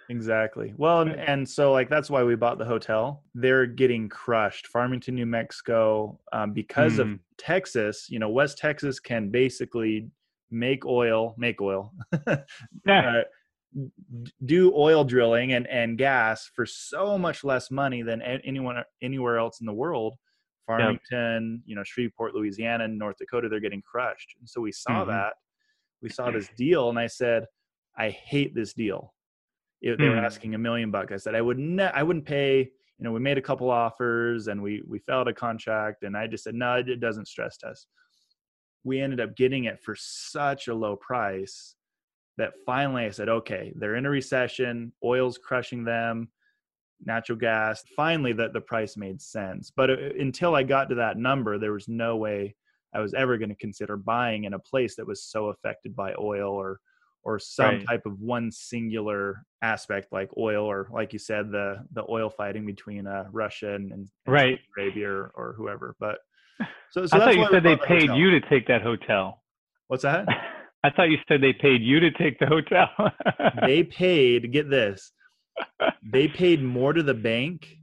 Exactly. 0.10 0.74
Well, 0.78 1.02
and, 1.02 1.12
and 1.12 1.48
so 1.48 1.72
like 1.72 1.90
that's 1.90 2.10
why 2.10 2.24
we 2.24 2.36
bought 2.36 2.58
the 2.58 2.66
hotel. 2.66 3.24
They're 3.34 3.66
getting 3.66 4.10
crushed. 4.10 4.68
Farmington, 4.68 5.16
New 5.16 5.26
Mexico, 5.26 6.20
um, 6.34 6.52
because 6.54 7.00
of 7.00 7.08
Mm. 7.08 7.20
Texas. 7.38 8.08
You 8.10 8.20
know, 8.20 8.30
West 8.30 8.58
Texas 8.58 9.00
can 9.00 9.30
basically 9.30 10.10
make 10.50 10.86
oil, 10.86 11.34
make 11.38 11.62
oil, 11.62 11.94
yeah. 12.86 13.24
uh, 13.76 13.82
do 14.46 14.74
oil 14.76 15.04
drilling 15.06 15.54
and 15.54 15.66
and 15.68 15.98
gas 15.98 16.50
for 16.54 16.66
so 16.66 17.18
much 17.18 17.44
less 17.46 17.72
money 17.72 18.02
than 18.02 18.22
anyone 18.22 18.84
anywhere 19.02 19.38
else 19.38 19.62
in 19.62 19.66
the 19.66 19.74
world. 19.74 20.16
Farmington, 20.68 21.62
you 21.66 21.76
know, 21.76 21.84
Shreveport, 21.84 22.36
Louisiana, 22.36 22.84
and 22.86 22.98
North 22.98 23.18
Dakota, 23.18 23.50
they're 23.50 23.60
getting 23.60 23.82
crushed. 23.82 24.36
And 24.40 24.48
so 24.50 24.62
we 24.62 24.72
saw 24.72 25.04
Mhm. 25.04 25.08
that. 25.08 25.34
We 26.02 26.10
saw 26.10 26.32
this 26.32 26.50
deal, 26.58 26.90
and 26.90 27.00
I 27.00 27.08
said, 27.08 27.46
I 27.98 28.10
hate 28.10 28.54
this 28.56 28.74
deal. 28.74 29.14
It, 29.82 29.98
they 30.00 30.10
were 30.10 30.18
Hmm. 30.18 30.26
asking 30.26 30.56
a 30.56 30.60
million 30.60 30.92
bucks. 30.92 31.12
I 31.12 31.18
said, 31.18 31.36
I 31.36 31.42
would 31.42 31.58
ne- 31.58 31.92
I 31.92 32.04
wouldn't 32.04 32.26
pay. 32.26 32.60
You 32.60 33.04
know, 33.06 33.12
we 33.12 33.20
made 33.20 33.40
a 33.40 33.42
couple 33.42 33.70
offers 33.72 34.48
and 34.48 34.62
we 34.62 34.84
we 34.88 35.00
failed 35.00 35.28
a 35.28 35.34
contract, 35.34 36.04
and 36.04 36.16
I 36.16 36.28
just 36.28 36.44
said, 36.44 36.54
no, 36.54 36.76
it, 36.76 37.00
doesn't 37.00 37.28
stress 37.28 37.58
test. 37.58 37.88
We 38.84 39.02
ended 39.02 39.20
up 39.20 39.36
getting 39.36 39.66
it 39.66 39.80
for 39.82 39.96
such 39.98 40.68
a 40.68 40.74
low 40.74 40.96
price 40.96 41.76
that 42.38 42.54
finally 42.66 43.06
I 43.06 43.10
said, 43.12 43.30
okay, 43.30 43.74
they're 43.76 43.96
in 43.96 44.06
a 44.06 44.10
recession, 44.10 44.94
oil's 45.04 45.38
crushing 45.38 45.84
them, 45.84 46.30
natural 47.04 47.38
gas. 47.38 47.84
Finally, 47.96 48.34
that 48.34 48.54
the 48.54 48.62
price 48.62 48.98
made 48.98 49.22
sense. 49.22 49.72
But 49.76 49.90
uh, 49.90 49.96
until 50.20 50.56
I 50.56 50.64
got 50.64 50.90
to 50.90 50.96
that 50.96 51.18
number, 51.18 51.58
there 51.58 51.74
was 51.74 51.88
no 51.88 52.18
way 52.18 52.56
I 52.94 53.00
was 53.00 53.14
ever 53.14 53.38
going 53.38 53.50
to 53.50 53.56
consider 53.56 53.98
buying 53.98 54.44
in 54.46 54.54
a 54.54 54.60
place 54.60 54.96
that 54.96 55.08
was 55.08 55.24
so 55.24 55.48
affected 55.48 55.96
by 55.96 56.14
oil 56.20 56.52
or 56.52 56.80
or 57.24 57.40
some 57.40 57.66
Right. 57.66 57.86
type 57.88 58.06
of 58.06 58.20
one 58.20 58.52
singular 58.52 59.46
aspect 59.62 60.12
like 60.12 60.30
oil 60.38 60.66
or 60.66 60.88
like 60.92 61.14
you 61.14 61.20
said 61.20 61.52
the 61.52 61.86
the 61.94 62.04
oil 62.10 62.30
fighting 62.30 62.66
between 62.66 63.06
uh, 63.08 63.26
Russia 63.32 63.76
and, 63.76 63.92
and 63.92 64.08
Right. 64.26 64.60
Saudi 64.78 64.88
Arabia 64.88 65.10
or, 65.10 65.32
or 65.36 65.54
whoever. 65.58 65.96
But 66.00 66.18
so, 66.92 67.06
so 67.06 67.16
I 67.18 67.20
that's 67.20 67.26
thought 67.26 67.36
you 67.38 67.48
said 67.52 67.64
they 67.64 67.76
the 67.76 67.88
paid 67.88 68.02
hotel. 68.04 68.18
you 68.18 68.32
to 68.32 68.42
take 68.50 68.68
that 68.68 68.82
hotel. 68.82 69.44
What's 69.88 70.04
that? 70.04 70.26
I 70.84 70.90
thought 70.90 71.12
you 71.12 71.18
said 71.28 71.42
they 71.42 71.54
paid 71.54 71.82
you 71.84 72.00
to 72.00 72.10
take 72.12 72.40
the 72.40 72.48
hotel. 72.48 72.90
they 73.62 73.84
paid 73.84 74.52
get 74.52 74.70
this 74.70 75.12
they 76.12 76.28
paid 76.28 76.64
more 76.64 76.94
to 76.94 77.04
the 77.04 77.14
bank 77.14 77.78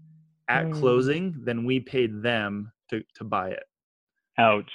at 0.49 0.67
Mm. 0.67 0.73
closing 0.73 1.35
than 1.45 1.65
we 1.65 1.79
paid 1.79 2.23
them 2.23 2.73
to, 2.91 3.03
to 3.17 3.23
buy 3.25 3.51
it 3.51 3.63
Ouch. 4.39 4.71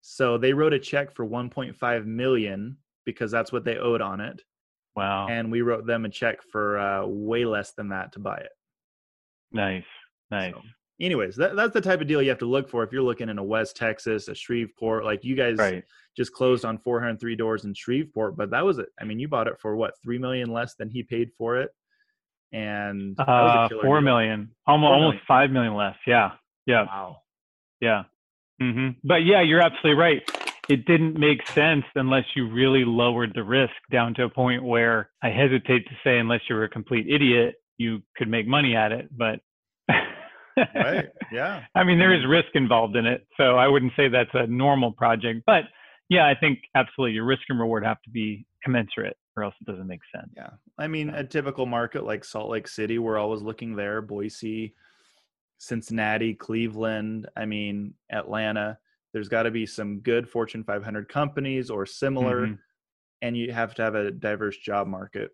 so 0.00 0.38
they 0.38 0.52
wrote 0.52 0.72
a 0.72 0.78
check 0.78 1.12
for 1.14 1.26
1.5 1.26 2.06
million 2.06 2.76
because 3.08 3.30
that's 3.30 3.50
what 3.52 3.64
they 3.64 3.76
owed 3.78 4.00
on 4.02 4.20
it 4.20 4.42
Wow. 4.96 5.28
and 5.28 5.50
we 5.50 5.60
wrote 5.62 5.86
them 5.86 6.04
a 6.04 6.08
check 6.08 6.38
for 6.52 6.78
uh, 6.78 7.06
way 7.06 7.44
less 7.44 7.72
than 7.72 7.88
that 7.90 8.12
to 8.12 8.18
buy 8.18 8.36
it 8.38 8.50
nice. 9.52 9.84
Nice. 10.30 10.52
So, 10.52 10.60
anyways 11.00 11.36
that, 11.36 11.56
that's 11.56 11.72
the 11.72 11.80
type 11.80 12.00
of 12.02 12.06
deal 12.06 12.20
you 12.20 12.28
have 12.28 12.38
to 12.46 12.46
look 12.56 12.68
for 12.68 12.82
if 12.84 12.92
you're 12.92 13.02
looking 13.10 13.28
in 13.28 13.38
a 13.38 13.42
west 13.44 13.76
texas 13.76 14.28
a 14.28 14.34
shreveport 14.34 15.04
like 15.04 15.24
you 15.24 15.34
guys 15.36 15.56
Right. 15.56 15.84
just 16.16 16.32
closed 16.32 16.64
on 16.64 16.76
403 16.78 17.36
doors 17.36 17.64
in 17.64 17.72
shreveport 17.74 18.36
but 18.36 18.50
that 18.50 18.64
was 18.64 18.78
it 18.78 18.88
i 19.00 19.04
mean 19.04 19.18
you 19.18 19.28
bought 19.28 19.46
it 19.46 19.54
for 19.62 19.74
what 19.76 19.94
3 20.02 20.18
million 20.18 20.52
less 20.52 20.74
than 20.74 20.90
he 20.90 21.02
paid 21.02 21.30
for 21.38 21.56
it 21.58 21.70
and 22.52 23.16
that 23.16 23.26
was 23.28 23.70
a 23.72 23.76
Uh, 23.76 23.82
four 23.82 24.00
deal. 24.00 24.08
Almost, 24.66 24.88
Four 24.88 24.94
almost 24.94 25.00
million. 25.14 25.20
five 25.28 25.50
million 25.50 25.74
less. 25.74 25.96
Yeah. 26.06 26.32
Yeah. 26.66 26.84
wow 26.86 27.16
Yeah. 27.80 28.04
hmm 28.60 28.90
But 29.04 29.24
yeah, 29.24 29.42
you're 29.42 29.60
absolutely 29.60 29.94
right. 30.00 30.22
It 30.68 30.84
didn't 30.84 31.18
make 31.18 31.46
sense 31.48 31.84
unless 31.94 32.24
you 32.36 32.50
really 32.50 32.84
lowered 32.84 33.32
the 33.34 33.42
risk 33.42 33.72
down 33.90 34.14
to 34.14 34.24
a 34.24 34.28
point 34.28 34.62
where 34.62 35.10
I 35.22 35.30
hesitate 35.30 35.86
to 35.86 35.94
say, 36.04 36.18
unless 36.18 36.40
you 36.48 36.56
were 36.56 36.64
a 36.64 36.68
complete 36.68 37.06
idiot, 37.08 37.56
you 37.78 38.02
could 38.16 38.28
make 38.28 38.46
money 38.46 38.76
at 38.76 38.92
it. 38.92 39.08
But 39.16 39.40
right 40.74 41.06
yeah 41.32 41.62
I 41.74 41.84
mean, 41.84 41.98
there 41.98 42.12
is 42.12 42.22
mm-hmm. 42.22 42.30
risk 42.30 42.48
involved 42.54 42.96
in 42.96 43.06
it. 43.06 43.26
So 43.36 43.56
I 43.56 43.68
wouldn't 43.68 43.92
say 43.96 44.08
that's 44.08 44.30
a 44.34 44.46
normal 44.46 44.92
project. 44.92 45.42
But 45.46 45.64
yeah, 46.08 46.26
I 46.26 46.34
think 46.38 46.60
absolutely 46.74 47.14
your 47.14 47.24
risk 47.24 47.42
and 47.48 47.58
reward 47.58 47.84
have 47.84 48.02
to 48.02 48.10
be 48.10 48.46
commensurate 48.62 49.16
or 49.36 49.44
else 49.44 49.54
it 49.60 49.70
doesn't 49.70 49.86
make 49.86 50.00
sense. 50.14 50.30
Yeah. 50.36 50.50
I 50.76 50.88
mean, 50.88 51.10
a 51.10 51.24
typical 51.24 51.64
market 51.64 52.04
like 52.04 52.24
Salt 52.24 52.50
Lake 52.50 52.66
City, 52.66 52.98
we're 52.98 53.18
always 53.18 53.40
looking 53.40 53.76
there, 53.76 54.02
Boise, 54.02 54.74
Cincinnati, 55.58 56.34
Cleveland, 56.34 57.28
I 57.36 57.46
mean, 57.46 57.94
Atlanta. 58.10 58.78
There's 59.18 59.28
got 59.28 59.42
to 59.42 59.50
be 59.50 59.66
some 59.66 59.98
good 59.98 60.28
Fortune 60.28 60.62
500 60.62 61.08
companies 61.08 61.70
or 61.70 61.84
similar, 61.84 62.46
Mhm. 62.46 62.58
and 63.20 63.36
you 63.36 63.52
have 63.52 63.74
to 63.74 63.82
have 63.82 63.96
a 63.96 64.12
diverse 64.12 64.56
job 64.58 64.86
market. 64.86 65.32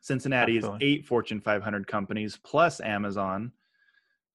Cincinnati 0.00 0.56
Absolutely. 0.56 0.78
is 0.78 0.82
eight 0.90 1.04
Fortune 1.06 1.38
500 1.38 1.86
companies 1.86 2.38
plus 2.42 2.80
Amazon 2.80 3.52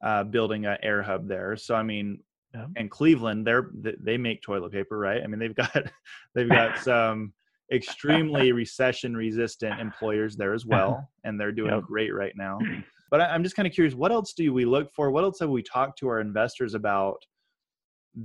uh, 0.03 0.23
building 0.25 0.67
an 0.67 0.77
air 0.83 1.01
hub 1.01 1.27
there. 1.27 1.57
So, 1.57 1.73
I 1.73 1.81
mean, 1.81 2.23
Yeah. 2.53 2.67
and 2.75 2.91
Cleveland, 2.91 3.47
they're 3.47 3.71
they 3.73 4.15
make 4.15 4.43
toilet 4.43 4.71
paper, 4.71 4.99
right? 4.99 5.23
I 5.23 5.25
mean, 5.25 5.39
they've 5.39 5.55
got 5.55 5.73
they've 6.35 6.51
got 6.51 6.77
some 6.77 7.33
extremely 7.73 8.51
recession 8.51 9.17
resistant 9.17 9.79
employers 9.79 10.37
there 10.37 10.53
as 10.53 10.67
well, 10.67 11.09
and 11.23 11.39
they're 11.39 11.51
doing 11.51 11.71
Yep. 11.77 11.83
great 11.85 12.13
right 12.13 12.33
now. 12.37 12.59
But 13.09 13.21
I, 13.21 13.27
I'm 13.33 13.41
just 13.41 13.55
kind 13.55 13.67
of 13.67 13.73
curious, 13.73 13.95
what 13.95 14.11
else 14.11 14.33
do 14.33 14.53
we 14.53 14.65
look 14.65 14.93
for? 14.93 15.09
What 15.11 15.23
else 15.23 15.39
have 15.39 15.49
we 15.49 15.63
talked 15.63 15.97
to 15.99 16.09
our 16.09 16.19
investors 16.19 16.73
about 16.75 17.17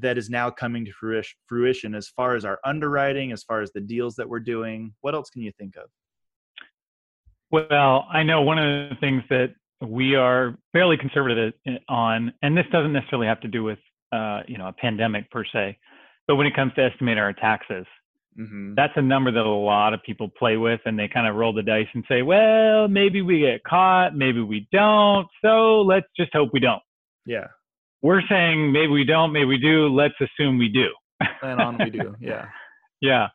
that 0.00 0.18
is 0.18 0.30
now 0.30 0.50
coming 0.50 0.84
to 0.84 0.92
fruition, 1.48 1.94
as 1.94 2.08
far 2.08 2.34
as 2.34 2.44
our 2.44 2.58
underwriting, 2.64 3.32
as 3.32 3.42
far 3.42 3.60
as 3.60 3.70
the 3.72 3.80
deals 3.80 4.16
that 4.16 4.28
we're 4.28 4.40
doing? 4.40 4.94
What 5.00 5.14
else 5.14 5.30
can 5.30 5.42
you 5.42 5.52
think 5.58 5.76
of? 5.76 5.84
Well, 7.50 8.06
I 8.10 8.22
know 8.22 8.42
one 8.42 8.58
of 8.58 8.90
the 8.90 8.96
things 8.96 9.22
that 9.28 9.54
we 9.80 10.14
are 10.14 10.56
fairly 10.72 10.96
conservative 10.96 11.52
on, 11.88 12.32
and 12.42 12.56
this 12.56 12.64
doesn't 12.72 12.92
necessarily 12.92 13.26
have 13.26 13.40
to 13.40 13.48
do 13.48 13.62
with 13.62 13.78
uh, 14.12 14.40
you 14.46 14.58
know 14.58 14.68
a 14.68 14.72
pandemic 14.72 15.30
per 15.30 15.44
se, 15.44 15.78
but 16.26 16.36
when 16.36 16.46
it 16.46 16.54
comes 16.54 16.72
to 16.74 16.82
estimating 16.82 17.22
our 17.22 17.32
taxes, 17.32 17.86
Mm-hmm. 18.38 18.74
that's 18.76 18.94
a 18.96 19.02
number 19.02 19.30
that 19.30 19.44
a 19.44 19.48
lot 19.48 19.92
of 19.92 20.02
people 20.04 20.30
play 20.38 20.56
with, 20.56 20.80
and 20.86 20.98
they 20.98 21.06
kind 21.06 21.26
of 21.26 21.34
roll 21.34 21.52
the 21.52 21.62
dice 21.62 21.86
and 21.92 22.02
say, 22.08 22.22
well, 22.22 22.88
maybe 22.88 23.20
we 23.20 23.40
get 23.40 23.62
caught, 23.62 24.16
maybe 24.16 24.40
we 24.40 24.66
don't, 24.72 25.28
so 25.44 25.82
let's 25.82 26.06
just 26.16 26.32
hope 26.32 26.48
we 26.52 26.60
don't. 26.60 26.80
Yeah, 27.26 27.48
We're 28.02 28.22
saying 28.28 28.72
maybe 28.72 28.88
we 28.88 29.04
don't, 29.04 29.32
maybe 29.32 29.46
we 29.46 29.58
do. 29.58 29.88
Let's 29.88 30.14
assume 30.20 30.58
we 30.58 30.68
do. 30.68 30.88
and 31.42 31.60
on 31.60 31.78
we 31.78 31.90
do. 31.90 32.14
Yeah, 32.20 32.46
Yeah. 33.00 33.28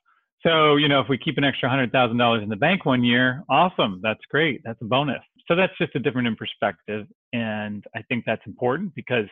So, 0.45 0.75
you 0.75 0.87
know, 0.87 1.01
if 1.01 1.09
we 1.09 1.17
keep 1.17 1.37
an 1.37 1.43
extra 1.43 1.69
hundred 1.69 1.91
thousand 1.91 2.17
dollars 2.17 2.43
in 2.43 2.49
the 2.49 2.55
bank 2.55 2.85
one 2.85 3.03
year, 3.03 3.43
awesome. 3.49 3.99
That's 4.03 4.19
great. 4.29 4.61
That's 4.63 4.79
a 4.81 4.85
bonus. 4.85 5.23
So 5.47 5.55
that's 5.55 5.73
just 5.77 5.95
a 5.95 5.99
different 5.99 6.27
in 6.27 6.35
perspective. 6.35 7.07
And 7.33 7.83
I 7.95 8.01
think 8.03 8.23
that's 8.25 8.45
important 8.45 8.93
because, 8.93 9.25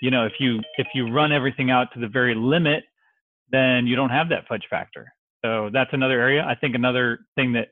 you 0.00 0.10
know, 0.10 0.24
if 0.24 0.32
you 0.40 0.60
if 0.78 0.86
you 0.94 1.12
run 1.12 1.30
everything 1.32 1.70
out 1.70 1.88
to 1.94 2.00
the 2.00 2.08
very 2.08 2.34
limit, 2.34 2.84
then 3.50 3.86
you 3.86 3.96
don't 3.96 4.10
have 4.10 4.28
that 4.30 4.46
fudge 4.48 4.64
factor. 4.70 5.12
So 5.44 5.68
that's 5.72 5.90
another 5.92 6.20
area. 6.20 6.44
I 6.44 6.54
think 6.54 6.74
another 6.74 7.18
thing 7.34 7.52
that 7.52 7.68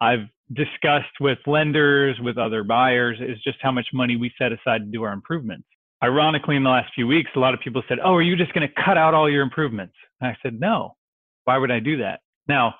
I've 0.00 0.28
discussed 0.52 1.20
with 1.20 1.38
lenders, 1.46 2.16
with 2.20 2.38
other 2.38 2.62
buyers, 2.62 3.18
is 3.20 3.42
just 3.42 3.58
how 3.60 3.72
much 3.72 3.86
money 3.92 4.16
we 4.16 4.32
set 4.38 4.52
aside 4.52 4.78
to 4.78 4.84
do 4.84 5.02
our 5.02 5.12
improvements. 5.12 5.66
Ironically, 6.02 6.56
in 6.56 6.64
the 6.64 6.70
last 6.70 6.92
few 6.94 7.06
weeks, 7.06 7.30
a 7.36 7.38
lot 7.38 7.54
of 7.54 7.60
people 7.60 7.82
said, 7.88 7.98
Oh, 8.04 8.14
are 8.14 8.22
you 8.22 8.36
just 8.36 8.52
going 8.52 8.66
to 8.66 8.82
cut 8.84 8.98
out 8.98 9.14
all 9.14 9.30
your 9.30 9.42
improvements? 9.42 9.94
And 10.20 10.28
I 10.28 10.36
said, 10.42 10.60
No. 10.60 10.96
Why 11.44 11.58
would 11.58 11.70
I 11.70 11.80
do 11.80 11.98
that? 11.98 12.20
Now, 12.48 12.74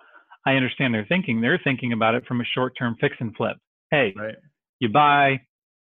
I 0.46 0.54
understand 0.54 0.94
their 0.94 1.04
thinking. 1.06 1.40
They're 1.40 1.60
thinking 1.62 1.92
about 1.92 2.14
it 2.14 2.26
from 2.26 2.40
a 2.40 2.44
short 2.44 2.74
term 2.78 2.96
fix 3.00 3.16
and 3.20 3.34
flip. 3.36 3.56
Hey, 3.90 4.14
right. 4.16 4.34
you 4.80 4.88
buy, 4.88 5.40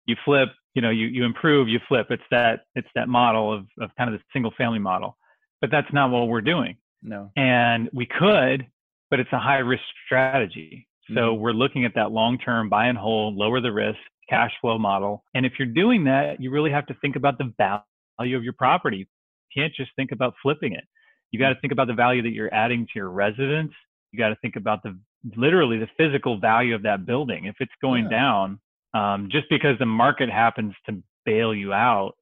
you 0.06 0.16
flip, 0.24 0.48
you 0.74 0.82
know, 0.82 0.90
you, 0.90 1.06
you 1.06 1.24
improve, 1.24 1.68
you 1.68 1.80
flip. 1.88 2.06
It's 2.10 2.22
that 2.30 2.60
it's 2.74 2.88
that 2.94 3.08
model 3.08 3.52
of, 3.52 3.66
of 3.80 3.90
kind 3.96 4.12
of 4.12 4.18
the 4.18 4.24
single 4.32 4.52
family 4.56 4.78
model. 4.78 5.16
But 5.60 5.70
that's 5.70 5.92
not 5.92 6.10
what 6.10 6.28
we're 6.28 6.40
doing. 6.40 6.76
No. 7.02 7.30
And 7.36 7.88
we 7.92 8.06
could, 8.06 8.66
but 9.10 9.20
it's 9.20 9.32
a 9.32 9.38
high 9.38 9.58
risk 9.58 9.82
strategy. 10.06 10.88
So 11.08 11.14
mm-hmm. 11.14 11.40
we're 11.40 11.52
looking 11.52 11.84
at 11.84 11.94
that 11.94 12.10
long 12.12 12.38
term 12.38 12.68
buy 12.68 12.86
and 12.86 12.98
hold, 12.98 13.36
lower 13.36 13.60
the 13.60 13.72
risk, 13.72 13.98
cash 14.32 14.52
flow 14.60 14.78
model. 14.78 15.24
And 15.34 15.44
if 15.44 15.54
you're 15.58 15.68
doing 15.68 16.04
that, 16.04 16.40
you 16.40 16.50
really 16.50 16.70
have 16.70 16.86
to 16.86 16.94
think 17.00 17.16
about 17.16 17.38
the 17.38 17.52
value 17.58 18.36
of 18.36 18.44
your 18.44 18.54
property. 18.54 18.98
You 18.98 19.06
can't 19.54 19.74
just 19.74 19.90
think 19.96 20.12
about 20.12 20.34
flipping 20.42 20.72
it. 20.72 20.84
You 21.30 21.38
got 21.38 21.50
to 21.50 21.60
think 21.60 21.72
about 21.72 21.86
the 21.86 21.94
value 21.94 22.22
that 22.22 22.32
you're 22.32 22.52
adding 22.52 22.86
to 22.86 22.92
your 22.94 23.10
residence. 23.10 23.72
You 24.10 24.18
got 24.18 24.28
to 24.28 24.36
think 24.36 24.56
about 24.56 24.82
the 24.82 24.98
literally 25.36 25.78
the 25.78 25.88
physical 25.96 26.38
value 26.38 26.74
of 26.74 26.82
that 26.82 27.06
building. 27.06 27.46
If 27.46 27.56
it's 27.60 27.72
going 27.80 28.04
yeah. 28.04 28.10
down, 28.10 28.60
um, 28.94 29.28
just 29.30 29.48
because 29.48 29.78
the 29.78 29.86
market 29.86 30.30
happens 30.30 30.74
to 30.88 31.02
bail 31.24 31.54
you 31.54 31.72
out, 31.72 32.12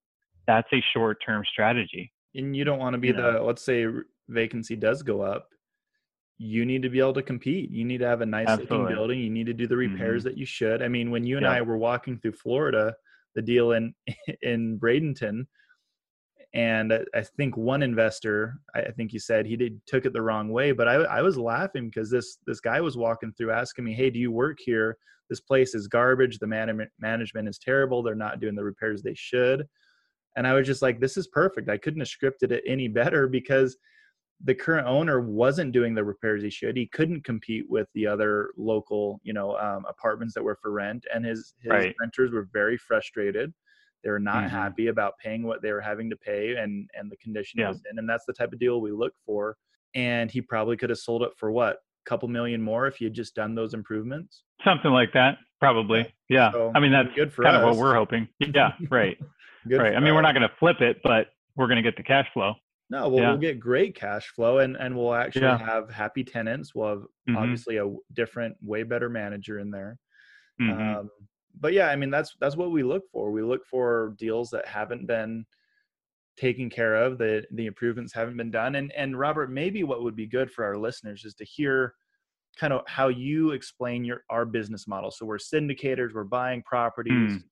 that's 0.47 0.69
a 0.73 0.83
short 0.93 1.19
term 1.25 1.45
strategy. 1.51 2.13
And 2.35 2.57
you 2.57 2.65
don't 2.65 2.79
want 2.79 2.95
to 2.95 2.99
be 2.99 3.09
you 3.09 3.15
the, 3.15 3.33
know? 3.33 3.45
let's 3.45 3.63
say 3.63 3.87
vacancy 4.29 4.77
does 4.77 5.03
go 5.03 5.23
up. 5.23 5.49
You 6.43 6.65
need 6.65 6.81
to 6.83 6.89
be 6.89 7.01
able 7.01 7.13
to 7.13 7.23
compete. 7.23 7.71
You 7.71 7.85
need 7.85 7.99
to 7.99 8.07
have 8.07 8.23
a 8.23 8.27
nice 8.27 8.49
Absolutely. 8.49 8.79
looking 8.79 8.97
building. 8.97 9.21
You 9.21 9.29
need 9.29 9.45
to 9.45 9.53
do 9.53 9.67
the 9.67 9.77
repairs 9.77 10.23
mm-hmm. 10.23 10.31
that 10.31 10.39
you 10.39 10.47
should. 10.47 10.81
I 10.81 10.89
mean, 10.89 11.11
when 11.11 11.23
you 11.23 11.37
and 11.37 11.45
yeah. 11.45 11.53
I 11.53 11.61
were 11.61 11.77
walking 11.77 12.19
through 12.19 12.33
Florida, 12.33 12.95
the 13.35 13.43
deal 13.43 13.73
in 13.73 13.95
in 14.43 14.79
Bradenton, 14.79 15.45
and 16.55 16.95
I 17.15 17.23
think 17.37 17.59
one 17.59 17.83
investor, 17.83 18.59
I 18.75 18.91
think 18.91 19.13
you 19.13 19.21
said 19.21 19.45
he 19.45 19.55
did 19.55 19.81
took 19.87 20.07
it 20.07 20.15
the 20.15 20.23
wrong 20.23 20.49
way, 20.49 20.73
but 20.73 20.89
I, 20.89 20.95
I 20.95 21.21
was 21.21 21.37
laughing 21.37 21.91
because 21.91 22.11
this 22.11 22.39
this 22.47 22.61
guy 22.61 22.81
was 22.81 22.97
walking 22.97 23.35
through 23.37 23.53
asking 23.53 23.85
me, 23.85 23.93
"Hey, 23.93 24.09
do 24.09 24.19
you 24.19 24.33
work 24.33 24.57
here? 24.65 24.97
This 25.29 25.41
place 25.41 25.75
is 25.75 25.89
garbage. 25.89 26.39
The 26.39 26.47
management 26.47 26.91
management 26.99 27.49
is 27.49 27.59
terrible. 27.59 28.03
They're 28.03 28.15
not 28.15 28.41
doing 28.41 28.55
the 28.55 28.65
repairs 28.65 29.03
they 29.03 29.15
should." 29.15 29.67
And 30.37 30.47
I 30.47 30.55
was 30.55 30.67
just 30.67 30.81
like, 30.81 31.01
"This 31.01 31.19
is 31.19 31.29
perfect. 31.29 31.69
I 31.69 31.77
couldn't 31.77 32.01
have 32.01 32.09
scripted 32.09 32.51
it 32.51 32.65
any 32.67 32.89
better 32.89 33.29
because." 33.29 33.77
The 34.45 34.55
current 34.55 34.87
owner 34.87 35.21
wasn't 35.21 35.73
doing 35.73 35.95
the 35.95 36.05
repairs 36.05 36.43
he 36.43 36.51
should. 36.51 36.77
He 36.77 36.87
couldn't 36.87 37.25
compete 37.25 37.67
with 37.69 37.89
the 37.95 38.07
other 38.07 38.51
local, 38.57 39.21
you 39.23 39.33
know, 39.33 39.57
um, 39.59 39.85
apartments 39.89 40.35
that 40.35 40.43
were 40.43 40.59
for 40.63 40.71
rent, 40.71 41.05
and 41.15 41.25
his 41.25 41.55
his 41.61 41.71
right. 41.71 41.95
renters 42.01 42.33
were 42.33 42.49
very 42.53 42.79
frustrated. 42.79 43.53
They 44.03 44.11
were 44.11 44.19
not 44.19 44.45
mm-hmm. 44.45 44.57
happy 44.57 44.87
about 44.87 45.15
paying 45.23 45.43
what 45.43 45.61
they 45.61 45.73
were 45.73 45.81
having 45.81 46.09
to 46.11 46.17
pay 46.17 46.57
and 46.57 46.89
and 46.95 47.11
the 47.11 47.17
condition 47.19 47.61
yeah. 47.61 47.69
was 47.69 47.83
in. 47.91 47.99
And 47.99 48.09
that's 48.09 48.25
the 48.27 48.33
type 48.33 48.53
of 48.53 48.59
deal 48.59 48.81
we 48.81 48.93
look 48.93 49.13
for. 49.27 49.57
And 49.95 50.31
he 50.31 50.41
probably 50.41 50.77
could 50.77 50.91
have 50.91 50.99
sold 50.99 51.23
it 51.23 51.33
for 51.37 51.51
what? 51.51 51.77
A 52.07 52.09
couple 52.09 52.29
million 52.29 52.63
more 52.63 52.87
if 52.87 52.97
he 52.97 53.05
had 53.05 53.13
just 53.13 53.35
done 53.35 53.55
those 53.55 53.75
improvements. 53.75 54.45
Something 54.65 54.93
like 54.93 55.13
that, 55.13 55.37
probably. 55.59 56.07
Yeah. 56.31 56.51
So, 56.53 56.73
I 56.75 56.81
mean 56.81 56.93
that's 56.93 57.15
good 57.15 57.33
for 57.33 57.45
kind 57.45 57.57
us. 57.57 57.63
of 57.63 57.69
what 57.69 57.77
we're 57.77 57.95
hoping. 57.95 58.29
Yeah, 58.39 58.73
right. 58.91 59.19
right. 59.71 59.95
I 59.95 60.01
mean, 60.01 60.09
us. 60.09 60.15
we're 60.15 60.23
not 60.23 60.35
going 60.35 60.49
to 60.49 60.55
flip 60.59 60.81
it, 60.81 60.99
but 61.05 61.27
we're 61.57 61.67
going 61.67 61.77
to 61.77 61.83
get 61.83 61.97
the 61.97 62.03
cash 62.03 62.27
flow. 62.33 62.55
No, 62.91 63.09
well, 63.09 63.23
yeah. 63.23 63.31
we'll 63.31 63.39
get 63.39 63.61
great 63.61 63.95
cash 63.95 64.27
flow, 64.35 64.59
and 64.59 64.77
and 64.77 64.97
we'll 64.97 65.15
actually 65.15 65.43
yeah. 65.43 65.59
have 65.59 65.91
happy 65.91 66.25
tenants. 66.25 66.75
We'll 66.75 66.89
have 66.89 66.99
mm-hmm. 66.99 67.37
obviously 67.37 67.77
a 67.77 67.89
different, 68.13 68.57
way 68.61 68.83
better 68.83 69.09
manager 69.09 69.61
in 69.61 69.71
there. 69.71 69.97
Mm-hmm. 70.61 70.99
Um, 70.99 71.11
but 71.59 71.73
yeah, 71.73 71.89
I 71.89 71.97
mean 71.97 72.11
that's 72.11 72.35
that's 72.41 72.57
what 72.57 72.73
we 72.73 72.83
look 72.83 73.05
for. 73.13 73.31
We 73.31 73.43
look 73.43 73.65
for 73.65 74.15
deals 74.19 74.51
that 74.51 74.67
haven't 74.67 75.07
been 75.07 75.47
taken 76.37 76.71
care 76.71 76.97
of, 76.97 77.19
the 77.19 77.45
the 77.53 77.67
improvements 77.67 78.13
haven't 78.13 78.37
been 78.37 78.51
done. 78.51 78.75
And 78.75 78.93
and 78.93 79.19
Robert, 79.19 79.51
maybe 79.53 79.85
what 79.85 80.03
would 80.03 80.17
be 80.17 80.27
good 80.27 80.51
for 80.51 80.65
our 80.65 80.77
listeners 80.77 81.25
is 81.25 81.35
to 81.35 81.45
hear 81.45 81.95
kind 82.59 82.73
of 82.73 82.83
how 82.87 83.09
you 83.09 83.51
explain 83.51 84.05
your 84.05 84.25
our 84.31 84.45
business 84.45 84.89
model. 84.89 85.11
So 85.11 85.27
we're 85.27 85.39
syndicators, 85.39 86.13
we're 86.13 86.25
buying 86.25 86.63
properties, 86.63 87.35
mm. 87.35 87.43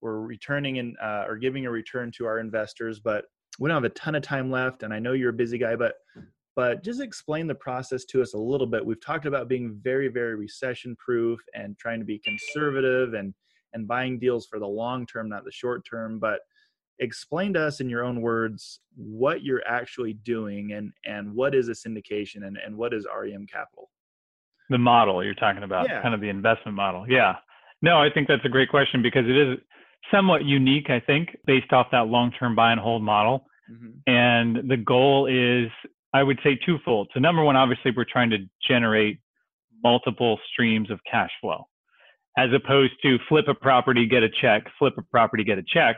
we're 0.00 0.20
returning 0.20 0.78
and, 0.78 0.96
uh, 1.00 1.24
or 1.28 1.36
giving 1.36 1.66
a 1.66 1.70
return 1.70 2.10
to 2.16 2.26
our 2.26 2.40
investors, 2.40 3.00
but 3.00 3.24
we 3.58 3.68
don't 3.68 3.82
have 3.82 3.90
a 3.90 3.94
ton 3.94 4.14
of 4.14 4.22
time 4.22 4.50
left. 4.50 4.82
And 4.82 4.94
I 4.94 4.98
know 4.98 5.12
you're 5.12 5.30
a 5.30 5.34
busy 5.34 5.58
guy, 5.58 5.76
but 5.76 5.94
but 6.56 6.82
just 6.82 7.00
explain 7.00 7.46
the 7.46 7.54
process 7.54 8.04
to 8.06 8.20
us 8.20 8.34
a 8.34 8.38
little 8.38 8.66
bit. 8.66 8.84
We've 8.84 9.00
talked 9.00 9.26
about 9.26 9.48
being 9.48 9.78
very, 9.80 10.08
very 10.08 10.34
recession 10.34 10.96
proof 10.96 11.38
and 11.54 11.78
trying 11.78 12.00
to 12.00 12.04
be 12.04 12.18
conservative 12.18 13.14
and 13.14 13.34
and 13.74 13.86
buying 13.86 14.18
deals 14.18 14.46
for 14.46 14.58
the 14.58 14.66
long 14.66 15.06
term, 15.06 15.28
not 15.28 15.44
the 15.44 15.52
short 15.52 15.84
term. 15.88 16.18
But 16.18 16.40
explain 17.00 17.52
to 17.52 17.60
us 17.60 17.80
in 17.80 17.88
your 17.88 18.04
own 18.04 18.20
words 18.20 18.80
what 18.96 19.42
you're 19.42 19.62
actually 19.66 20.14
doing 20.14 20.72
and 20.72 20.92
and 21.04 21.32
what 21.34 21.54
is 21.54 21.68
a 21.68 21.72
syndication 21.72 22.46
and, 22.46 22.58
and 22.64 22.76
what 22.76 22.92
is 22.92 23.06
REM 23.06 23.46
Capital. 23.46 23.90
The 24.70 24.78
model 24.78 25.24
you're 25.24 25.34
talking 25.34 25.62
about, 25.62 25.88
yeah. 25.88 26.02
kind 26.02 26.14
of 26.14 26.20
the 26.20 26.28
investment 26.28 26.76
model. 26.76 27.06
Yeah. 27.08 27.36
No, 27.80 27.98
I 27.98 28.08
think 28.12 28.28
that's 28.28 28.44
a 28.44 28.48
great 28.50 28.68
question 28.68 29.00
because 29.02 29.24
it 29.26 29.36
is 29.36 29.58
somewhat 30.10 30.44
unique, 30.44 30.90
I 30.90 31.00
think, 31.00 31.36
based 31.46 31.72
off 31.72 31.86
that 31.92 32.08
long 32.08 32.32
term 32.38 32.54
buy 32.54 32.72
and 32.72 32.80
hold 32.80 33.02
model. 33.02 33.46
Mm-hmm. 33.70 34.10
And 34.10 34.70
the 34.70 34.76
goal 34.76 35.26
is, 35.26 35.70
I 36.12 36.22
would 36.22 36.38
say, 36.42 36.58
twofold. 36.64 37.10
So, 37.14 37.20
number 37.20 37.42
one, 37.42 37.56
obviously, 37.56 37.92
we're 37.96 38.04
trying 38.04 38.30
to 38.30 38.38
generate 38.66 39.20
multiple 39.82 40.38
streams 40.52 40.90
of 40.90 41.00
cash 41.10 41.30
flow 41.40 41.66
as 42.38 42.50
opposed 42.54 42.92
to 43.02 43.18
flip 43.28 43.46
a 43.48 43.54
property, 43.54 44.06
get 44.06 44.22
a 44.22 44.28
check, 44.40 44.64
flip 44.78 44.94
a 44.96 45.02
property, 45.02 45.42
get 45.42 45.58
a 45.58 45.62
check. 45.62 45.96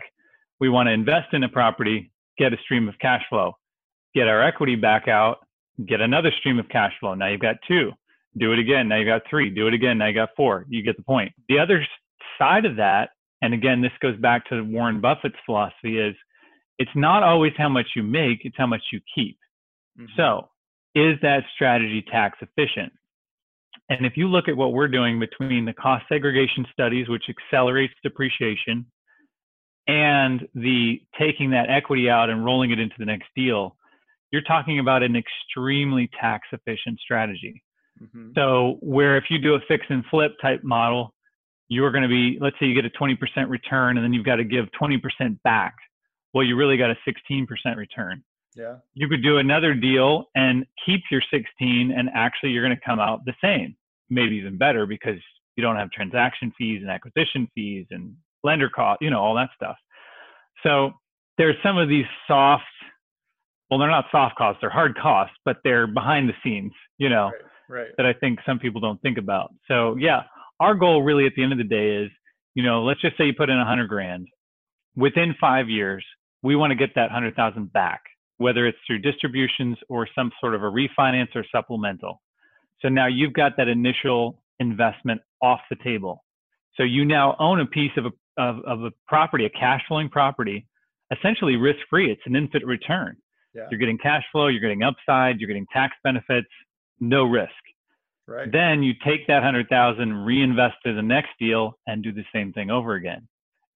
We 0.58 0.70
want 0.70 0.86
to 0.86 0.92
invest 0.92 1.34
in 1.34 1.44
a 1.44 1.48
property, 1.48 2.10
get 2.38 2.54
a 2.54 2.56
stream 2.64 2.88
of 2.88 2.98
cash 2.98 3.22
flow, 3.28 3.52
get 4.14 4.26
our 4.26 4.42
equity 4.42 4.74
back 4.74 5.06
out, 5.06 5.38
get 5.86 6.00
another 6.00 6.32
stream 6.38 6.58
of 6.58 6.66
cash 6.70 6.92
flow. 6.98 7.14
Now 7.14 7.28
you've 7.28 7.40
got 7.40 7.56
two. 7.68 7.92
Do 8.38 8.52
it 8.52 8.58
again. 8.58 8.88
Now 8.88 8.96
you've 8.96 9.06
got 9.06 9.22
three. 9.28 9.50
Do 9.50 9.66
it 9.66 9.74
again. 9.74 9.98
Now 9.98 10.06
you 10.06 10.14
got 10.14 10.30
four. 10.34 10.64
You 10.68 10.82
get 10.82 10.96
the 10.96 11.02
point. 11.02 11.32
The 11.48 11.58
other 11.58 11.86
side 12.38 12.64
of 12.64 12.76
that, 12.76 13.10
and 13.42 13.52
again, 13.52 13.82
this 13.82 13.92
goes 14.00 14.16
back 14.16 14.46
to 14.48 14.62
Warren 14.62 15.00
Buffett's 15.00 15.36
philosophy 15.44 15.98
is 15.98 16.14
it's 16.80 16.90
not 16.96 17.22
always 17.22 17.52
how 17.58 17.68
much 17.68 17.88
you 17.94 18.02
make, 18.02 18.40
it's 18.44 18.56
how 18.56 18.66
much 18.66 18.80
you 18.90 19.00
keep. 19.14 19.38
Mm-hmm. 19.98 20.06
So 20.16 20.48
is 20.94 21.18
that 21.20 21.44
strategy 21.54 22.02
tax 22.10 22.38
efficient? 22.40 22.90
And 23.90 24.06
if 24.06 24.16
you 24.16 24.28
look 24.28 24.48
at 24.48 24.56
what 24.56 24.72
we're 24.72 24.88
doing 24.88 25.20
between 25.20 25.66
the 25.66 25.74
cost 25.74 26.06
segregation 26.08 26.66
studies, 26.72 27.06
which 27.08 27.24
accelerates 27.28 27.92
depreciation, 28.02 28.86
and 29.86 30.48
the 30.54 31.02
taking 31.18 31.50
that 31.50 31.68
equity 31.68 32.08
out 32.08 32.30
and 32.30 32.44
rolling 32.44 32.70
it 32.70 32.78
into 32.78 32.94
the 32.98 33.04
next 33.04 33.28
deal, 33.36 33.76
you're 34.32 34.42
talking 34.42 34.78
about 34.78 35.02
an 35.02 35.16
extremely 35.16 36.08
tax 36.18 36.48
efficient 36.52 36.98
strategy. 37.00 37.62
Mm-hmm. 38.02 38.30
So, 38.34 38.78
where 38.80 39.18
if 39.18 39.24
you 39.28 39.38
do 39.38 39.54
a 39.54 39.60
fix 39.68 39.84
and 39.90 40.02
flip 40.10 40.32
type 40.40 40.64
model, 40.64 41.12
you're 41.68 41.90
going 41.90 42.04
to 42.04 42.08
be, 42.08 42.38
let's 42.40 42.56
say 42.58 42.66
you 42.66 42.74
get 42.74 42.86
a 42.86 42.98
20% 42.98 43.16
return 43.48 43.98
and 43.98 44.04
then 44.04 44.14
you've 44.14 44.24
got 44.24 44.36
to 44.36 44.44
give 44.44 44.66
20% 44.80 44.98
back. 45.42 45.74
Well, 46.34 46.44
you 46.44 46.56
really 46.56 46.76
got 46.76 46.90
a 46.90 46.96
16% 47.08 47.46
return. 47.76 48.22
Yeah. 48.56 48.76
You 48.94 49.08
could 49.08 49.22
do 49.22 49.38
another 49.38 49.74
deal 49.74 50.26
and 50.34 50.66
keep 50.84 51.02
your 51.10 51.22
16 51.30 51.92
and 51.96 52.08
actually 52.14 52.50
you're 52.50 52.64
going 52.64 52.76
to 52.76 52.84
come 52.84 52.98
out 52.98 53.24
the 53.24 53.34
same 53.42 53.76
maybe 54.10 54.34
even 54.36 54.58
better 54.58 54.84
because 54.86 55.18
you 55.56 55.62
don't 55.62 55.76
have 55.76 55.90
transaction 55.90 56.52
fees 56.58 56.80
and 56.82 56.90
acquisition 56.90 57.48
fees 57.54 57.86
and 57.90 58.14
lender 58.42 58.68
cost, 58.68 59.00
you 59.00 59.10
know, 59.10 59.20
all 59.20 59.34
that 59.36 59.50
stuff. 59.54 59.76
So 60.62 60.90
there's 61.38 61.56
some 61.62 61.78
of 61.78 61.88
these 61.88 62.04
soft, 62.26 62.64
well, 63.70 63.78
they're 63.78 63.88
not 63.88 64.06
soft 64.10 64.36
costs, 64.36 64.58
they're 64.60 64.70
hard 64.70 64.98
costs, 64.98 65.36
but 65.44 65.58
they're 65.64 65.86
behind 65.86 66.28
the 66.28 66.34
scenes, 66.42 66.72
you 66.98 67.08
know, 67.08 67.30
right, 67.68 67.82
right. 67.82 67.88
that 67.96 68.06
I 68.06 68.12
think 68.12 68.40
some 68.44 68.58
people 68.58 68.80
don't 68.80 69.00
think 69.00 69.16
about. 69.16 69.54
So 69.68 69.96
yeah, 69.98 70.22
our 70.58 70.74
goal 70.74 71.02
really 71.02 71.26
at 71.26 71.32
the 71.36 71.42
end 71.42 71.52
of 71.52 71.58
the 71.58 71.64
day 71.64 72.04
is, 72.04 72.10
you 72.54 72.64
know, 72.64 72.82
let's 72.82 73.00
just 73.00 73.16
say 73.16 73.24
you 73.24 73.34
put 73.34 73.48
in 73.48 73.58
a 73.58 73.64
hundred 73.64 73.88
grand. 73.88 74.26
Within 74.96 75.34
five 75.40 75.68
years, 75.68 76.04
we 76.42 76.56
want 76.56 76.70
to 76.70 76.74
get 76.74 76.94
that 76.94 77.10
hundred 77.10 77.36
thousand 77.36 77.72
back, 77.72 78.02
whether 78.38 78.66
it's 78.66 78.78
through 78.86 78.98
distributions 78.98 79.76
or 79.88 80.08
some 80.14 80.30
sort 80.40 80.54
of 80.54 80.62
a 80.62 80.70
refinance 80.70 81.34
or 81.34 81.44
supplemental. 81.52 82.20
So 82.80 82.88
now 82.88 83.06
you've 83.06 83.34
got 83.34 83.56
that 83.56 83.68
initial 83.68 84.42
investment 84.58 85.20
off 85.42 85.60
the 85.70 85.76
table. 85.84 86.24
So 86.76 86.82
you 86.82 87.04
now 87.04 87.36
own 87.38 87.60
a 87.60 87.66
piece 87.66 87.92
of 87.96 88.06
a, 88.06 88.42
of, 88.42 88.64
of 88.64 88.84
a 88.84 88.90
property, 89.06 89.44
a 89.44 89.50
cash 89.50 89.82
flowing 89.88 90.08
property, 90.08 90.66
essentially 91.16 91.56
risk 91.56 91.80
free. 91.90 92.10
It's 92.10 92.22
an 92.26 92.36
infinite 92.36 92.66
return. 92.66 93.16
Yeah. 93.54 93.66
You're 93.70 93.80
getting 93.80 93.98
cash 93.98 94.22
flow, 94.30 94.46
you're 94.46 94.60
getting 94.60 94.82
upside, 94.82 95.40
you're 95.40 95.48
getting 95.48 95.66
tax 95.72 95.94
benefits, 96.04 96.48
no 97.00 97.24
risk. 97.24 97.50
Right. 98.26 98.50
Then 98.50 98.82
you 98.82 98.92
take 99.04 99.26
that 99.26 99.42
hundred 99.42 99.68
thousand, 99.68 100.24
reinvest 100.24 100.76
in 100.84 100.94
the 100.94 101.02
next 101.02 101.30
deal, 101.40 101.76
and 101.88 102.02
do 102.02 102.12
the 102.12 102.24
same 102.32 102.52
thing 102.52 102.70
over 102.70 102.94
again. 102.94 103.26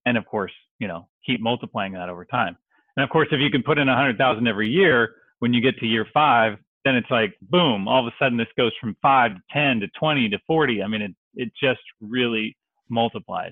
And 0.05 0.17
of 0.17 0.25
course, 0.25 0.53
you 0.79 0.87
know, 0.87 1.09
keep 1.25 1.41
multiplying 1.41 1.93
that 1.93 2.09
over 2.09 2.25
time. 2.25 2.57
And 2.97 3.03
of 3.03 3.09
course, 3.09 3.27
if 3.31 3.39
you 3.39 3.49
can 3.49 3.63
put 3.63 3.77
in 3.77 3.89
a 3.89 3.95
hundred 3.95 4.17
thousand 4.17 4.47
every 4.47 4.69
year, 4.69 5.15
when 5.39 5.53
you 5.53 5.61
get 5.61 5.77
to 5.79 5.85
year 5.85 6.07
five, 6.13 6.57
then 6.85 6.95
it's 6.95 7.09
like 7.09 7.33
boom 7.41 7.87
all 7.87 8.07
of 8.07 8.13
a 8.13 8.15
sudden 8.23 8.37
this 8.37 8.47
goes 8.55 8.71
from 8.79 8.95
5 9.01 9.35
to 9.35 9.41
10 9.51 9.81
to 9.81 9.87
20 9.99 10.29
to 10.29 10.39
40 10.47 10.83
i 10.83 10.87
mean 10.87 11.01
it 11.01 11.11
it 11.33 11.51
just 11.59 11.81
really 11.99 12.55
multiplies 12.87 13.51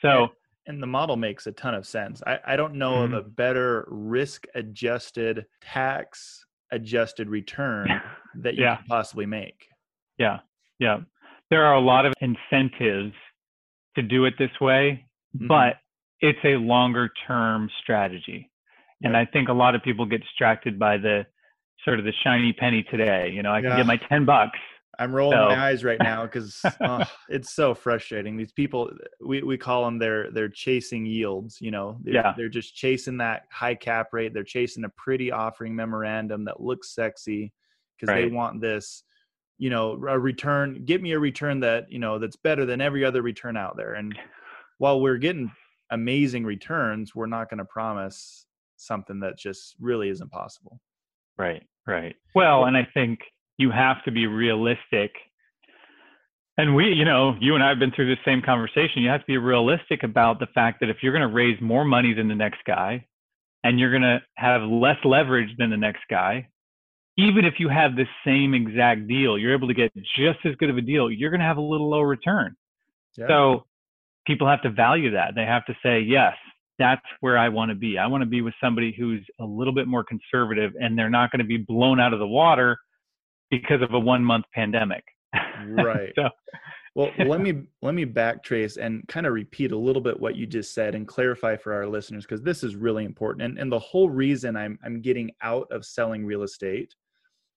so 0.00 0.28
and 0.66 0.82
the 0.82 0.86
model 0.86 1.16
makes 1.16 1.46
a 1.46 1.52
ton 1.52 1.74
of 1.74 1.86
sense 1.86 2.22
i, 2.26 2.38
I 2.46 2.56
don't 2.56 2.76
know 2.76 2.94
mm-hmm. 2.94 3.12
of 3.12 3.26
a 3.26 3.28
better 3.28 3.86
risk 3.90 4.46
adjusted 4.54 5.44
tax 5.60 6.46
adjusted 6.72 7.28
return 7.28 7.88
that 8.36 8.54
you 8.54 8.62
yeah. 8.62 8.76
can 8.76 8.86
possibly 8.86 9.26
make 9.26 9.66
yeah 10.18 10.38
yeah 10.78 11.00
there 11.50 11.64
are 11.66 11.74
a 11.74 11.80
lot 11.80 12.06
of 12.06 12.14
incentives 12.20 13.12
to 13.96 14.02
do 14.02 14.24
it 14.24 14.34
this 14.38 14.50
way 14.60 15.04
mm-hmm. 15.36 15.48
but 15.48 15.76
it's 16.28 16.38
a 16.44 16.56
longer 16.56 17.10
term 17.26 17.68
strategy 17.82 18.50
and 19.02 19.16
i 19.16 19.24
think 19.24 19.48
a 19.48 19.52
lot 19.52 19.74
of 19.74 19.82
people 19.82 20.06
get 20.06 20.20
distracted 20.22 20.78
by 20.78 20.96
the 20.96 21.24
sort 21.84 21.98
of 21.98 22.04
the 22.04 22.12
shiny 22.22 22.52
penny 22.52 22.82
today. 22.90 23.30
You 23.30 23.42
know, 23.42 23.52
I 23.52 23.60
can 23.60 23.70
yeah. 23.70 23.76
get 23.78 23.86
my 23.86 23.98
10 24.08 24.24
bucks, 24.24 24.58
I'm 24.98 25.14
rolling 25.14 25.38
so. 25.38 25.48
my 25.48 25.68
eyes 25.68 25.84
right 25.84 25.98
now 26.00 26.24
because 26.24 26.60
oh, 26.64 26.70
uh, 26.80 27.04
it's 27.28 27.54
so 27.54 27.74
frustrating. 27.74 28.36
These 28.36 28.52
people, 28.52 28.90
we, 29.20 29.42
we 29.42 29.56
call 29.56 29.84
them 29.84 29.98
they're 29.98 30.30
they're 30.30 30.48
chasing 30.48 31.04
yields. 31.06 31.58
You 31.60 31.70
know, 31.70 31.98
they're, 32.02 32.14
yeah. 32.14 32.34
they're 32.36 32.48
just 32.48 32.74
chasing 32.74 33.16
that 33.18 33.42
high 33.50 33.74
cap 33.74 34.08
rate. 34.12 34.32
They're 34.32 34.44
chasing 34.44 34.84
a 34.84 34.88
pretty 34.90 35.30
offering 35.30 35.74
memorandum 35.74 36.44
that 36.44 36.60
looks 36.60 36.94
sexy 36.94 37.52
because 37.96 38.12
right. 38.12 38.28
they 38.28 38.34
want 38.34 38.60
this, 38.60 39.04
you 39.58 39.70
know, 39.70 39.92
a 39.92 40.18
return. 40.18 40.84
Get 40.84 41.02
me 41.02 41.12
a 41.12 41.18
return 41.18 41.60
that 41.60 41.90
you 41.90 41.98
know 41.98 42.18
that's 42.18 42.36
better 42.36 42.64
than 42.64 42.80
every 42.80 43.04
other 43.04 43.22
return 43.22 43.56
out 43.56 43.76
there. 43.76 43.94
And 43.94 44.16
while 44.78 45.00
we're 45.00 45.18
getting 45.18 45.50
amazing 45.94 46.44
returns, 46.44 47.14
we're 47.14 47.26
not 47.26 47.48
going 47.48 47.58
to 47.58 47.64
promise 47.64 48.46
something 48.76 49.20
that 49.20 49.38
just 49.38 49.76
really 49.80 50.08
isn't 50.10 50.30
possible. 50.30 50.80
Right, 51.38 51.62
right. 51.86 52.14
Well, 52.34 52.64
and 52.64 52.76
I 52.76 52.86
think 52.92 53.20
you 53.56 53.70
have 53.70 54.04
to 54.04 54.10
be 54.10 54.26
realistic. 54.26 55.12
And 56.56 56.74
we, 56.74 56.92
you 56.92 57.04
know, 57.04 57.34
you 57.40 57.54
and 57.54 57.64
I 57.64 57.68
have 57.68 57.78
been 57.78 57.92
through 57.92 58.14
the 58.14 58.20
same 58.24 58.42
conversation. 58.42 59.02
You 59.02 59.08
have 59.08 59.20
to 59.20 59.26
be 59.26 59.38
realistic 59.38 60.02
about 60.02 60.38
the 60.38 60.46
fact 60.54 60.80
that 60.80 60.90
if 60.90 60.98
you're 61.02 61.12
going 61.12 61.28
to 61.28 61.34
raise 61.34 61.60
more 61.60 61.84
money 61.84 62.14
than 62.14 62.28
the 62.28 62.34
next 62.34 62.60
guy 62.66 63.06
and 63.64 63.80
you're 63.80 63.90
going 63.90 64.02
to 64.02 64.20
have 64.36 64.62
less 64.62 64.98
leverage 65.04 65.50
than 65.58 65.70
the 65.70 65.76
next 65.76 66.02
guy, 66.08 66.48
even 67.16 67.44
if 67.44 67.54
you 67.58 67.68
have 67.68 67.96
the 67.96 68.06
same 68.24 68.54
exact 68.54 69.08
deal, 69.08 69.38
you're 69.38 69.54
able 69.54 69.68
to 69.68 69.74
get 69.74 69.92
just 70.16 70.38
as 70.44 70.54
good 70.56 70.70
of 70.70 70.76
a 70.76 70.82
deal, 70.82 71.10
you're 71.10 71.30
going 71.30 71.40
to 71.40 71.46
have 71.46 71.56
a 71.56 71.62
little 71.62 71.88
low 71.88 72.00
return. 72.00 72.56
Yeah. 73.16 73.26
So 73.28 73.66
people 74.26 74.48
have 74.48 74.62
to 74.62 74.70
value 74.70 75.10
that. 75.12 75.34
They 75.34 75.44
have 75.44 75.64
to 75.66 75.74
say, 75.82 76.00
yes, 76.00 76.34
that's 76.78 77.04
where 77.20 77.38
I 77.38 77.48
want 77.48 77.70
to 77.70 77.74
be. 77.74 77.98
I 77.98 78.06
want 78.06 78.22
to 78.22 78.26
be 78.26 78.42
with 78.42 78.54
somebody 78.62 78.94
who's 78.96 79.24
a 79.40 79.44
little 79.44 79.74
bit 79.74 79.86
more 79.86 80.04
conservative 80.04 80.72
and 80.80 80.98
they're 80.98 81.10
not 81.10 81.30
going 81.30 81.40
to 81.40 81.46
be 81.46 81.58
blown 81.58 82.00
out 82.00 82.12
of 82.12 82.18
the 82.18 82.26
water 82.26 82.78
because 83.50 83.82
of 83.82 83.92
a 83.94 83.98
one 83.98 84.24
month 84.24 84.44
pandemic. 84.54 85.04
Right. 85.66 86.12
so, 86.16 86.28
well, 86.94 87.10
let 87.26 87.40
me 87.40 87.62
let 87.82 87.94
me 87.94 88.06
backtrace 88.06 88.76
and 88.76 89.06
kind 89.08 89.26
of 89.26 89.32
repeat 89.32 89.72
a 89.72 89.78
little 89.78 90.02
bit 90.02 90.18
what 90.18 90.36
you 90.36 90.46
just 90.46 90.74
said 90.74 90.94
and 90.94 91.06
clarify 91.06 91.56
for 91.56 91.72
our 91.72 91.86
listeners 91.86 92.24
because 92.24 92.42
this 92.42 92.62
is 92.64 92.76
really 92.76 93.04
important. 93.04 93.42
And 93.42 93.58
and 93.58 93.70
the 93.70 93.78
whole 93.78 94.10
reason 94.10 94.56
I'm 94.56 94.78
I'm 94.84 95.00
getting 95.00 95.30
out 95.42 95.68
of 95.70 95.84
selling 95.84 96.24
real 96.24 96.42
estate 96.42 96.94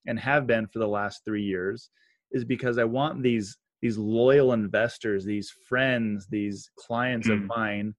and 0.06 0.20
have 0.20 0.48
been 0.48 0.68
for 0.68 0.80
the 0.80 0.88
last 0.88 1.22
3 1.26 1.44
years 1.44 1.90
is 2.32 2.46
because 2.46 2.78
I 2.78 2.84
want 2.84 3.22
these 3.22 3.58
these 3.82 3.98
loyal 3.98 4.54
investors, 4.54 5.26
these 5.26 5.54
friends, 5.68 6.28
these 6.30 6.70
clients 6.78 7.28
mm. 7.28 7.34
of 7.34 7.44
mine 7.44 7.96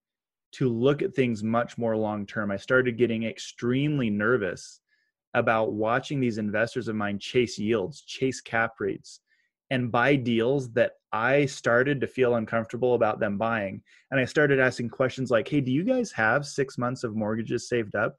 to 0.50 0.68
look 0.68 1.02
at 1.02 1.14
things 1.14 1.42
much 1.42 1.78
more 1.78 1.96
long 1.96 2.26
term. 2.26 2.50
I 2.50 2.56
started 2.56 2.98
getting 2.98 3.24
extremely 3.24 4.10
nervous 4.10 4.80
about 5.34 5.72
watching 5.72 6.20
these 6.20 6.38
investors 6.38 6.88
of 6.88 6.96
mine 6.96 7.18
chase 7.18 7.58
yields, 7.58 8.02
chase 8.02 8.40
cap 8.40 8.72
rates, 8.80 9.20
and 9.70 9.92
buy 9.92 10.16
deals 10.16 10.72
that 10.72 10.92
I 11.12 11.44
started 11.46 12.00
to 12.00 12.06
feel 12.06 12.36
uncomfortable 12.36 12.94
about 12.94 13.20
them 13.20 13.36
buying. 13.36 13.82
And 14.10 14.18
I 14.18 14.24
started 14.24 14.58
asking 14.58 14.88
questions 14.88 15.30
like, 15.30 15.46
hey, 15.46 15.60
do 15.60 15.70
you 15.70 15.84
guys 15.84 16.10
have 16.12 16.46
six 16.46 16.78
months 16.78 17.04
of 17.04 17.14
mortgages 17.14 17.68
saved 17.68 17.94
up? 17.94 18.16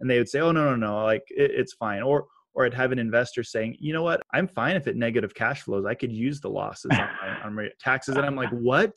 And 0.00 0.10
they 0.10 0.18
would 0.18 0.28
say, 0.28 0.40
oh, 0.40 0.52
no, 0.52 0.70
no, 0.70 0.76
no, 0.76 1.04
like 1.04 1.24
it, 1.28 1.50
it's 1.54 1.74
fine. 1.74 2.02
Or, 2.02 2.26
or 2.56 2.64
I'd 2.64 2.74
have 2.74 2.90
an 2.90 2.98
investor 2.98 3.44
saying, 3.44 3.76
you 3.78 3.92
know 3.92 4.02
what, 4.02 4.22
I'm 4.32 4.48
fine 4.48 4.76
if 4.76 4.88
it 4.88 4.96
negative 4.96 5.34
cash 5.34 5.62
flows. 5.62 5.84
I 5.84 5.94
could 5.94 6.10
use 6.10 6.40
the 6.40 6.48
losses 6.48 6.90
on 6.90 6.98
my, 6.98 7.40
on 7.44 7.54
my 7.54 7.68
taxes. 7.78 8.16
And 8.16 8.24
I'm 8.24 8.34
like, 8.34 8.50
what? 8.50 8.96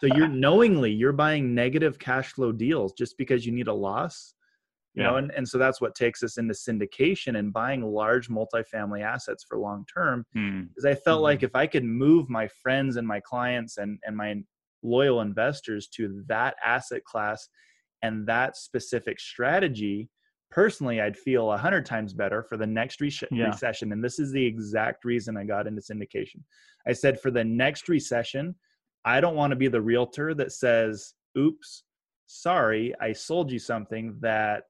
So 0.00 0.06
you're 0.14 0.28
knowingly 0.46 0.92
you're 0.92 1.12
buying 1.12 1.54
negative 1.54 1.98
cash 1.98 2.32
flow 2.32 2.52
deals 2.52 2.92
just 2.92 3.18
because 3.18 3.44
you 3.44 3.52
need 3.52 3.66
a 3.66 3.74
loss 3.74 4.34
you 4.94 5.02
yeah. 5.02 5.10
know 5.10 5.16
and, 5.16 5.30
and 5.32 5.48
so 5.48 5.58
that's 5.58 5.80
what 5.80 5.94
takes 5.94 6.22
us 6.22 6.36
into 6.36 6.54
syndication 6.54 7.38
and 7.38 7.52
buying 7.52 7.82
large 7.82 8.28
multifamily 8.28 9.02
assets 9.02 9.44
for 9.48 9.58
long 9.58 9.84
term 9.92 10.24
mm. 10.36 10.68
because 10.68 10.84
i 10.84 10.94
felt 10.94 11.20
mm. 11.20 11.24
like 11.24 11.42
if 11.42 11.54
i 11.54 11.66
could 11.66 11.84
move 11.84 12.28
my 12.28 12.46
friends 12.62 12.96
and 12.96 13.06
my 13.06 13.20
clients 13.20 13.78
and 13.78 13.98
and 14.04 14.16
my 14.16 14.34
loyal 14.82 15.20
investors 15.20 15.88
to 15.88 16.22
that 16.26 16.56
asset 16.64 17.04
class 17.04 17.48
and 18.02 18.26
that 18.26 18.56
specific 18.56 19.18
strategy 19.18 20.10
personally 20.52 21.00
i'd 21.00 21.16
feel 21.16 21.50
a 21.52 21.58
hundred 21.58 21.84
times 21.84 22.12
better 22.12 22.42
for 22.42 22.56
the 22.56 22.66
next 22.66 23.00
re- 23.00 23.12
yeah. 23.30 23.46
recession 23.46 23.90
and 23.92 24.04
this 24.04 24.18
is 24.18 24.30
the 24.30 24.44
exact 24.44 25.04
reason 25.04 25.36
i 25.36 25.44
got 25.44 25.66
into 25.66 25.80
syndication 25.80 26.40
i 26.86 26.92
said 26.92 27.18
for 27.20 27.30
the 27.30 27.42
next 27.42 27.88
recession 27.88 28.54
i 29.04 29.20
don't 29.20 29.34
want 29.34 29.50
to 29.50 29.56
be 29.56 29.68
the 29.68 29.80
realtor 29.80 30.34
that 30.34 30.52
says 30.52 31.14
oops 31.36 31.82
sorry, 32.32 32.94
I 33.00 33.12
sold 33.12 33.50
you 33.52 33.58
something 33.58 34.16
that 34.20 34.64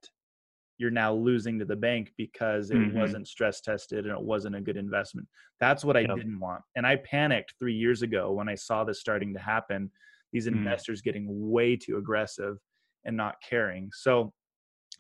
you're 0.79 0.91
now 0.91 1.15
losing 1.15 1.59
to 1.59 1.65
the 1.65 1.77
bank 1.77 2.13
because 2.17 2.71
it 2.71 2.77
mm-hmm. 2.77 2.99
wasn't 2.99 3.29
stress 3.29 3.61
tested 3.61 4.05
and 4.05 4.17
it 4.17 4.23
wasn't 4.23 4.57
a 4.57 4.61
good 4.61 4.77
investment. 4.77 5.29
That's 5.61 5.85
what 5.85 5.97
I 5.97 6.01
yep. 6.01 6.17
didn't 6.17 6.41
want. 6.41 6.63
And 6.75 6.87
I 6.87 6.97
panicked 6.97 7.55
three 7.59 7.75
years 7.75 8.03
ago 8.03 8.33
when 8.33 8.49
I 8.49 8.57
saw 8.57 8.83
this 8.83 9.01
starting 9.01 9.33
to 9.35 9.39
happen. 9.39 9.91
These 10.33 10.47
mm. 10.47 10.53
investors 10.53 11.03
getting 11.03 11.27
way 11.29 11.77
too 11.77 11.99
aggressive 11.99 12.57
and 13.05 13.17
not 13.17 13.37
caring. 13.49 13.91
So, 13.93 14.33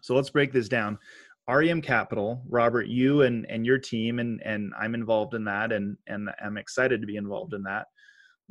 so 0.03 0.14
let's 0.14 0.30
break 0.30 0.53
this 0.53 0.68
down. 0.68 0.98
REM 1.48 1.82
Capital, 1.82 2.42
Robert, 2.48 2.86
you 2.86 3.22
and 3.22 3.46
and 3.48 3.64
your 3.64 3.78
team 3.78 4.18
and 4.18 4.40
and 4.44 4.72
I'm 4.78 4.94
involved 4.94 5.34
in 5.34 5.44
that, 5.44 5.72
and 5.72 5.96
and 6.07 6.28
I'm 6.44 6.59
excited 6.59 7.00
to 7.00 7.07
be 7.07 7.16
involved 7.16 7.55
in 7.55 7.62
that 7.64 7.86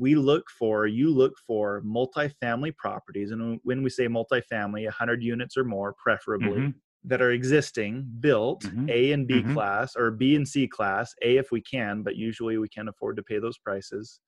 we 0.02 0.16
look 0.16 0.50
for 0.50 0.88
you 0.88 1.10
look 1.10 1.34
for 1.46 1.84
multifamily 1.84 2.76
properties 2.76 3.32
and 3.32 3.60
when 3.64 3.84
we 3.84 3.90
say 3.90 4.08
multifamily 4.08 4.84
100 4.86 5.24
units 5.24 5.56
or 5.56 5.64
more 5.64 5.94
preferably 6.04 6.60
mm-hmm. 6.60 6.70
that 7.04 7.22
are 7.22 7.32
existing 7.32 8.08
built 8.20 8.64
mm-hmm. 8.64 8.90
a 8.90 9.12
and 9.12 9.28
b 9.28 9.36
mm-hmm. 9.36 9.54
class 9.54 9.96
or 9.96 10.10
b 10.10 10.36
and 10.36 10.48
c 10.48 10.68
class 10.68 11.14
a 11.24 11.38
if 11.38 11.52
we 11.52 11.62
can 11.62 12.02
but 12.02 12.16
usually 12.16 12.58
we 12.58 12.68
can't 12.68 12.90
afford 12.90 13.16
to 13.16 13.24
pay 13.24 13.38
those 13.38 13.60
prices 13.60 14.20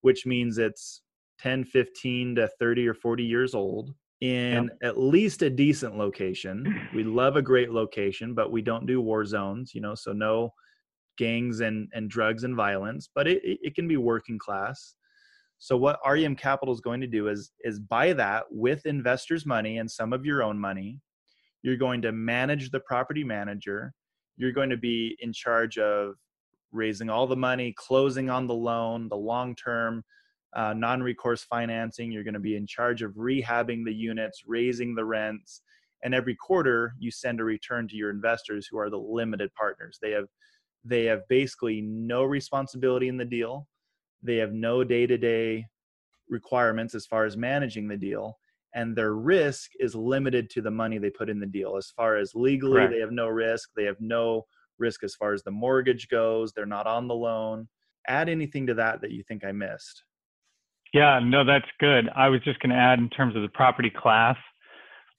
which 0.00 0.26
means 0.26 0.58
it's 0.58 1.02
10 1.38 1.64
15 1.64 2.34
to 2.34 2.48
30 2.58 2.88
or 2.88 2.94
40 2.94 3.22
years 3.22 3.54
old 3.54 3.94
in 4.20 4.64
yep. 4.64 4.78
at 4.82 4.98
least 4.98 5.42
a 5.42 5.48
decent 5.48 5.96
location 5.96 6.88
we 6.94 7.02
love 7.02 7.36
a 7.36 7.42
great 7.42 7.70
location 7.70 8.34
but 8.34 8.52
we 8.52 8.60
don't 8.60 8.86
do 8.86 9.00
war 9.00 9.24
zones 9.24 9.74
you 9.74 9.80
know 9.80 9.94
so 9.94 10.12
no 10.12 10.52
gangs 11.16 11.60
and 11.60 11.88
and 11.94 12.10
drugs 12.10 12.44
and 12.44 12.54
violence 12.54 13.08
but 13.14 13.26
it, 13.26 13.40
it 13.42 13.74
can 13.74 13.88
be 13.88 13.96
working 13.96 14.38
class 14.38 14.94
so 15.62 15.76
what 15.76 16.00
REM 16.08 16.36
Capital 16.36 16.72
is 16.72 16.80
going 16.80 17.02
to 17.02 17.06
do 17.06 17.28
is 17.28 17.52
is 17.64 17.78
buy 17.78 18.14
that 18.14 18.44
with 18.50 18.86
investors' 18.86 19.44
money 19.44 19.76
and 19.76 19.88
some 19.88 20.14
of 20.14 20.24
your 20.24 20.42
own 20.42 20.58
money. 20.58 20.98
You're 21.62 21.76
going 21.76 22.00
to 22.00 22.12
manage 22.12 22.70
the 22.70 22.80
property 22.80 23.22
manager. 23.22 23.92
You're 24.38 24.52
going 24.52 24.70
to 24.70 24.78
be 24.78 25.18
in 25.20 25.34
charge 25.34 25.76
of 25.76 26.14
raising 26.72 27.10
all 27.10 27.26
the 27.26 27.36
money, 27.36 27.74
closing 27.76 28.30
on 28.30 28.46
the 28.46 28.54
loan, 28.54 29.10
the 29.10 29.18
long-term 29.18 30.02
uh, 30.54 30.74
non-recourse 30.74 31.44
financing. 31.44 32.10
You're 32.10 32.24
going 32.24 32.34
to 32.34 32.40
be 32.40 32.56
in 32.56 32.66
charge 32.66 33.02
of 33.02 33.12
rehabbing 33.12 33.84
the 33.84 33.94
units, 33.94 34.42
raising 34.46 34.94
the 34.94 35.04
rents, 35.04 35.62
and 36.02 36.14
every 36.14 36.34
quarter 36.34 36.94
you 36.98 37.10
send 37.10 37.40
a 37.40 37.44
return 37.44 37.86
to 37.88 37.96
your 37.96 38.10
investors 38.10 38.66
who 38.70 38.78
are 38.78 38.90
the 38.90 38.98
limited 38.98 39.54
partners. 39.54 39.98
They 40.00 40.10
have 40.12 40.26
they 40.84 41.04
have 41.04 41.26
basically 41.28 41.80
no 41.82 42.24
responsibility 42.24 43.08
in 43.08 43.16
the 43.16 43.24
deal 43.24 43.66
they 44.22 44.36
have 44.36 44.52
no 44.52 44.84
day-to-day 44.84 45.64
requirements 46.28 46.94
as 46.94 47.06
far 47.06 47.24
as 47.24 47.36
managing 47.36 47.88
the 47.88 47.96
deal 47.96 48.38
and 48.74 48.94
their 48.94 49.14
risk 49.14 49.72
is 49.80 49.94
limited 49.94 50.48
to 50.48 50.62
the 50.62 50.70
money 50.70 50.98
they 50.98 51.10
put 51.10 51.28
in 51.28 51.40
the 51.40 51.46
deal 51.46 51.76
as 51.76 51.90
far 51.96 52.16
as 52.16 52.34
legally 52.34 52.74
Correct. 52.74 52.92
they 52.92 53.00
have 53.00 53.12
no 53.12 53.28
risk 53.28 53.70
they 53.76 53.84
have 53.84 54.00
no 54.00 54.46
risk 54.78 55.02
as 55.02 55.14
far 55.14 55.32
as 55.32 55.42
the 55.42 55.50
mortgage 55.50 56.08
goes 56.08 56.52
they're 56.52 56.66
not 56.66 56.86
on 56.86 57.08
the 57.08 57.14
loan 57.14 57.68
add 58.06 58.28
anything 58.28 58.66
to 58.66 58.74
that 58.74 59.00
that 59.00 59.10
you 59.10 59.22
think 59.24 59.44
i 59.44 59.52
missed 59.52 60.04
yeah 60.92 61.20
no 61.22 61.44
that's 61.44 61.68
good 61.78 62.08
i 62.16 62.28
was 62.28 62.40
just 62.42 62.58
going 62.60 62.70
to 62.70 62.76
add 62.76 62.98
in 62.98 63.08
terms 63.08 63.36
of 63.36 63.42
the 63.42 63.48
property 63.48 63.90
class 63.90 64.36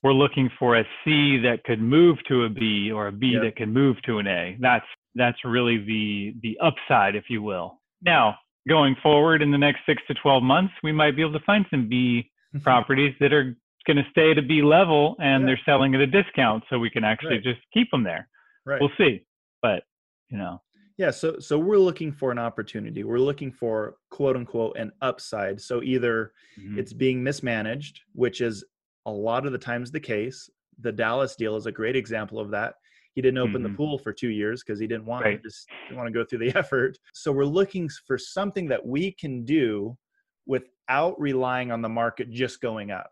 we're 0.03 0.13
looking 0.13 0.49
for 0.57 0.78
a 0.78 0.84
c 1.03 1.38
that 1.38 1.63
could 1.63 1.82
move 1.82 2.17
to 2.28 2.43
a 2.43 2.49
b 2.49 2.91
or 2.91 3.07
a 3.07 3.11
b 3.11 3.32
yep. 3.34 3.43
that 3.43 3.55
can 3.55 3.72
move 3.72 3.95
to 4.03 4.19
an 4.19 4.28
a 4.28 4.57
that's 4.59 4.86
that's 5.15 5.38
really 5.43 5.78
the 5.78 6.34
the 6.41 6.57
upside 6.61 7.15
if 7.15 7.26
you 7.30 7.41
will 7.41 7.80
now 8.01 8.36
going 8.67 8.95
forward 9.01 9.41
in 9.41 9.51
the 9.51 9.57
next 9.57 9.80
six 9.86 10.01
to 10.07 10.13
12 10.15 10.43
months, 10.43 10.74
we 10.84 10.91
might 10.91 11.15
be 11.15 11.22
able 11.22 11.34
to 11.34 11.45
find 11.45 11.65
some 11.69 11.88
B 11.89 12.30
mm-hmm. 12.53 12.63
properties 12.63 13.15
that 13.19 13.34
are 13.34 13.55
going 13.88 13.97
to 13.97 14.03
stay 14.11 14.32
at 14.32 14.38
a 14.38 14.41
B 14.41 14.61
level 14.61 15.15
and 15.19 15.41
yeah. 15.41 15.47
they're 15.47 15.61
selling 15.65 15.95
at 15.95 16.01
a 16.01 16.07
discount. 16.07 16.63
So 16.69 16.78
we 16.78 16.89
can 16.89 17.03
actually 17.03 17.36
right. 17.36 17.43
just 17.43 17.59
keep 17.74 17.89
them 17.91 18.03
there. 18.03 18.28
Right. 18.65 18.80
We'll 18.80 18.91
see. 18.97 19.26
But, 19.61 19.84
you 20.30 20.38
know. 20.38 20.61
Yeah. 21.02 21.12
So, 21.12 21.39
so 21.39 21.58
we're 21.58 21.78
looking 21.78 22.12
for 22.12 22.32
an 22.32 22.39
opportunity. 22.39 23.04
We're 23.04 23.18
looking 23.18 23.52
for 23.52 23.95
quote 24.12 24.36
unquote 24.36 24.78
an 24.78 24.91
upside. 25.02 25.60
So 25.60 25.82
either 25.82 26.34
mm-hmm. 26.60 26.78
it's 26.78 26.93
being 26.93 27.24
mismanaged, 27.24 28.02
which 28.14 28.39
is 28.41 28.64
a 29.06 29.12
lot 29.12 29.45
of 29.45 29.52
the 29.52 29.58
times 29.58 29.91
the 29.91 29.99
case. 29.99 30.49
The 30.80 30.91
Dallas 30.91 31.36
deal 31.36 31.56
is 31.56 31.66
a 31.66 31.72
great 31.72 31.95
example 31.95 32.39
of 32.39 32.52
that 32.52 32.76
he 33.14 33.22
didn't 33.22 33.39
open 33.39 33.56
mm-hmm. 33.56 33.64
the 33.64 33.78
pool 33.78 33.97
for 33.97 34.14
two 34.14 34.30
years 34.30 34.64
because 34.64 34.80
he 34.80 34.88
didn't 34.88 35.06
want 35.06 35.26
right. 35.26 35.41
to 35.41 35.49
just 35.49 35.68
didn't 35.88 35.97
want 35.97 36.08
to 36.08 36.14
go 36.14 36.24
through 36.24 36.39
the 36.39 36.56
effort. 36.58 36.97
So 37.14 37.32
we're 37.32 37.45
looking 37.45 37.89
for 38.08 38.18
something 38.18 38.68
that 38.70 38.86
we 38.86 39.12
can 39.12 39.43
do 39.43 39.97
without 40.45 41.20
relying 41.20 41.72
on 41.72 41.82
the 41.82 41.89
market 41.89 42.32
just 42.32 42.62
going 42.62 42.91
up. 42.91 43.12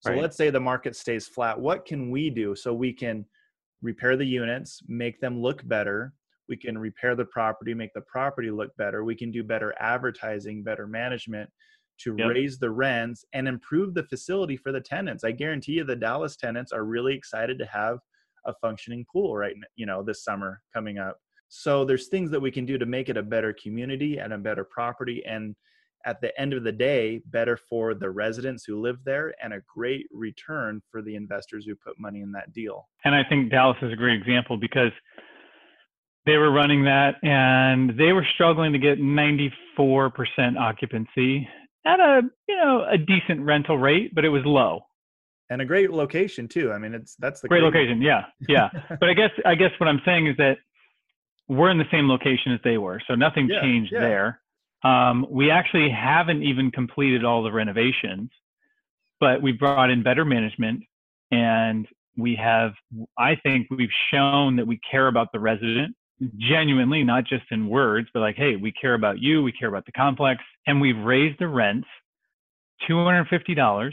So 0.00 0.10
right. 0.10 0.22
let's 0.22 0.36
say 0.36 0.50
the 0.50 0.60
market 0.60 0.96
stays 0.96 1.26
flat. 1.26 1.58
What 1.58 1.84
can 1.84 2.10
we 2.10 2.30
do 2.30 2.54
so 2.54 2.72
we 2.72 2.92
can 2.92 3.24
repair 3.82 4.16
the 4.16 4.24
units, 4.24 4.80
make 4.88 5.20
them 5.20 5.40
look 5.40 5.66
better, 5.66 6.12
we 6.48 6.56
can 6.56 6.78
repair 6.78 7.14
the 7.14 7.24
property, 7.26 7.74
make 7.74 7.92
the 7.94 8.02
property 8.02 8.50
look 8.50 8.74
better. 8.76 9.04
We 9.04 9.16
can 9.16 9.30
do 9.30 9.42
better 9.42 9.74
advertising, 9.78 10.62
better 10.62 10.86
management 10.86 11.50
to 12.00 12.14
yep. 12.16 12.28
raise 12.28 12.58
the 12.58 12.70
rents 12.70 13.24
and 13.32 13.48
improve 13.48 13.94
the 13.94 14.04
facility 14.04 14.56
for 14.56 14.72
the 14.72 14.80
tenants. 14.80 15.24
I 15.24 15.32
guarantee 15.32 15.72
you 15.72 15.84
the 15.84 15.96
Dallas 15.96 16.36
tenants 16.36 16.72
are 16.72 16.84
really 16.84 17.14
excited 17.14 17.58
to 17.58 17.66
have 17.66 17.98
a 18.46 18.54
functioning 18.62 19.04
pool 19.12 19.36
right 19.36 19.54
you 19.76 19.84
know 19.84 20.02
this 20.02 20.24
summer 20.24 20.60
coming 20.72 20.98
up. 20.98 21.18
So 21.48 21.84
there's 21.84 22.08
things 22.08 22.30
that 22.30 22.40
we 22.40 22.50
can 22.50 22.66
do 22.66 22.78
to 22.78 22.86
make 22.86 23.08
it 23.08 23.16
a 23.16 23.22
better 23.22 23.54
community 23.54 24.18
and 24.18 24.32
a 24.32 24.38
better 24.38 24.64
property 24.64 25.22
and 25.26 25.56
at 26.06 26.20
the 26.20 26.38
end 26.40 26.52
of 26.52 26.62
the 26.62 26.72
day 26.72 27.20
better 27.26 27.58
for 27.68 27.94
the 27.94 28.08
residents 28.08 28.64
who 28.64 28.80
live 28.80 28.98
there 29.04 29.34
and 29.42 29.52
a 29.52 29.60
great 29.74 30.06
return 30.12 30.80
for 30.90 31.02
the 31.02 31.16
investors 31.16 31.64
who 31.66 31.74
put 31.74 31.98
money 31.98 32.20
in 32.20 32.30
that 32.32 32.52
deal. 32.52 32.88
And 33.04 33.14
I 33.14 33.24
think 33.28 33.50
Dallas 33.50 33.76
is 33.82 33.92
a 33.92 33.96
great 33.96 34.18
example 34.18 34.56
because 34.56 34.92
they 36.28 36.36
were 36.36 36.52
running 36.52 36.84
that 36.84 37.14
and 37.22 37.98
they 37.98 38.12
were 38.12 38.26
struggling 38.34 38.72
to 38.74 38.78
get 38.78 38.98
94% 39.00 39.50
occupancy 40.60 41.48
at 41.86 42.00
a 42.00 42.20
you 42.46 42.56
know 42.56 42.84
a 42.88 42.98
decent 42.98 43.40
rental 43.40 43.78
rate 43.78 44.14
but 44.14 44.24
it 44.24 44.28
was 44.28 44.42
low. 44.44 44.82
And 45.50 45.62
a 45.62 45.64
great 45.64 45.90
location 45.90 46.46
too. 46.46 46.70
I 46.70 46.78
mean 46.78 46.92
it's 46.92 47.16
that's 47.16 47.40
the 47.40 47.48
great, 47.48 47.60
great 47.60 47.66
location. 47.66 48.02
Yeah. 48.02 48.26
Yeah. 48.46 48.68
But 49.00 49.08
i 49.08 49.14
guess 49.14 49.30
i 49.46 49.54
guess 49.54 49.70
what 49.78 49.88
i'm 49.88 50.02
saying 50.04 50.26
is 50.26 50.36
that 50.36 50.58
we're 51.48 51.70
in 51.70 51.78
the 51.78 51.90
same 51.90 52.08
location 52.08 52.52
as 52.52 52.60
they 52.62 52.76
were 52.76 53.00
so 53.08 53.14
nothing 53.14 53.48
yeah, 53.50 53.62
changed 53.62 53.92
yeah. 53.92 54.00
there. 54.00 54.40
Um, 54.84 55.26
we 55.28 55.50
actually 55.50 55.90
haven't 55.90 56.44
even 56.44 56.70
completed 56.70 57.24
all 57.24 57.42
the 57.42 57.50
renovations 57.50 58.30
but 59.18 59.42
we 59.42 59.52
brought 59.52 59.90
in 59.90 60.02
better 60.02 60.24
management 60.24 60.84
and 61.30 61.88
we 62.16 62.36
have 62.36 62.72
i 63.16 63.34
think 63.34 63.66
we've 63.70 63.96
shown 64.12 64.56
that 64.56 64.66
we 64.66 64.78
care 64.90 65.08
about 65.08 65.32
the 65.32 65.40
resident 65.40 65.96
genuinely, 66.38 67.04
not 67.04 67.24
just 67.24 67.44
in 67.50 67.68
words, 67.68 68.08
but 68.12 68.20
like, 68.20 68.36
hey, 68.36 68.56
we 68.56 68.72
care 68.72 68.94
about 68.94 69.20
you, 69.20 69.42
we 69.42 69.52
care 69.52 69.68
about 69.68 69.86
the 69.86 69.92
complex, 69.92 70.42
and 70.66 70.80
we've 70.80 70.98
raised 70.98 71.38
the 71.38 71.48
rents 71.48 71.86
$250. 72.88 73.92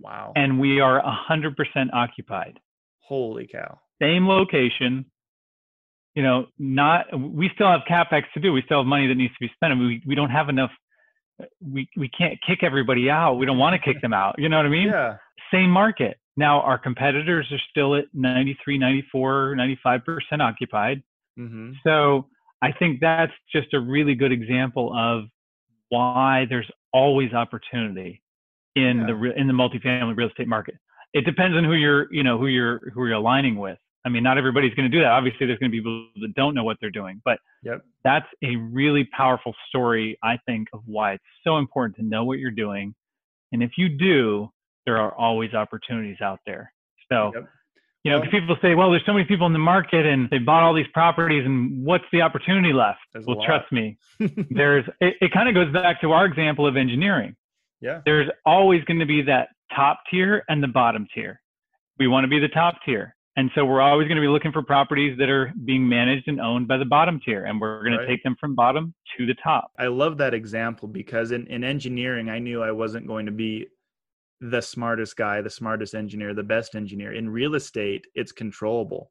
Wow. 0.00 0.32
And 0.36 0.60
we 0.60 0.80
are 0.80 1.02
100% 1.02 1.54
occupied. 1.92 2.58
Holy 3.00 3.46
cow. 3.46 3.78
Same 4.00 4.28
location. 4.28 5.06
You 6.14 6.22
know, 6.22 6.46
not, 6.58 7.06
we 7.18 7.50
still 7.54 7.70
have 7.70 7.82
capex 7.88 8.24
to 8.34 8.40
do. 8.40 8.52
We 8.52 8.62
still 8.62 8.78
have 8.78 8.86
money 8.86 9.06
that 9.06 9.14
needs 9.14 9.32
to 9.34 9.40
be 9.40 9.50
spent. 9.54 9.72
And 9.72 9.80
we, 9.80 10.02
we 10.06 10.14
don't 10.14 10.30
have 10.30 10.48
enough. 10.48 10.70
We, 11.60 11.88
we 11.96 12.08
can't 12.08 12.38
kick 12.46 12.60
everybody 12.62 13.10
out. 13.10 13.34
We 13.34 13.46
don't 13.46 13.58
want 13.58 13.80
to 13.80 13.92
kick 13.92 14.00
them 14.00 14.12
out. 14.12 14.36
You 14.38 14.48
know 14.48 14.56
what 14.56 14.66
I 14.66 14.70
mean? 14.70 14.88
Yeah. 14.88 15.16
Same 15.52 15.70
market. 15.70 16.18
Now, 16.36 16.60
our 16.62 16.78
competitors 16.78 17.46
are 17.50 17.60
still 17.70 17.94
at 17.94 18.04
93, 18.12 18.78
94, 18.78 19.56
95% 19.56 20.20
occupied. 20.40 21.02
Mm-hmm. 21.38 21.72
So 21.84 22.26
I 22.62 22.72
think 22.72 23.00
that's 23.00 23.32
just 23.52 23.74
a 23.74 23.80
really 23.80 24.14
good 24.14 24.32
example 24.32 24.92
of 24.96 25.24
why 25.88 26.46
there's 26.48 26.70
always 26.92 27.32
opportunity 27.32 28.22
in 28.74 29.00
yeah. 29.00 29.06
the 29.06 29.32
in 29.38 29.46
the 29.46 29.52
multifamily 29.52 30.16
real 30.16 30.28
estate 30.28 30.48
market. 30.48 30.76
It 31.12 31.24
depends 31.24 31.56
on 31.56 31.64
who 31.64 31.74
you're 31.74 32.12
you 32.12 32.22
know 32.22 32.38
who 32.38 32.46
you're 32.46 32.90
who 32.90 33.06
you're 33.06 33.16
aligning 33.16 33.56
with. 33.56 33.78
I 34.04 34.08
mean, 34.08 34.22
not 34.22 34.38
everybody's 34.38 34.72
going 34.74 34.88
to 34.88 34.96
do 34.96 35.02
that. 35.02 35.10
Obviously, 35.10 35.46
there's 35.46 35.58
going 35.58 35.70
to 35.70 35.76
be 35.76 35.80
people 35.80 36.08
that 36.20 36.32
don't 36.36 36.54
know 36.54 36.62
what 36.62 36.76
they're 36.80 36.90
doing, 36.90 37.20
but 37.24 37.40
yep. 37.64 37.80
that's 38.04 38.26
a 38.44 38.54
really 38.54 39.08
powerful 39.16 39.52
story, 39.68 40.16
I 40.22 40.38
think, 40.46 40.68
of 40.72 40.82
why 40.86 41.14
it's 41.14 41.24
so 41.42 41.58
important 41.58 41.96
to 41.96 42.04
know 42.04 42.24
what 42.24 42.38
you're 42.38 42.52
doing. 42.52 42.94
And 43.50 43.64
if 43.64 43.72
you 43.76 43.88
do, 43.88 44.48
there 44.84 44.98
are 44.98 45.12
always 45.12 45.54
opportunities 45.54 46.20
out 46.20 46.38
there. 46.46 46.72
So 47.10 47.32
yep 47.34 47.48
you 48.06 48.12
know, 48.12 48.20
people 48.30 48.56
say, 48.62 48.76
well, 48.76 48.92
there's 48.92 49.04
so 49.04 49.12
many 49.12 49.24
people 49.24 49.48
in 49.48 49.52
the 49.52 49.58
market 49.58 50.06
and 50.06 50.30
they 50.30 50.38
bought 50.38 50.62
all 50.62 50.72
these 50.72 50.86
properties 50.94 51.44
and 51.44 51.84
what's 51.84 52.04
the 52.12 52.22
opportunity 52.22 52.72
left? 52.72 53.00
There's 53.12 53.26
well, 53.26 53.42
trust 53.44 53.72
me, 53.72 53.98
there's, 54.50 54.84
it, 55.00 55.14
it 55.20 55.32
kind 55.32 55.48
of 55.48 55.56
goes 55.56 55.72
back 55.72 56.00
to 56.02 56.12
our 56.12 56.24
example 56.24 56.68
of 56.68 56.76
engineering. 56.76 57.34
Yeah. 57.80 58.02
There's 58.04 58.30
always 58.44 58.84
going 58.84 59.00
to 59.00 59.06
be 59.06 59.22
that 59.22 59.48
top 59.74 59.98
tier 60.08 60.44
and 60.48 60.62
the 60.62 60.68
bottom 60.68 61.08
tier. 61.12 61.40
We 61.98 62.06
want 62.06 62.22
to 62.22 62.28
be 62.28 62.38
the 62.38 62.48
top 62.48 62.76
tier. 62.84 63.16
And 63.38 63.50
so 63.56 63.64
we're 63.64 63.82
always 63.82 64.06
going 64.06 64.16
to 64.16 64.22
be 64.22 64.28
looking 64.28 64.52
for 64.52 64.62
properties 64.62 65.18
that 65.18 65.28
are 65.28 65.52
being 65.64 65.86
managed 65.86 66.28
and 66.28 66.40
owned 66.40 66.68
by 66.68 66.76
the 66.76 66.84
bottom 66.84 67.20
tier. 67.24 67.44
And 67.44 67.60
we're 67.60 67.82
going 67.82 67.96
right. 67.96 68.02
to 68.02 68.06
take 68.06 68.22
them 68.22 68.36
from 68.38 68.54
bottom 68.54 68.94
to 69.18 69.26
the 69.26 69.34
top. 69.42 69.72
I 69.78 69.88
love 69.88 70.16
that 70.18 70.32
example 70.32 70.86
because 70.86 71.32
in, 71.32 71.46
in 71.48 71.64
engineering, 71.64 72.30
I 72.30 72.38
knew 72.38 72.62
I 72.62 72.70
wasn't 72.70 73.08
going 73.08 73.26
to 73.26 73.32
be 73.32 73.66
the 74.40 74.60
smartest 74.60 75.16
guy, 75.16 75.40
the 75.40 75.50
smartest 75.50 75.94
engineer, 75.94 76.34
the 76.34 76.42
best 76.42 76.74
engineer. 76.74 77.14
In 77.14 77.28
real 77.28 77.54
estate, 77.54 78.06
it's 78.14 78.32
controllable. 78.32 79.10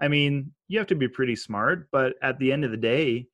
I 0.00 0.08
mean, 0.08 0.52
you 0.68 0.78
have 0.78 0.88
to 0.88 0.94
be 0.94 1.08
pretty 1.08 1.36
smart, 1.36 1.88
but 1.90 2.14
at 2.22 2.38
the 2.38 2.52
end 2.52 2.64
of 2.64 2.70
the 2.70 2.76
day, 2.76 3.26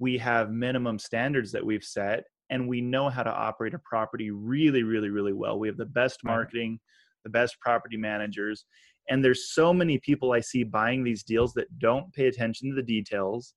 we 0.00 0.18
have 0.18 0.50
minimum 0.50 0.98
standards 0.98 1.52
that 1.52 1.64
we've 1.64 1.84
set 1.84 2.24
and 2.50 2.68
we 2.68 2.80
know 2.80 3.08
how 3.08 3.22
to 3.22 3.32
operate 3.32 3.74
a 3.74 3.78
property 3.80 4.30
really, 4.30 4.82
really, 4.82 5.10
really 5.10 5.32
well. 5.32 5.58
We 5.58 5.68
have 5.68 5.76
the 5.76 5.86
best 5.86 6.20
marketing, 6.24 6.80
the 7.24 7.30
best 7.30 7.60
property 7.60 7.96
managers. 7.96 8.64
And 9.08 9.24
there's 9.24 9.52
so 9.52 9.72
many 9.72 9.98
people 9.98 10.32
I 10.32 10.40
see 10.40 10.64
buying 10.64 11.04
these 11.04 11.22
deals 11.22 11.52
that 11.54 11.78
don't 11.78 12.12
pay 12.12 12.26
attention 12.26 12.70
to 12.70 12.74
the 12.74 12.82
details. 12.82 13.54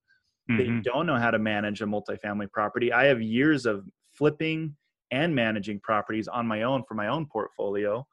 Mm-hmm. 0.50 0.58
They 0.58 0.82
don't 0.82 1.06
know 1.06 1.18
how 1.18 1.32
to 1.32 1.40
manage 1.40 1.82
a 1.82 1.86
multifamily 1.86 2.52
property. 2.52 2.92
I 2.92 3.06
have 3.06 3.22
years 3.22 3.66
of 3.66 3.86
flipping 4.14 4.76
and 5.12 5.36
managing 5.36 5.80
properties 5.80 6.28
on 6.28 6.48
my 6.48 6.64
own 6.64 6.84
for 6.88 6.94
my 6.96 7.08
own 7.08 7.26
portfolio. 7.26 8.06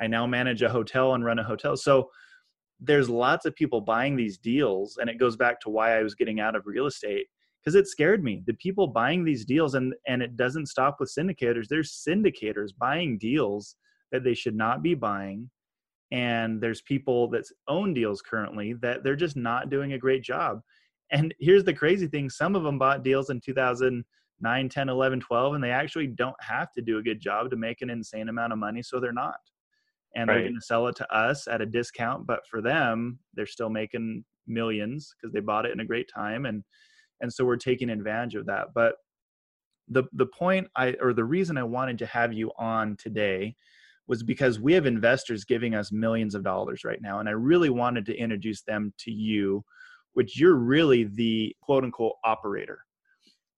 I 0.00 0.06
now 0.06 0.26
manage 0.26 0.62
a 0.62 0.68
hotel 0.68 1.14
and 1.14 1.24
run 1.24 1.38
a 1.38 1.44
hotel. 1.44 1.76
So 1.76 2.10
there's 2.80 3.08
lots 3.08 3.46
of 3.46 3.54
people 3.54 3.80
buying 3.80 4.16
these 4.16 4.38
deals 4.38 4.98
and 5.00 5.08
it 5.08 5.18
goes 5.18 5.36
back 5.36 5.60
to 5.60 5.70
why 5.70 5.98
I 5.98 6.02
was 6.02 6.14
getting 6.14 6.40
out 6.40 6.56
of 6.56 6.66
real 6.66 6.86
estate 6.86 7.26
because 7.62 7.74
it 7.74 7.88
scared 7.88 8.22
me. 8.22 8.42
The 8.46 8.54
people 8.54 8.86
buying 8.86 9.24
these 9.24 9.44
deals 9.44 9.74
and 9.74 9.94
and 10.06 10.22
it 10.22 10.36
doesn't 10.36 10.66
stop 10.66 10.96
with 11.00 11.14
syndicators. 11.16 11.68
There's 11.68 12.04
syndicators 12.06 12.70
buying 12.78 13.18
deals 13.18 13.76
that 14.12 14.24
they 14.24 14.34
should 14.34 14.54
not 14.54 14.82
be 14.82 14.94
buying 14.94 15.50
and 16.12 16.60
there's 16.60 16.82
people 16.82 17.28
that 17.30 17.44
own 17.66 17.92
deals 17.92 18.22
currently 18.22 18.74
that 18.74 19.02
they're 19.02 19.16
just 19.16 19.36
not 19.36 19.70
doing 19.70 19.94
a 19.94 19.98
great 19.98 20.22
job. 20.22 20.60
And 21.10 21.34
here's 21.40 21.64
the 21.64 21.74
crazy 21.74 22.06
thing, 22.06 22.30
some 22.30 22.54
of 22.54 22.62
them 22.62 22.78
bought 22.78 23.02
deals 23.02 23.30
in 23.30 23.40
2000 23.40 24.04
9 24.40 24.68
10 24.68 24.88
11 24.88 25.20
12 25.20 25.54
and 25.54 25.64
they 25.64 25.70
actually 25.70 26.06
don't 26.06 26.36
have 26.40 26.72
to 26.72 26.82
do 26.82 26.98
a 26.98 27.02
good 27.02 27.20
job 27.20 27.50
to 27.50 27.56
make 27.56 27.82
an 27.82 27.90
insane 27.90 28.28
amount 28.28 28.52
of 28.52 28.58
money 28.58 28.82
so 28.82 29.00
they're 29.00 29.12
not. 29.12 29.40
And 30.14 30.28
right. 30.28 30.34
they're 30.34 30.44
going 30.44 30.54
to 30.54 30.66
sell 30.66 30.86
it 30.86 30.96
to 30.96 31.14
us 31.14 31.46
at 31.48 31.60
a 31.60 31.66
discount 31.66 32.26
but 32.26 32.40
for 32.48 32.60
them 32.60 33.18
they're 33.34 33.46
still 33.46 33.70
making 33.70 34.24
millions 34.46 35.14
because 35.20 35.32
they 35.32 35.40
bought 35.40 35.66
it 35.66 35.72
in 35.72 35.80
a 35.80 35.84
great 35.84 36.08
time 36.14 36.46
and 36.46 36.62
and 37.20 37.32
so 37.32 37.44
we're 37.46 37.56
taking 37.56 37.88
advantage 37.88 38.34
of 38.34 38.46
that. 38.46 38.68
But 38.74 38.96
the 39.88 40.04
the 40.12 40.26
point 40.26 40.66
i 40.76 40.94
or 41.00 41.12
the 41.12 41.24
reason 41.24 41.56
i 41.56 41.62
wanted 41.62 41.98
to 41.98 42.06
have 42.06 42.32
you 42.32 42.50
on 42.58 42.96
today 42.96 43.54
was 44.08 44.22
because 44.22 44.60
we 44.60 44.72
have 44.72 44.86
investors 44.86 45.44
giving 45.44 45.74
us 45.74 45.92
millions 45.92 46.34
of 46.34 46.42
dollars 46.42 46.84
right 46.84 47.00
now 47.00 47.20
and 47.20 47.28
i 47.28 47.32
really 47.32 47.70
wanted 47.70 48.04
to 48.04 48.16
introduce 48.16 48.62
them 48.62 48.92
to 48.98 49.10
you 49.10 49.64
which 50.14 50.38
you're 50.38 50.56
really 50.56 51.04
the 51.04 51.54
quote 51.62 51.84
unquote 51.84 52.14
operator 52.24 52.80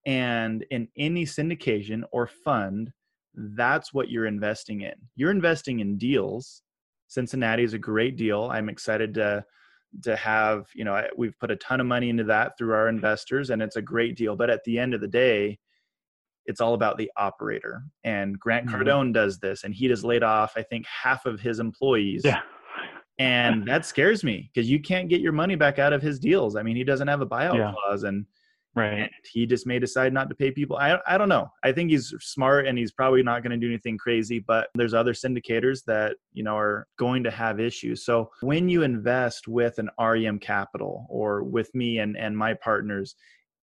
and 0.08 0.64
in 0.70 0.88
any 0.96 1.26
syndication 1.26 2.02
or 2.12 2.26
fund, 2.26 2.90
that's 3.34 3.92
what 3.92 4.08
you're 4.08 4.24
investing 4.24 4.80
in. 4.80 4.94
You're 5.16 5.30
investing 5.30 5.80
in 5.80 5.98
deals. 5.98 6.62
Cincinnati 7.08 7.62
is 7.62 7.74
a 7.74 7.78
great 7.78 8.16
deal. 8.16 8.48
I'm 8.50 8.70
excited 8.70 9.12
to 9.14 9.44
to 10.02 10.16
have, 10.16 10.66
you 10.74 10.84
know, 10.84 11.02
we've 11.16 11.38
put 11.38 11.50
a 11.50 11.56
ton 11.56 11.80
of 11.80 11.86
money 11.86 12.08
into 12.08 12.24
that 12.24 12.52
through 12.56 12.74
our 12.74 12.88
investors 12.88 13.50
and 13.50 13.62
it's 13.62 13.76
a 13.76 13.82
great 13.82 14.16
deal. 14.16 14.34
But 14.34 14.50
at 14.50 14.64
the 14.64 14.78
end 14.78 14.94
of 14.94 15.00
the 15.00 15.08
day, 15.08 15.58
it's 16.44 16.60
all 16.60 16.74
about 16.74 16.96
the 16.96 17.10
operator. 17.16 17.82
And 18.04 18.38
Grant 18.38 18.66
mm-hmm. 18.66 18.82
Cardone 18.82 19.12
does 19.12 19.38
this 19.38 19.64
and 19.64 19.74
he 19.74 19.86
has 19.86 20.04
laid 20.04 20.22
off, 20.22 20.54
I 20.56 20.62
think, 20.62 20.86
half 20.86 21.26
of 21.26 21.40
his 21.40 21.58
employees. 21.58 22.22
Yeah. 22.24 22.40
and 23.18 23.66
that 23.66 23.84
scares 23.84 24.24
me 24.24 24.50
because 24.52 24.70
you 24.70 24.80
can't 24.80 25.08
get 25.08 25.20
your 25.20 25.32
money 25.32 25.54
back 25.54 25.78
out 25.78 25.92
of 25.92 26.00
his 26.00 26.18
deals. 26.18 26.56
I 26.56 26.62
mean, 26.62 26.76
he 26.76 26.84
doesn't 26.84 27.08
have 27.08 27.20
a 27.20 27.26
buyout 27.26 27.56
yeah. 27.56 27.72
clause 27.72 28.04
and 28.04 28.24
Right. 28.74 29.00
And 29.00 29.10
he 29.24 29.46
just 29.46 29.66
may 29.66 29.78
decide 29.78 30.12
not 30.12 30.28
to 30.28 30.36
pay 30.36 30.50
people. 30.50 30.76
I, 30.76 30.98
I 31.06 31.18
don't 31.18 31.28
know. 31.28 31.50
I 31.64 31.72
think 31.72 31.90
he's 31.90 32.14
smart 32.20 32.66
and 32.66 32.78
he's 32.78 32.92
probably 32.92 33.22
not 33.22 33.42
going 33.42 33.50
to 33.50 33.56
do 33.56 33.72
anything 33.72 33.98
crazy, 33.98 34.38
but 34.38 34.68
there's 34.74 34.94
other 34.94 35.14
syndicators 35.14 35.84
that, 35.86 36.16
you 36.32 36.44
know, 36.44 36.56
are 36.56 36.86
going 36.96 37.24
to 37.24 37.30
have 37.30 37.58
issues. 37.58 38.04
So 38.04 38.30
when 38.40 38.68
you 38.68 38.82
invest 38.82 39.48
with 39.48 39.78
an 39.78 39.90
REM 39.98 40.38
capital 40.38 41.06
or 41.08 41.42
with 41.42 41.74
me 41.74 41.98
and, 41.98 42.16
and 42.16 42.36
my 42.36 42.54
partners, 42.54 43.16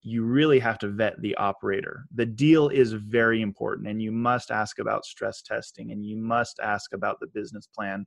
you 0.02 0.24
really 0.24 0.58
have 0.58 0.78
to 0.78 0.88
vet 0.88 1.20
the 1.20 1.34
operator. 1.36 2.04
The 2.14 2.26
deal 2.26 2.68
is 2.68 2.92
very 2.92 3.42
important 3.42 3.88
and 3.88 4.00
you 4.00 4.10
must 4.10 4.50
ask 4.50 4.78
about 4.78 5.04
stress 5.04 5.42
testing 5.42 5.92
and 5.92 6.04
you 6.04 6.16
must 6.16 6.60
ask 6.60 6.92
about 6.92 7.20
the 7.20 7.26
business 7.28 7.66
plan 7.66 8.06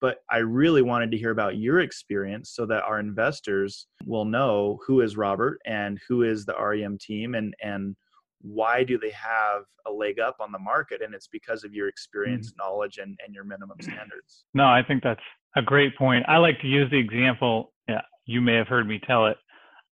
but 0.00 0.18
I 0.30 0.38
really 0.38 0.82
wanted 0.82 1.10
to 1.10 1.18
hear 1.18 1.30
about 1.30 1.56
your 1.56 1.80
experience 1.80 2.50
so 2.50 2.66
that 2.66 2.84
our 2.84 3.00
investors 3.00 3.86
will 4.06 4.24
know 4.24 4.78
who 4.86 5.00
is 5.00 5.16
Robert 5.16 5.60
and 5.66 5.98
who 6.08 6.22
is 6.22 6.44
the 6.44 6.54
REM 6.54 6.98
team 6.98 7.34
and 7.34 7.54
and 7.62 7.96
why 8.40 8.84
do 8.84 8.98
they 8.98 9.10
have 9.10 9.64
a 9.86 9.90
leg 9.90 10.20
up 10.20 10.36
on 10.38 10.52
the 10.52 10.60
market? 10.60 11.02
And 11.02 11.12
it's 11.12 11.26
because 11.26 11.64
of 11.64 11.74
your 11.74 11.88
experience 11.88 12.52
mm-hmm. 12.52 12.68
knowledge 12.68 12.98
and, 12.98 13.18
and 13.24 13.34
your 13.34 13.42
minimum 13.42 13.78
standards. 13.80 14.44
No 14.54 14.64
i 14.64 14.82
think 14.86 15.02
that's 15.02 15.20
a 15.56 15.62
great 15.62 15.96
point. 15.96 16.24
I 16.28 16.36
like 16.36 16.60
to 16.60 16.68
use 16.68 16.90
the 16.90 16.98
example 16.98 17.72
yeah 17.88 18.02
you 18.26 18.40
may 18.40 18.54
have 18.54 18.68
heard 18.68 18.86
me 18.86 19.00
tell 19.06 19.26
it 19.26 19.36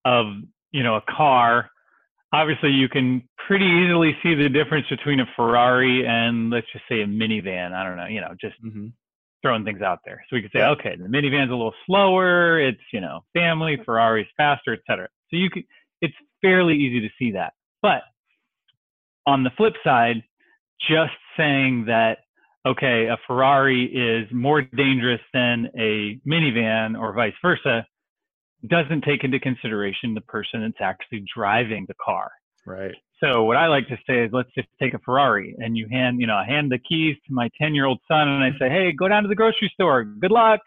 of 0.04 0.26
you 0.70 0.82
know 0.82 0.96
a 0.96 1.02
car. 1.10 1.70
Obviously 2.32 2.70
you 2.70 2.88
can 2.88 3.22
pretty 3.46 3.64
easily 3.64 4.16
see 4.22 4.34
the 4.34 4.48
difference 4.48 4.86
between 4.88 5.20
a 5.20 5.26
ferrari 5.34 6.06
and 6.06 6.50
let's 6.50 6.66
just 6.72 6.84
say 6.88 7.00
a 7.02 7.06
minivan. 7.06 7.72
I 7.72 7.82
don't 7.82 7.96
know 7.96 8.06
you 8.06 8.20
know 8.20 8.34
just 8.40 8.54
hmm 8.60 8.88
throwing 9.46 9.64
things 9.64 9.82
out 9.82 10.00
there. 10.04 10.24
So 10.28 10.36
we 10.36 10.42
could 10.42 10.50
say 10.52 10.60
Yeah. 10.60 10.70
okay 10.70 10.96
the 10.96 11.08
minivan's 11.08 11.50
a 11.50 11.54
little 11.54 11.74
slower. 11.86 12.58
It's 12.60 12.80
you 12.92 13.00
know 13.00 13.24
family 13.34 13.76
hmm. 13.76 13.82
ferrari's 13.82 14.26
faster 14.36 14.72
et 14.72 14.80
cetera. 14.86 15.08
So 15.30 15.36
you 15.36 15.50
could 15.50 15.64
it's 16.00 16.14
fairly 16.42 16.74
easy 16.76 17.00
to 17.00 17.08
see 17.18 17.32
that. 17.32 17.52
But 17.82 18.02
on 19.26 19.44
the 19.44 19.50
flip 19.56 19.74
side 19.84 20.22
just 20.88 21.14
saying 21.36 21.86
that 21.86 22.18
okay 22.66 23.06
a 23.06 23.16
ferrari 23.26 23.84
is 23.84 24.28
more 24.32 24.62
dangerous 24.62 25.20
than 25.32 25.68
a 25.78 26.20
minivan 26.26 26.98
or 26.98 27.12
vice 27.14 27.34
versa 27.40 27.86
doesn't 28.66 29.02
take 29.02 29.22
into 29.22 29.38
consideration 29.38 30.14
the 30.14 30.20
person 30.22 30.62
that's 30.62 30.80
actually 30.80 31.24
driving 31.34 31.84
the 31.86 31.94
car. 32.04 32.30
Right. 32.64 32.94
So 33.22 33.44
what 33.44 33.56
I 33.56 33.66
like 33.68 33.88
to 33.88 33.96
say 34.08 34.24
is, 34.24 34.30
let's 34.32 34.52
just 34.54 34.68
take 34.80 34.94
a 34.94 34.98
Ferrari, 34.98 35.54
and 35.58 35.76
you 35.76 35.86
hand, 35.90 36.20
you 36.20 36.26
know, 36.26 36.34
I 36.34 36.44
hand 36.44 36.70
the 36.70 36.78
keys 36.78 37.16
to 37.26 37.32
my 37.32 37.48
ten-year-old 37.60 37.98
son, 38.08 38.28
and 38.28 38.44
I 38.44 38.50
mm-hmm. 38.50 38.58
say, 38.58 38.68
hey, 38.68 38.92
go 38.92 39.08
down 39.08 39.22
to 39.22 39.28
the 39.28 39.34
grocery 39.34 39.70
store. 39.72 40.04
Good 40.04 40.30
luck. 40.30 40.60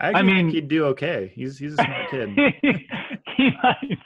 I, 0.00 0.08
actually 0.08 0.32
mean- 0.32 0.50
he'd 0.50 0.68
do 0.68 0.86
okay. 0.86 1.32
He's 1.34 1.58
he's 1.58 1.72
a 1.72 1.76
smart 1.76 2.10
kid. 2.10 2.30
he 3.36 3.50
might. 3.62 3.98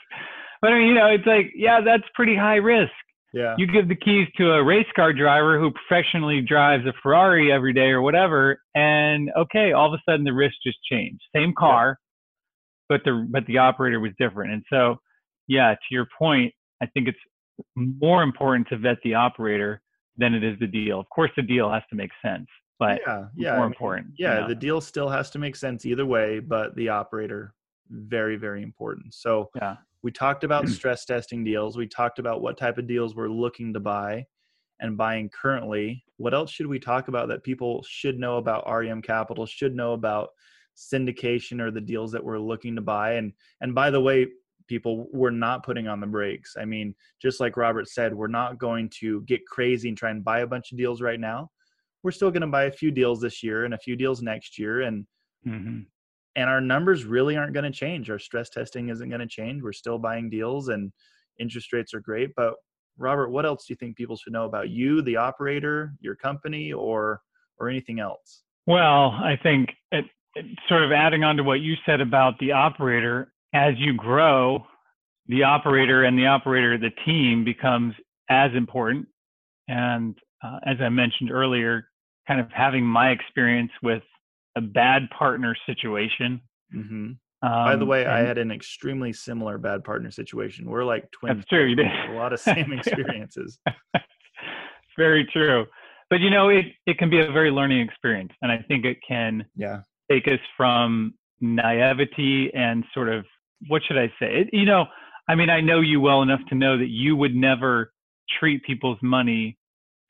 But 0.61 0.73
I 0.73 0.79
mean, 0.79 0.89
you 0.89 0.93
know, 0.93 1.07
it's 1.07 1.25
like, 1.25 1.51
yeah, 1.55 1.81
that's 1.81 2.03
pretty 2.13 2.35
high 2.35 2.57
risk. 2.57 2.91
Yeah. 3.33 3.55
You 3.57 3.65
give 3.65 3.87
the 3.87 3.95
keys 3.95 4.27
to 4.37 4.51
a 4.51 4.63
race 4.63 4.85
car 4.95 5.13
driver 5.13 5.57
who 5.57 5.71
professionally 5.71 6.41
drives 6.41 6.85
a 6.85 6.93
Ferrari 7.01 7.51
every 7.51 7.73
day 7.73 7.87
or 7.87 8.01
whatever, 8.01 8.59
and 8.75 9.29
okay, 9.37 9.71
all 9.71 9.93
of 9.93 9.97
a 9.97 10.11
sudden 10.11 10.25
the 10.25 10.33
risk 10.33 10.55
just 10.65 10.77
changed. 10.83 11.21
Same 11.33 11.53
car, 11.57 11.97
but 12.89 13.01
the 13.05 13.25
but 13.29 13.45
the 13.47 13.57
operator 13.57 14.01
was 14.01 14.11
different. 14.19 14.51
And 14.51 14.63
so, 14.69 14.97
yeah, 15.47 15.73
to 15.73 15.79
your 15.91 16.07
point, 16.19 16.53
I 16.81 16.87
think 16.87 17.07
it's 17.07 17.17
more 17.75 18.23
important 18.23 18.67
to 18.69 18.77
vet 18.77 18.97
the 19.03 19.13
operator 19.13 19.81
than 20.17 20.33
it 20.33 20.43
is 20.43 20.57
the 20.59 20.67
deal. 20.67 20.99
Of 20.99 21.09
course, 21.09 21.31
the 21.35 21.41
deal 21.41 21.71
has 21.71 21.83
to 21.89 21.95
make 21.95 22.11
sense, 22.23 22.47
but 22.79 23.01
yeah, 23.05 23.25
yeah. 23.35 23.51
more 23.51 23.59
I 23.59 23.63
mean, 23.63 23.71
important, 23.71 24.07
you 24.17 24.27
Yeah, 24.27 24.39
know. 24.41 24.47
the 24.47 24.55
deal 24.55 24.81
still 24.81 25.09
has 25.09 25.29
to 25.31 25.39
make 25.39 25.55
sense 25.55 25.85
either 25.85 26.05
way, 26.05 26.39
but 26.39 26.75
the 26.75 26.89
operator 26.89 27.53
very 27.89 28.37
very 28.37 28.63
important. 28.63 29.13
So 29.13 29.49
yeah, 29.55 29.77
we 30.03 30.11
talked 30.11 30.43
about 30.43 30.67
stress 30.69 31.05
testing 31.05 31.43
deals. 31.43 31.77
We 31.77 31.87
talked 31.87 32.19
about 32.19 32.41
what 32.41 32.57
type 32.57 32.77
of 32.77 32.87
deals 32.87 33.15
we're 33.15 33.29
looking 33.29 33.73
to 33.73 33.79
buy 33.79 34.25
and 34.79 34.97
buying 34.97 35.29
currently. 35.29 36.03
What 36.17 36.33
else 36.33 36.51
should 36.51 36.67
we 36.67 36.79
talk 36.79 37.07
about 37.07 37.27
that 37.29 37.43
people 37.43 37.83
should 37.87 38.19
know 38.19 38.37
about 38.37 38.65
REM 38.69 39.01
Capital, 39.01 39.45
should 39.45 39.75
know 39.75 39.93
about 39.93 40.29
syndication 40.75 41.59
or 41.61 41.69
the 41.71 41.81
deals 41.81 42.11
that 42.11 42.23
we're 42.23 42.39
looking 42.39 42.75
to 42.75 42.81
buy? 42.81 43.13
And 43.13 43.33
and 43.61 43.75
by 43.75 43.91
the 43.91 44.01
way, 44.01 44.27
people, 44.71 45.07
we're 45.11 45.29
not 45.29 45.63
putting 45.63 45.87
on 45.87 45.99
the 45.99 46.07
brakes. 46.07 46.55
I 46.59 46.65
mean, 46.65 46.95
just 47.21 47.39
like 47.39 47.57
Robert 47.57 47.87
said, 47.87 48.13
we're 48.13 48.27
not 48.27 48.57
going 48.57 48.89
to 48.99 49.21
get 49.23 49.45
crazy 49.45 49.89
and 49.89 49.97
try 49.97 50.11
and 50.11 50.23
buy 50.23 50.39
a 50.39 50.47
bunch 50.47 50.71
of 50.71 50.77
deals 50.77 51.01
right 51.01 51.19
now. 51.19 51.49
We're 52.03 52.11
still 52.11 52.31
going 52.31 52.41
to 52.41 52.47
buy 52.47 52.63
a 52.63 52.71
few 52.71 52.89
deals 52.89 53.19
this 53.19 53.43
year 53.43 53.65
and 53.65 53.73
a 53.73 53.77
few 53.77 53.95
deals 53.95 54.21
next 54.21 54.57
year 54.57 54.81
and 54.81 55.05
hmm 55.43 55.79
and 56.37 56.49
our 56.49 56.61
numbers 56.61 57.03
really 57.03 57.35
aren't 57.35 57.53
going 57.53 57.69
to 57.69 57.77
change. 57.77 58.09
Our 58.09 58.17
stress 58.17 58.49
testing 58.49 58.87
isn't 58.87 59.09
going 59.09 59.19
to 59.19 59.27
change. 59.27 59.61
We're 59.61 59.73
still 59.73 59.97
buying 59.97 60.29
deals 60.29 60.69
and 60.69 60.93
interest 61.39 61.73
rates 61.73 61.93
are 61.93 61.99
great. 61.99 62.29
But 62.37 62.53
Robert, 62.97 63.31
what 63.31 63.45
else 63.45 63.65
do 63.65 63.73
you 63.73 63.75
think 63.75 63.97
people 63.97 64.15
should 64.15 64.31
know 64.31 64.45
about 64.45 64.69
you, 64.69 65.01
the 65.01 65.17
operator, 65.17 65.93
your 65.99 66.15
company, 66.15 66.71
or 66.71 67.21
or 67.59 67.69
anything 67.69 67.99
else? 67.99 68.43
Well, 68.65 69.11
I 69.11 69.37
think 69.41 69.69
it, 69.91 70.05
it, 70.35 70.45
sort 70.69 70.83
of 70.83 70.91
adding 70.91 71.23
on 71.23 71.37
to 71.37 71.43
what 71.43 71.59
you 71.59 71.75
said 71.85 71.99
about 71.99 72.39
the 72.39 72.51
operator, 72.51 73.33
as 73.53 73.73
you 73.77 73.93
grow, 73.93 74.65
the 75.27 75.43
operator 75.43 76.03
and 76.03 76.17
the 76.17 76.27
operator, 76.27 76.77
the 76.77 76.91
team 77.05 77.43
becomes 77.43 77.93
as 78.29 78.51
important. 78.55 79.07
And 79.67 80.17
uh, 80.43 80.59
as 80.65 80.77
I 80.81 80.89
mentioned 80.89 81.31
earlier, 81.31 81.87
kind 82.27 82.39
of 82.39 82.47
having 82.51 82.83
my 82.83 83.09
experience 83.09 83.71
with 83.81 84.03
a 84.55 84.61
bad 84.61 85.03
partner 85.17 85.55
situation. 85.65 86.41
hmm 86.71 87.11
Um, 87.43 87.65
By 87.65 87.75
the 87.75 87.85
way, 87.85 88.05
I 88.05 88.19
had 88.19 88.37
an 88.37 88.51
extremely 88.51 89.13
similar 89.13 89.57
bad 89.57 89.83
partner 89.83 90.11
situation. 90.11 90.69
We're 90.69 90.83
like 90.83 91.09
twins. 91.11 91.37
That's 91.37 91.47
true, 91.47 91.65
you 91.65 91.75
did. 91.75 91.87
A 92.09 92.13
lot 92.13 92.33
of 92.33 92.39
same 92.51 92.71
experiences. 92.73 93.59
very 94.97 95.27
true. 95.31 95.65
But 96.09 96.19
you 96.19 96.29
know, 96.29 96.49
it, 96.49 96.65
it 96.85 96.97
can 96.97 97.09
be 97.09 97.19
a 97.19 97.31
very 97.31 97.51
learning 97.51 97.81
experience. 97.81 98.33
And 98.41 98.51
I 98.51 98.63
think 98.67 98.85
it 98.85 98.97
can 99.07 99.45
yeah. 99.55 99.81
take 100.11 100.27
us 100.27 100.39
from 100.57 101.13
naivety 101.39 102.51
and 102.53 102.83
sort 102.93 103.09
of 103.09 103.25
what 103.67 103.81
should 103.87 103.97
I 103.97 104.07
say? 104.19 104.41
It, 104.41 104.49
you 104.53 104.65
know, 104.65 104.85
I 105.27 105.35
mean, 105.35 105.49
I 105.49 105.61
know 105.61 105.81
you 105.81 106.01
well 106.01 106.21
enough 106.21 106.41
to 106.49 106.55
know 106.55 106.77
that 106.77 106.89
you 106.89 107.15
would 107.15 107.35
never 107.35 107.93
treat 108.39 108.63
people's 108.63 108.97
money 109.01 109.57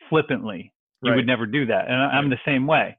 flippantly. 0.09 0.73
You 1.03 1.11
Right. 1.11 1.17
would 1.17 1.27
never 1.27 1.45
do 1.45 1.65
that, 1.67 1.87
and 1.87 1.95
I- 1.95 2.17
I'm 2.17 2.29
the 2.29 2.39
same 2.45 2.67
way. 2.67 2.97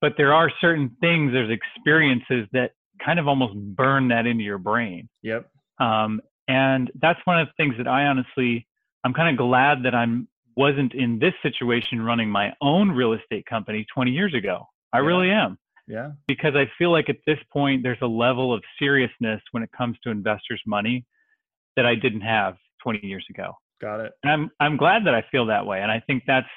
But 0.00 0.16
there 0.16 0.32
are 0.34 0.50
certain 0.60 0.90
things, 1.00 1.32
there's 1.32 1.50
experiences 1.50 2.48
that 2.52 2.72
kind 3.00 3.18
of 3.18 3.26
almost 3.28 3.54
burn 3.54 4.08
that 4.08 4.26
into 4.26 4.44
your 4.44 4.58
brain. 4.58 5.08
Yep. 5.22 5.48
Um, 5.78 6.20
and 6.48 6.90
that's 6.96 7.20
one 7.24 7.38
of 7.40 7.48
the 7.48 7.52
things 7.56 7.76
that 7.78 7.88
I 7.88 8.06
honestly, 8.06 8.66
I'm 9.04 9.14
kind 9.14 9.30
of 9.30 9.36
glad 9.36 9.84
that 9.84 9.94
I'm 9.94 10.28
wasn't 10.54 10.92
in 10.92 11.18
this 11.18 11.32
situation 11.42 12.02
running 12.02 12.28
my 12.28 12.52
own 12.60 12.90
real 12.92 13.14
estate 13.14 13.46
company 13.46 13.86
20 13.94 14.10
years 14.10 14.34
ago. 14.34 14.68
I 14.92 14.98
Yeah. 14.98 15.06
really 15.06 15.30
am 15.30 15.56
Yeah. 15.92 16.12
because 16.26 16.54
I 16.56 16.70
feel 16.78 16.90
like 16.90 17.10
at 17.10 17.18
this 17.26 17.38
point 17.52 17.82
there's 17.82 17.98
a 18.00 18.06
level 18.06 18.54
of 18.54 18.62
seriousness 18.78 19.42
when 19.50 19.62
it 19.62 19.70
comes 19.76 19.98
to 20.04 20.10
investors' 20.10 20.62
money 20.66 21.04
that 21.76 21.84
I 21.84 21.94
didn't 21.94 22.22
have 22.22 22.56
20 22.82 23.06
years 23.06 23.26
ago. 23.28 23.52
Got 23.80 24.00
it. 24.00 24.12
And 24.22 24.32
I'm 24.32 24.50
I'm 24.60 24.76
glad 24.76 25.04
that 25.06 25.14
I 25.14 25.24
feel 25.30 25.46
that 25.46 25.66
way. 25.66 25.82
And 25.82 25.90
I 25.90 26.00
think 26.06 26.22
that's 26.26 26.48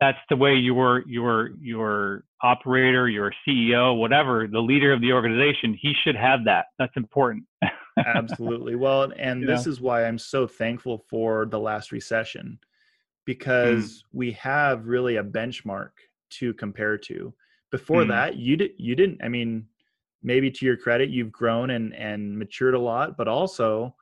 that's 0.00 0.18
the 0.28 0.36
way 0.36 0.54
your 0.54 1.02
your 1.06 1.50
your 1.60 2.24
operator, 2.42 3.08
your 3.08 3.32
CEO, 3.46 3.96
whatever, 3.96 4.46
the 4.46 4.60
leader 4.60 4.92
of 4.92 5.00
the 5.00 5.12
organization, 5.12 5.78
he 5.80 5.94
should 6.04 6.16
have 6.16 6.44
that. 6.44 6.66
That's 6.78 6.92
important. 6.96 7.44
Absolutely. 8.06 8.74
Well, 8.74 9.12
and 9.16 9.40
You 9.40 9.46
this 9.46 9.66
know? 9.66 9.72
is 9.72 9.80
why 9.80 10.04
I'm 10.04 10.18
so 10.18 10.46
thankful 10.46 11.04
for 11.08 11.46
the 11.46 11.60
last 11.60 11.92
recession 11.92 12.58
mm. 12.60 12.66
because 13.24 14.04
we 14.12 14.32
have 14.32 14.86
really 14.86 15.16
a 15.16 15.24
benchmark 15.24 15.90
to 16.30 16.52
compare 16.54 16.98
to. 16.98 17.32
Before 17.70 18.04
Mm. 18.04 18.08
that, 18.08 18.36
you 18.36 18.56
did 18.56 18.72
you 18.78 18.94
didn't 18.94 19.20
I 19.22 19.28
mean, 19.28 19.68
maybe 20.22 20.50
to 20.50 20.66
your 20.66 20.76
credit, 20.76 21.10
you've 21.10 21.32
grown 21.32 21.70
and 21.70 21.94
and 21.94 22.38
matured 22.38 22.74
a 22.74 22.78
lot, 22.78 23.16
but 23.16 23.28
also 23.28 23.94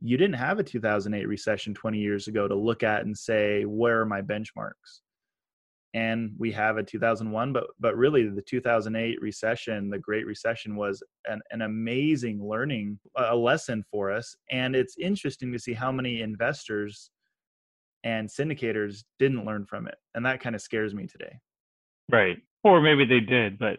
you 0.00 0.16
didn't 0.16 0.36
have 0.36 0.58
a 0.58 0.64
2008 0.64 1.28
recession 1.28 1.74
20 1.74 1.98
years 1.98 2.26
ago 2.28 2.48
to 2.48 2.54
look 2.54 2.82
at 2.82 3.02
and 3.04 3.16
say, 3.16 3.64
where 3.66 4.00
are 4.00 4.06
my 4.06 4.22
benchmarks? 4.22 5.00
And 5.92 6.34
we 6.38 6.52
have 6.52 6.76
a 6.76 6.84
2001, 6.84 7.52
but 7.52 7.66
but 7.80 7.96
really 7.96 8.28
the 8.28 8.42
2008 8.42 9.20
recession, 9.20 9.90
the 9.90 9.98
Great 9.98 10.24
Recession, 10.24 10.76
was 10.76 11.02
an, 11.26 11.40
an 11.50 11.62
amazing 11.62 12.42
learning, 12.46 13.00
a 13.16 13.34
lesson 13.36 13.82
for 13.90 14.10
us. 14.12 14.36
And 14.52 14.76
it's 14.76 14.96
interesting 14.98 15.52
to 15.52 15.58
see 15.58 15.72
how 15.72 15.90
many 15.90 16.22
investors 16.22 17.10
and 18.04 18.28
syndicators 18.28 19.04
didn't 19.18 19.44
learn 19.44 19.66
from 19.66 19.88
it, 19.88 19.96
and 20.14 20.24
that 20.24 20.40
kind 20.40 20.54
of 20.54 20.62
scares 20.62 20.94
me 20.94 21.06
today. 21.06 21.38
right. 22.08 22.38
Or 22.62 22.80
maybe 22.80 23.04
they 23.06 23.20
did, 23.20 23.58
but 23.58 23.78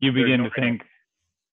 you 0.00 0.12
begin 0.12 0.40
to 0.44 0.50
think, 0.50 0.82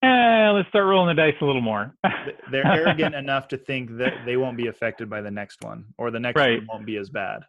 eh, 0.02 0.50
let's 0.50 0.68
start 0.70 0.86
rolling 0.86 1.14
the 1.14 1.20
dice 1.22 1.34
a 1.40 1.44
little 1.44 1.60
more. 1.60 1.94
They're 2.50 2.66
arrogant 2.66 3.14
enough 3.14 3.48
to 3.48 3.58
think 3.58 3.96
that 3.98 4.12
they 4.24 4.36
won't 4.36 4.56
be 4.56 4.68
affected 4.68 5.10
by 5.10 5.20
the 5.20 5.30
next 5.30 5.62
one, 5.62 5.84
or 5.98 6.10
the 6.10 6.18
next 6.20 6.38
Right. 6.38 6.58
one 6.58 6.66
won't 6.66 6.86
be 6.86 6.96
as 6.96 7.10
bad. 7.10 7.42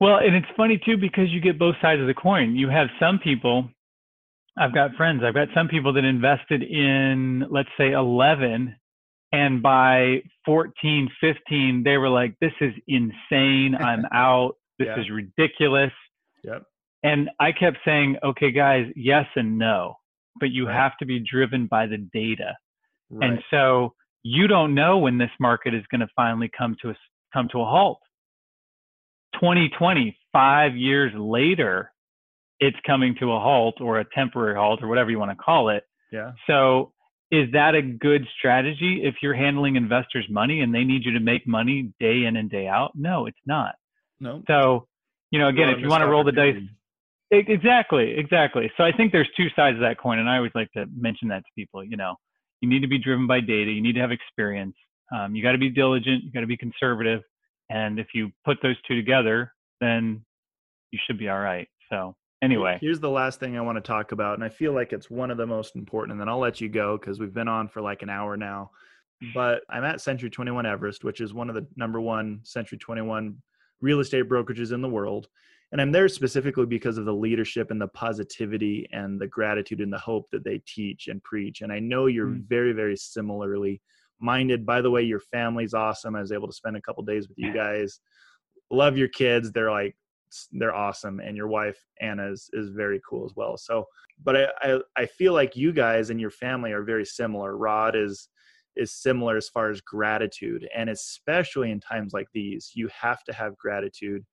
Well, 0.00 0.18
and 0.18 0.36
it's 0.36 0.46
funny 0.56 0.78
too 0.84 0.98
because 0.98 1.30
you 1.30 1.40
get 1.40 1.58
both 1.58 1.76
sides 1.80 2.00
of 2.02 2.06
the 2.06 2.14
coin. 2.14 2.54
You 2.54 2.68
have 2.68 2.88
some 3.00 3.18
people, 3.18 3.70
I've 4.58 4.74
got 4.74 4.94
friends, 4.94 5.22
I've 5.24 5.32
got 5.34 5.48
some 5.54 5.68
people 5.68 5.94
that 5.94 6.04
invested 6.04 6.62
in, 6.62 7.46
let's 7.50 7.70
say, 7.78 7.92
11, 7.92 8.76
and 9.32 9.62
by 9.62 10.22
14, 10.44 11.08
15, 11.20 11.82
they 11.82 11.96
were 11.96 12.10
like, 12.10 12.34
this 12.40 12.52
is 12.60 12.72
insane. 12.86 13.74
I'm 13.74 14.04
out. 14.12 14.56
This 14.78 14.88
Yeah. 14.88 15.00
is 15.00 15.10
ridiculous. 15.10 15.92
Yep. 16.44 16.62
And 17.06 17.30
I 17.38 17.52
kept 17.52 17.78
saying, 17.84 18.16
okay, 18.24 18.50
guys, 18.50 18.86
yes 18.96 19.26
and 19.36 19.58
no, 19.58 19.94
but 20.40 20.50
you 20.50 20.66
have 20.66 20.98
to 20.98 21.06
be 21.06 21.20
driven 21.20 21.66
by 21.66 21.86
the 21.86 21.98
data. 21.98 22.56
Right. 23.10 23.30
And 23.30 23.38
so 23.48 23.94
you 24.24 24.48
don't 24.48 24.74
know 24.74 24.98
when 24.98 25.16
this 25.16 25.30
market 25.38 25.72
is 25.72 25.84
going 25.88 26.00
to 26.00 26.08
finally 26.16 26.50
come 26.56 26.74
to 26.82 26.90
a, 26.90 26.94
come 27.32 27.48
to 27.52 27.60
a 27.60 27.64
halt. 27.64 28.00
2020, 29.34 30.16
five 30.32 30.74
years 30.74 31.12
later, 31.16 31.92
it's 32.58 32.76
coming 32.84 33.14
to 33.20 33.32
a 33.32 33.38
halt 33.38 33.80
or 33.80 34.00
a 34.00 34.04
temporary 34.12 34.56
halt 34.56 34.82
or 34.82 34.88
whatever 34.88 35.10
you 35.10 35.18
want 35.20 35.30
to 35.30 35.36
call 35.36 35.68
it. 35.68 35.84
yeah. 36.10 36.32
So 36.48 36.92
is 37.30 37.52
that 37.52 37.74
a 37.74 37.82
good 37.82 38.26
strategy 38.38 39.02
if 39.04 39.16
you're 39.22 39.34
handling 39.34 39.76
investors' 39.76 40.26
money 40.28 40.60
and 40.60 40.74
they 40.74 40.84
need 40.84 41.04
you 41.04 41.12
to 41.12 41.20
make 41.20 41.46
money 41.46 41.92
day 42.00 42.24
in 42.24 42.36
and 42.36 42.50
day 42.50 42.66
out? 42.66 42.92
No, 42.94 43.26
it's 43.26 43.38
not. 43.46 43.74
No. 44.18 44.42
So, 44.48 44.86
you 45.30 45.38
know, 45.38 45.48
again, 45.48 45.68
if 45.68 45.80
you 45.80 45.88
want 45.88 46.02
to 46.02 46.08
roll 46.08 46.24
the 46.24 46.32
dice, 46.32 46.56
Exactly, 47.30 48.14
exactly. 48.16 48.70
So 48.76 48.84
I 48.84 48.92
think 48.92 49.10
there's 49.10 49.28
two 49.36 49.48
sides 49.56 49.76
of 49.76 49.80
that 49.80 49.98
coin, 49.98 50.18
and 50.18 50.28
I 50.28 50.36
always 50.36 50.52
like 50.54 50.70
to 50.72 50.86
mention 50.96 51.28
that 51.28 51.38
to 51.38 51.50
people. 51.56 51.84
You 51.84 51.96
know, 51.96 52.14
you 52.60 52.68
need 52.68 52.82
to 52.82 52.88
be 52.88 52.98
driven 52.98 53.26
by 53.26 53.40
data. 53.40 53.70
You 53.70 53.82
need 53.82 53.94
to 53.94 54.00
have 54.00 54.12
experience, 54.12 54.76
Um, 55.14 55.34
you 55.34 55.42
got 55.42 55.52
to 55.52 55.58
be 55.58 55.70
diligent. 55.70 56.24
You 56.24 56.32
got 56.32 56.40
to 56.40 56.46
be 56.46 56.56
conservative. 56.56 57.22
And 57.68 57.98
if 57.98 58.08
you 58.14 58.30
put 58.44 58.58
those 58.62 58.76
two 58.86 58.94
together, 58.94 59.52
then 59.80 60.24
you 60.92 60.98
should 61.06 61.18
be 61.18 61.28
all 61.28 61.40
right. 61.40 61.68
So 61.90 62.14
anyway, 62.42 62.78
here's 62.80 63.00
the 63.00 63.10
last 63.10 63.40
thing 63.40 63.56
I 63.56 63.60
want 63.60 63.76
to 63.76 63.82
talk 63.82 64.12
about, 64.12 64.34
and 64.34 64.44
I 64.44 64.48
feel 64.48 64.72
like 64.72 64.92
it's 64.92 65.10
one 65.10 65.30
of 65.30 65.36
the 65.36 65.46
most 65.46 65.74
important. 65.76 66.12
And 66.12 66.20
then 66.20 66.28
I'll 66.28 66.38
let 66.38 66.60
you 66.60 66.68
go 66.68 66.96
because 66.96 67.18
we've 67.18 67.34
been 67.34 67.48
on 67.48 67.68
for 67.68 67.80
like 67.82 68.02
an 68.02 68.10
hour 68.10 68.36
now. 68.36 68.70
But 69.34 69.62
I'm 69.70 69.84
at 69.84 70.00
Century 70.00 70.30
21 70.30 70.66
Everest, 70.66 71.02
which 71.02 71.20
is 71.20 71.32
one 71.32 71.48
of 71.48 71.54
the 71.54 71.66
number 71.76 72.00
one 72.00 72.40
Century 72.44 72.78
21 72.78 73.36
real 73.80 74.00
estate 74.00 74.28
brokerages 74.28 74.72
in 74.72 74.82
the 74.82 74.88
world. 74.88 75.28
And 75.76 75.82
I'm 75.82 75.92
there 75.92 76.08
specifically 76.08 76.64
because 76.64 76.96
of 76.96 77.04
the 77.04 77.12
leadership 77.12 77.70
and 77.70 77.78
the 77.78 77.88
positivity 77.88 78.88
and 78.92 79.20
the 79.20 79.26
gratitude 79.26 79.82
and 79.82 79.92
the 79.92 79.98
hope 79.98 80.26
that 80.32 80.42
they 80.42 80.62
teach 80.66 81.08
and 81.08 81.22
preach. 81.22 81.60
And 81.60 81.70
I 81.70 81.80
know 81.80 82.06
you're 82.06 82.28
mm. 82.28 82.48
very, 82.48 82.72
very 82.72 82.96
similarly 82.96 83.82
minded. 84.18 84.64
By 84.64 84.80
the 84.80 84.90
way, 84.90 85.02
your 85.02 85.20
family's 85.20 85.74
awesome. 85.74 86.16
I 86.16 86.22
was 86.22 86.32
able 86.32 86.46
to 86.46 86.54
spend 86.54 86.78
a 86.78 86.80
couple 86.80 87.02
days 87.04 87.28
with 87.28 87.36
you 87.36 87.52
guys. 87.52 88.00
Love 88.70 88.96
your 88.96 89.08
kids. 89.08 89.52
They're 89.52 89.70
like 89.70 89.94
they're 90.52 90.74
awesome, 90.74 91.20
and 91.20 91.36
your 91.36 91.48
wife 91.48 91.78
Anna 92.00 92.32
is 92.32 92.48
is 92.54 92.70
very 92.70 92.98
cool 93.06 93.26
as 93.26 93.34
well. 93.36 93.58
So, 93.58 93.84
but 94.24 94.34
I 94.34 94.46
I, 94.62 94.80
I 94.96 95.04
feel 95.04 95.34
like 95.34 95.56
you 95.56 95.74
guys 95.74 96.08
and 96.08 96.18
your 96.18 96.30
family 96.30 96.72
are 96.72 96.84
very 96.84 97.04
similar. 97.04 97.54
Rod 97.54 97.94
is 97.94 98.30
is 98.76 98.94
similar 98.94 99.36
as 99.36 99.50
far 99.50 99.70
as 99.70 99.82
gratitude, 99.82 100.66
and 100.74 100.88
especially 100.88 101.70
in 101.70 101.80
times 101.80 102.14
like 102.14 102.28
these, 102.32 102.70
you 102.72 102.88
have 102.98 103.22
to 103.24 103.34
have 103.34 103.58
gratitude 103.58 104.24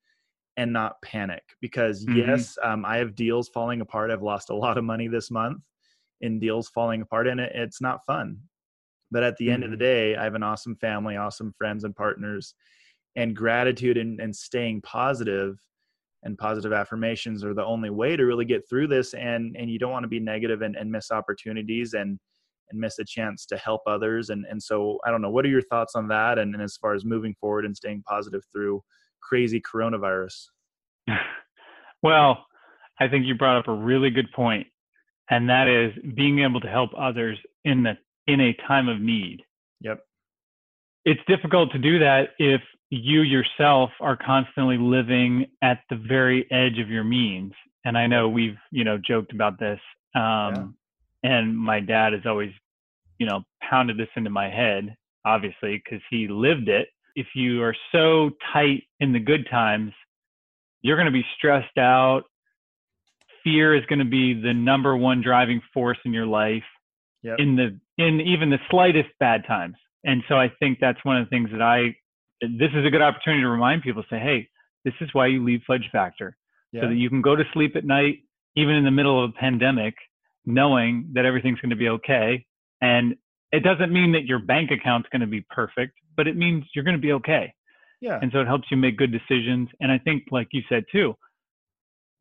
and 0.57 0.71
not 0.71 1.01
panic 1.01 1.43
because 1.61 2.05
mm-hmm. 2.05 2.19
yes 2.19 2.57
um, 2.63 2.85
i 2.85 2.97
have 2.97 3.15
deals 3.15 3.49
falling 3.49 3.81
apart 3.81 4.11
i've 4.11 4.21
lost 4.23 4.49
a 4.49 4.55
lot 4.55 4.77
of 4.77 4.83
money 4.83 5.07
this 5.07 5.31
month 5.31 5.61
in 6.21 6.39
deals 6.39 6.69
falling 6.69 7.01
apart 7.01 7.27
and 7.27 7.39
it, 7.39 7.51
it's 7.55 7.81
not 7.81 8.05
fun 8.05 8.37
but 9.11 9.23
at 9.23 9.35
the 9.37 9.45
mm-hmm. 9.45 9.55
end 9.55 9.63
of 9.63 9.71
the 9.71 9.75
mm-hmm. 9.75 9.83
day 9.83 10.15
i 10.15 10.23
have 10.23 10.35
an 10.35 10.43
awesome 10.43 10.75
family 10.75 11.17
awesome 11.17 11.53
friends 11.57 11.83
and 11.83 11.95
partners 11.95 12.55
and 13.15 13.35
gratitude 13.35 13.97
and, 13.97 14.19
and 14.19 14.35
staying 14.35 14.81
positive 14.81 15.57
and 16.23 16.37
positive 16.37 16.73
affirmations 16.73 17.43
are 17.43 17.53
the 17.53 17.65
only 17.65 17.89
way 17.89 18.15
to 18.15 18.23
really 18.23 18.45
get 18.45 18.67
through 18.67 18.87
this 18.87 19.13
and 19.13 19.55
and 19.57 19.69
you 19.69 19.79
don't 19.79 19.91
want 19.91 20.03
to 20.03 20.09
be 20.09 20.19
negative 20.19 20.61
and, 20.61 20.75
and 20.75 20.91
miss 20.91 21.11
opportunities 21.11 21.93
and 21.93 22.17
and 22.69 22.79
miss 22.79 22.97
a 22.99 23.05
chance 23.05 23.45
to 23.45 23.57
help 23.57 23.81
others 23.87 24.29
and 24.29 24.45
and 24.49 24.61
so 24.61 24.97
i 25.05 25.11
don't 25.11 25.21
know 25.21 25.29
what 25.29 25.45
are 25.45 25.49
your 25.49 25.61
thoughts 25.61 25.95
on 25.95 26.07
that 26.07 26.39
and, 26.39 26.53
and 26.53 26.63
as 26.63 26.77
far 26.77 26.93
as 26.93 27.05
moving 27.05 27.35
forward 27.39 27.65
and 27.65 27.75
staying 27.75 28.03
positive 28.07 28.41
through 28.51 28.81
crazy 29.27 29.61
coronavirus? 29.61 30.47
well, 32.03 32.45
I 32.99 33.07
think 33.07 33.25
you 33.25 33.35
brought 33.35 33.57
up 33.57 33.67
a 33.67 33.73
really 33.73 34.09
good 34.09 34.31
point, 34.31 34.67
and 35.29 35.49
that 35.49 35.67
is 35.67 35.93
being 36.15 36.39
able 36.39 36.61
to 36.61 36.67
help 36.67 36.91
others 36.97 37.37
in 37.65 37.83
the 37.83 37.97
in 38.27 38.39
a 38.39 38.53
time 38.67 38.87
of 38.87 39.01
need. 39.01 39.41
Yep. 39.81 39.99
It's 41.05 41.19
difficult 41.27 41.71
to 41.73 41.79
do 41.79 41.99
that 41.99 42.29
if 42.39 42.61
you 42.89 43.21
yourself 43.21 43.89
are 43.99 44.15
constantly 44.15 44.77
living 44.77 45.47
at 45.61 45.79
the 45.89 45.95
very 45.95 46.49
edge 46.51 46.79
of 46.79 46.89
your 46.89 47.03
means. 47.03 47.51
And 47.85 47.97
I 47.97 48.07
know 48.07 48.29
we've, 48.29 48.57
you 48.71 48.83
know, 48.83 48.97
joked 48.97 49.33
about 49.33 49.59
this. 49.59 49.79
Um, 50.15 50.75
yeah. 51.23 51.31
and 51.31 51.57
my 51.57 51.79
dad 51.79 52.13
has 52.13 52.21
always, 52.25 52.51
you 53.17 53.25
know, 53.25 53.43
pounded 53.67 53.97
this 53.97 54.07
into 54.15 54.29
my 54.29 54.49
head, 54.49 54.95
obviously, 55.25 55.81
because 55.83 56.01
he 56.09 56.27
lived 56.27 56.69
it 56.69 56.87
if 57.15 57.27
you 57.35 57.63
are 57.63 57.75
so 57.91 58.31
tight 58.51 58.83
in 58.99 59.13
the 59.13 59.19
good 59.19 59.47
times, 59.49 59.91
you're 60.81 60.97
going 60.97 61.05
to 61.05 61.11
be 61.11 61.25
stressed 61.37 61.77
out. 61.77 62.23
Fear 63.43 63.75
is 63.75 63.85
going 63.87 63.99
to 63.99 64.05
be 64.05 64.33
the 64.33 64.53
number 64.53 64.95
one 64.95 65.21
driving 65.21 65.61
force 65.73 65.97
in 66.05 66.13
your 66.13 66.25
life 66.25 66.63
yep. 67.23 67.37
in 67.39 67.55
the 67.55 67.79
in 68.03 68.21
even 68.21 68.49
the 68.49 68.59
slightest 68.69 69.09
bad 69.19 69.45
times. 69.47 69.75
And 70.03 70.23
so 70.27 70.35
I 70.35 70.51
think 70.59 70.79
that's 70.79 71.03
one 71.03 71.17
of 71.17 71.25
the 71.25 71.29
things 71.29 71.49
that 71.51 71.61
I 71.61 71.95
this 72.41 72.71
is 72.73 72.85
a 72.85 72.89
good 72.89 73.01
opportunity 73.01 73.41
to 73.41 73.49
remind 73.49 73.83
people 73.83 74.03
say, 74.09 74.19
hey, 74.19 74.49
this 74.83 74.93
is 75.01 75.09
why 75.13 75.27
you 75.27 75.43
leave 75.43 75.61
Fudge 75.65 75.87
Factor. 75.91 76.35
Yeah. 76.71 76.81
So 76.81 76.87
that 76.89 76.95
you 76.95 77.09
can 77.09 77.21
go 77.21 77.35
to 77.35 77.43
sleep 77.53 77.75
at 77.75 77.85
night, 77.85 78.19
even 78.55 78.75
in 78.75 78.83
the 78.83 78.91
middle 78.91 79.23
of 79.23 79.29
a 79.29 79.33
pandemic, 79.33 79.95
knowing 80.45 81.09
that 81.13 81.25
everything's 81.25 81.59
going 81.59 81.69
to 81.69 81.75
be 81.75 81.89
okay. 81.89 82.45
And 82.81 83.15
it 83.53 83.61
doesn't 83.61 83.93
mean 83.93 84.11
that 84.13 84.25
your 84.25 84.39
bank 84.39 84.71
account's 84.71 85.07
going 85.11 85.21
to 85.21 85.27
be 85.27 85.45
perfect, 85.51 85.93
but 86.17 86.27
it 86.27 86.35
means 86.35 86.65
you're 86.73 86.83
going 86.83 86.97
to 86.97 87.01
be 87.01 87.13
okay. 87.13 87.53
Yeah. 88.01 88.19
And 88.19 88.31
so 88.33 88.41
it 88.41 88.47
helps 88.47 88.65
you 88.71 88.77
make 88.77 88.97
good 88.97 89.11
decisions. 89.11 89.69
And 89.79 89.91
I 89.91 89.99
think, 89.99 90.23
like 90.31 90.47
you 90.51 90.63
said 90.67 90.85
too, 90.91 91.13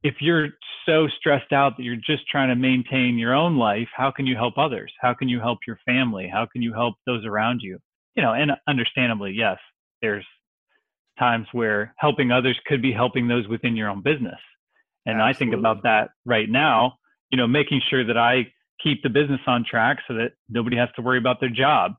if 0.03 0.17
you're 0.21 0.51
so 0.85 1.09
stressed 1.19 1.53
out 1.53 1.77
that 1.77 1.85
you're 1.85 1.97
just 1.97 2.29
trying 2.31 2.51
to 2.51 2.55
maintain 2.55 3.19
your 3.19 3.35
own 3.35 3.57
life, 3.57 3.89
how 3.97 4.11
can 4.11 4.27
you 4.27 4.37
help 4.37 4.59
others? 4.59 4.93
How 5.01 5.15
can 5.15 5.29
you 5.29 5.41
help 5.41 5.61
your 5.67 5.79
family? 5.87 6.29
How 6.31 6.47
can 6.47 6.61
you 6.61 6.75
help 6.75 6.97
those 7.07 7.25
around 7.25 7.61
you? 7.63 7.79
You 8.15 8.23
know, 8.23 8.35
and 8.35 8.53
understandably, 8.69 9.33
yes, 9.33 9.57
there's 10.03 10.27
times 11.19 11.47
where 11.53 11.95
helping 11.97 12.31
others 12.31 12.61
could 12.67 12.83
be 12.83 12.93
helping 12.93 13.27
those 13.27 13.49
within 13.49 13.75
your 13.75 13.89
own 13.89 14.03
business. 14.03 14.39
And 15.07 15.21
Absolutely. 15.21 15.31
I 15.31 15.39
think 15.39 15.55
about 15.55 15.83
that 15.85 16.11
right 16.27 16.49
now, 16.49 16.99
you 17.31 17.39
know, 17.39 17.47
making 17.47 17.81
sure 17.89 18.05
that 18.05 18.19
I 18.19 18.53
keep 18.83 19.03
the 19.03 19.09
business 19.09 19.41
on 19.47 19.65
track 19.69 19.99
so 20.09 20.15
that 20.15 20.33
nobody 20.49 20.77
has 20.77 20.89
to 20.97 21.03
worry 21.03 21.19
about 21.19 21.41
their 21.41 21.51
job 21.51 21.93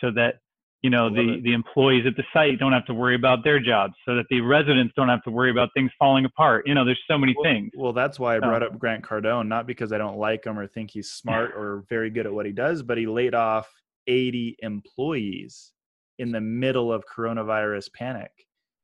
so 0.00 0.10
that 0.10 0.36
you 0.82 0.90
know 0.90 1.08
the 1.08 1.40
the 1.42 1.54
employees 1.54 2.04
at 2.06 2.14
the 2.14 2.24
site 2.32 2.58
don't 2.58 2.74
have 2.74 2.84
to 2.84 2.92
worry 2.92 3.14
about 3.14 3.42
their 3.42 3.58
jobs 3.58 3.94
so 4.06 4.14
that 4.16 4.26
the 4.28 4.42
residents 4.42 4.92
don't 4.94 5.08
have 5.08 5.22
to 5.22 5.30
worry 5.30 5.50
about 5.50 5.70
things 5.74 5.90
falling 5.98 6.26
apart. 6.26 6.66
You 6.66 6.74
know 6.74 6.84
there's 6.84 7.02
so 7.08 7.16
many 7.16 7.34
well, 7.36 7.44
things. 7.44 7.70
well 7.74 7.92
that's 7.94 8.20
why 8.20 8.36
i 8.36 8.38
brought 8.38 8.62
up 8.62 8.78
grant 8.78 9.02
cardone 9.02 9.48
not 9.48 9.66
because 9.66 9.92
i 9.92 9.98
don't 9.98 10.18
like 10.18 10.44
him 10.44 10.58
or 10.58 10.66
think 10.66 10.90
he's 10.90 11.10
smart 11.10 11.52
or 11.56 11.84
very 11.88 12.10
good 12.10 12.26
at 12.26 12.32
what 12.32 12.44
he 12.44 12.52
does 12.52 12.82
but 12.82 12.98
he 12.98 13.06
laid 13.06 13.34
off 13.34 13.66
80 14.06 14.56
employees 14.58 15.72
in 16.18 16.30
the 16.30 16.40
middle 16.40 16.92
of 16.92 17.02
coronavirus 17.06 17.90
panic. 17.94 18.30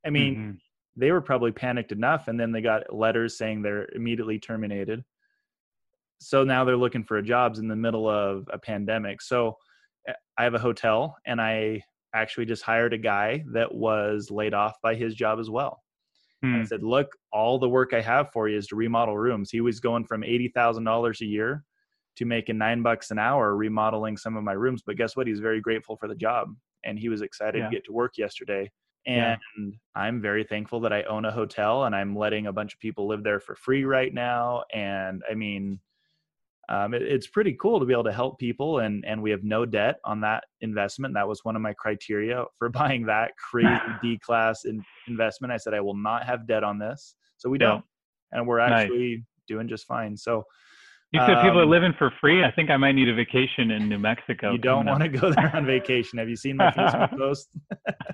I 0.05 0.09
mean 0.09 0.35
mm-hmm. 0.35 0.51
they 0.97 1.13
were 1.13 1.21
probably 1.21 1.53
panicked 1.53 1.93
enough 1.93 2.29
and 2.29 2.41
then 2.41 2.51
they 2.51 2.63
got 2.63 2.95
letters 2.95 3.37
saying 3.37 3.61
they're 3.61 3.89
immediately 3.95 4.39
terminated 4.39 5.05
so 6.21 6.45
now 6.45 6.65
they're 6.65 6.77
looking 6.77 7.03
for 7.03 7.21
jobs 7.23 7.59
in 7.59 7.67
the 7.67 7.77
middle 7.77 8.09
of 8.09 8.49
a 8.53 8.59
pandemic. 8.59 9.23
So 9.23 9.57
eh, 10.07 10.13
I 10.39 10.45
have 10.45 10.55
a 10.55 10.59
hotel 10.59 11.17
and 11.27 11.41
I 11.41 11.83
actually 12.15 12.47
just 12.47 12.63
hired 12.63 12.93
a 12.93 12.99
guy 12.99 13.45
that 13.53 13.75
was 13.75 14.31
laid 14.31 14.55
off 14.55 14.75
by 14.83 14.95
his 14.95 15.15
job 15.15 15.41
as 15.41 15.49
well. 15.49 15.83
Hmm. 16.43 16.61
I 16.61 16.65
said, 16.65 16.83
look, 16.83 17.17
all 17.33 17.59
the 17.59 17.69
work 17.69 17.93
I 17.95 18.01
have 18.01 18.31
for 18.33 18.49
you 18.49 18.59
is 18.59 18.67
to 18.69 18.77
remodel 18.77 19.17
rooms. 19.17 19.51
He 19.51 19.61
was 19.61 19.81
going 19.81 20.05
from 20.05 20.23
$80,000 20.23 21.21
a 21.21 21.25
year 21.25 21.65
to 22.17 22.25
making 22.25 22.59
nine 22.59 22.83
bucks 22.83 23.11
an 23.11 23.19
hour 23.19 23.57
remodeling 23.57 24.17
some 24.17 24.37
of 24.37 24.45
my 24.45 24.53
rooms. 24.53 24.83
But 24.85 24.97
guess 24.97 25.17
what? 25.17 25.27
He's 25.27 25.41
very 25.41 25.61
grateful 25.61 25.97
for 25.97 26.09
the 26.09 26.15
job 26.15 26.49
and 26.85 26.99
he 26.99 27.09
was 27.09 27.23
excited 27.23 27.59
yeah. 27.59 27.65
to 27.65 27.71
get 27.71 27.85
to 27.85 27.93
work 27.93 28.19
yesterday. 28.19 28.71
And 29.07 29.39
yeah. 29.59 29.71
I'm 29.95 30.21
very 30.21 30.45
thankful 30.45 30.81
that 30.81 30.93
I 30.93 31.03
own 31.05 31.25
a 31.25 31.31
hotel 31.31 31.85
and 31.85 31.95
I'm 31.95 32.15
letting 32.15 32.47
a 32.47 32.53
bunch 32.53 32.75
of 32.75 32.81
people 32.81 33.09
live 33.09 33.23
there 33.23 33.41
for 33.41 33.55
free 33.55 33.85
right 33.85 34.13
now. 34.13 34.65
And 34.75 35.23
I 35.31 35.35
mean, 35.35 35.81
um, 36.71 36.95
it, 36.95 37.03
it's 37.03 37.27
pretty 37.27 37.57
cool 37.61 37.81
to 37.81 37.85
be 37.85 37.93
able 37.93 38.05
to 38.05 38.13
help 38.13 38.39
people 38.39 38.79
and 38.79 39.05
and 39.07 39.21
we 39.21 39.31
have 39.31 39.43
no 39.43 39.67
debt 39.67 39.97
on 40.05 40.21
that 40.21 40.45
investment 40.61 41.13
that 41.15 41.27
was 41.27 41.41
one 41.45 41.57
of 41.57 41.63
my 41.63 41.73
criteria 41.75 42.45
for 42.59 42.69
buying 42.81 43.05
that 43.07 43.33
crazy 43.37 43.69
d 44.03 44.19
class 44.19 44.65
in, 44.65 44.83
investment 45.09 45.53
i 45.53 45.57
said 45.57 45.75
i 45.75 45.81
will 45.81 45.97
not 45.97 46.25
have 46.25 46.47
debt 46.47 46.65
on 46.65 46.79
this 46.79 47.15
so 47.37 47.51
we 47.51 47.59
yeah. 47.61 47.69
don't 47.69 47.85
and 48.33 48.47
we're 48.47 48.61
actually 48.61 49.17
nice. 49.17 49.25
doing 49.49 49.69
just 49.69 49.87
fine 49.87 50.17
so 50.17 50.45
you 51.13 51.21
said 51.27 51.39
um, 51.39 51.45
people 51.45 51.59
are 51.59 51.65
um, 51.65 51.71
living 51.71 51.93
for 51.99 52.13
free. 52.21 52.45
I 52.45 52.53
think 52.53 52.71
I 52.71 52.77
might 52.77 52.93
need 52.93 53.09
a 53.09 53.15
vacation 53.15 53.73
in 53.73 53.89
New 53.89 53.99
Mexico. 53.99 54.53
You 54.53 54.59
don't 54.59 54.87
want 54.87 55.03
to 55.03 55.09
go 55.09 55.33
there 55.33 55.51
on 55.57 55.67
vacation. 55.67 56.21
Have 56.21 56.29
you 56.29 56.37
seen 56.37 56.57
my 56.57 56.71
Facebook 56.71 57.11
post? 57.19 57.49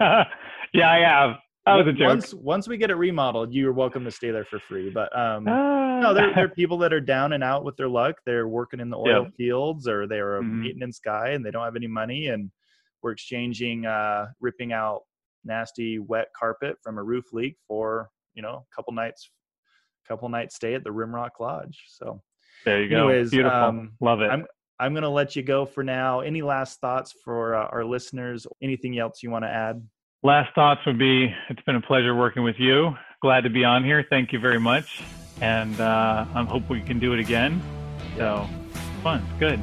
yeah, 0.00 0.90
I 0.90 1.00
have. 1.00 1.36
That 1.66 1.74
was 1.74 1.88
a 1.88 1.92
joke. 1.92 2.08
Once 2.08 2.32
once 2.34 2.68
we 2.68 2.76
get 2.76 2.90
it 2.90 2.94
remodeled, 2.94 3.52
you're 3.52 3.72
welcome 3.72 4.04
to 4.04 4.10
stay 4.10 4.30
there 4.30 4.44
for 4.44 4.60
free. 4.60 4.88
But 4.88 5.16
um, 5.18 5.48
uh, 5.48 6.00
no, 6.00 6.14
there, 6.14 6.32
there 6.32 6.44
are 6.44 6.48
people 6.48 6.78
that 6.78 6.92
are 6.92 7.00
down 7.00 7.32
and 7.32 7.42
out 7.42 7.64
with 7.64 7.76
their 7.76 7.88
luck. 7.88 8.16
They're 8.24 8.46
working 8.46 8.78
in 8.78 8.88
the 8.88 8.96
oil 8.96 9.24
yeah. 9.24 9.30
fields 9.36 9.88
or 9.88 10.06
they're 10.06 10.36
a 10.36 10.42
mm-hmm. 10.42 10.62
maintenance 10.62 11.00
guy 11.04 11.30
and 11.30 11.44
they 11.44 11.50
don't 11.50 11.64
have 11.64 11.74
any 11.74 11.88
money. 11.88 12.28
And 12.28 12.52
we're 13.02 13.10
exchanging, 13.10 13.84
uh, 13.84 14.26
ripping 14.40 14.72
out 14.72 15.02
nasty 15.44 15.98
wet 15.98 16.28
carpet 16.38 16.76
from 16.82 16.98
a 16.98 17.02
roof 17.02 17.24
leak 17.32 17.56
for 17.66 18.10
you 18.34 18.42
know 18.42 18.64
a 18.70 18.74
couple 18.74 18.92
nights, 18.92 19.28
couple 20.06 20.28
nights 20.28 20.54
stay 20.54 20.74
at 20.74 20.84
the 20.84 20.90
Rimrock 20.90 21.30
Lodge. 21.40 21.84
So 21.88 22.22
there 22.64 22.80
you 22.80 22.88
go. 22.88 23.08
Anyways, 23.08 23.30
Beautiful. 23.30 23.58
Um, 23.58 23.92
Love 24.00 24.20
it. 24.20 24.30
I'm 24.30 24.46
I'm 24.78 24.94
gonna 24.94 25.10
let 25.10 25.34
you 25.34 25.42
go 25.42 25.66
for 25.66 25.82
now. 25.82 26.20
Any 26.20 26.42
last 26.42 26.80
thoughts 26.80 27.12
for 27.24 27.56
uh, 27.56 27.66
our 27.72 27.84
listeners? 27.84 28.46
Anything 28.62 28.98
else 29.00 29.20
you 29.20 29.30
want 29.30 29.44
to 29.44 29.50
add? 29.50 29.82
Last 30.22 30.54
thoughts 30.54 30.80
would 30.86 30.98
be 30.98 31.34
it's 31.48 31.62
been 31.62 31.76
a 31.76 31.80
pleasure 31.80 32.14
working 32.14 32.42
with 32.42 32.56
you. 32.58 32.96
Glad 33.22 33.42
to 33.42 33.50
be 33.50 33.64
on 33.64 33.84
here. 33.84 34.04
Thank 34.08 34.32
you 34.32 34.38
very 34.38 34.58
much. 34.58 35.02
And 35.40 35.78
uh, 35.80 36.26
I 36.34 36.44
hope 36.44 36.68
we 36.68 36.80
can 36.80 36.98
do 36.98 37.12
it 37.12 37.20
again. 37.20 37.62
So, 38.16 38.48
fun. 39.02 39.24
It's 39.28 39.38
good. 39.38 39.60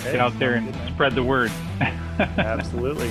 Okay. 0.00 0.12
Get 0.12 0.20
out 0.20 0.38
there 0.38 0.54
and 0.54 0.74
spread 0.92 1.14
the 1.14 1.22
word. 1.22 1.50
Absolutely. 2.20 3.10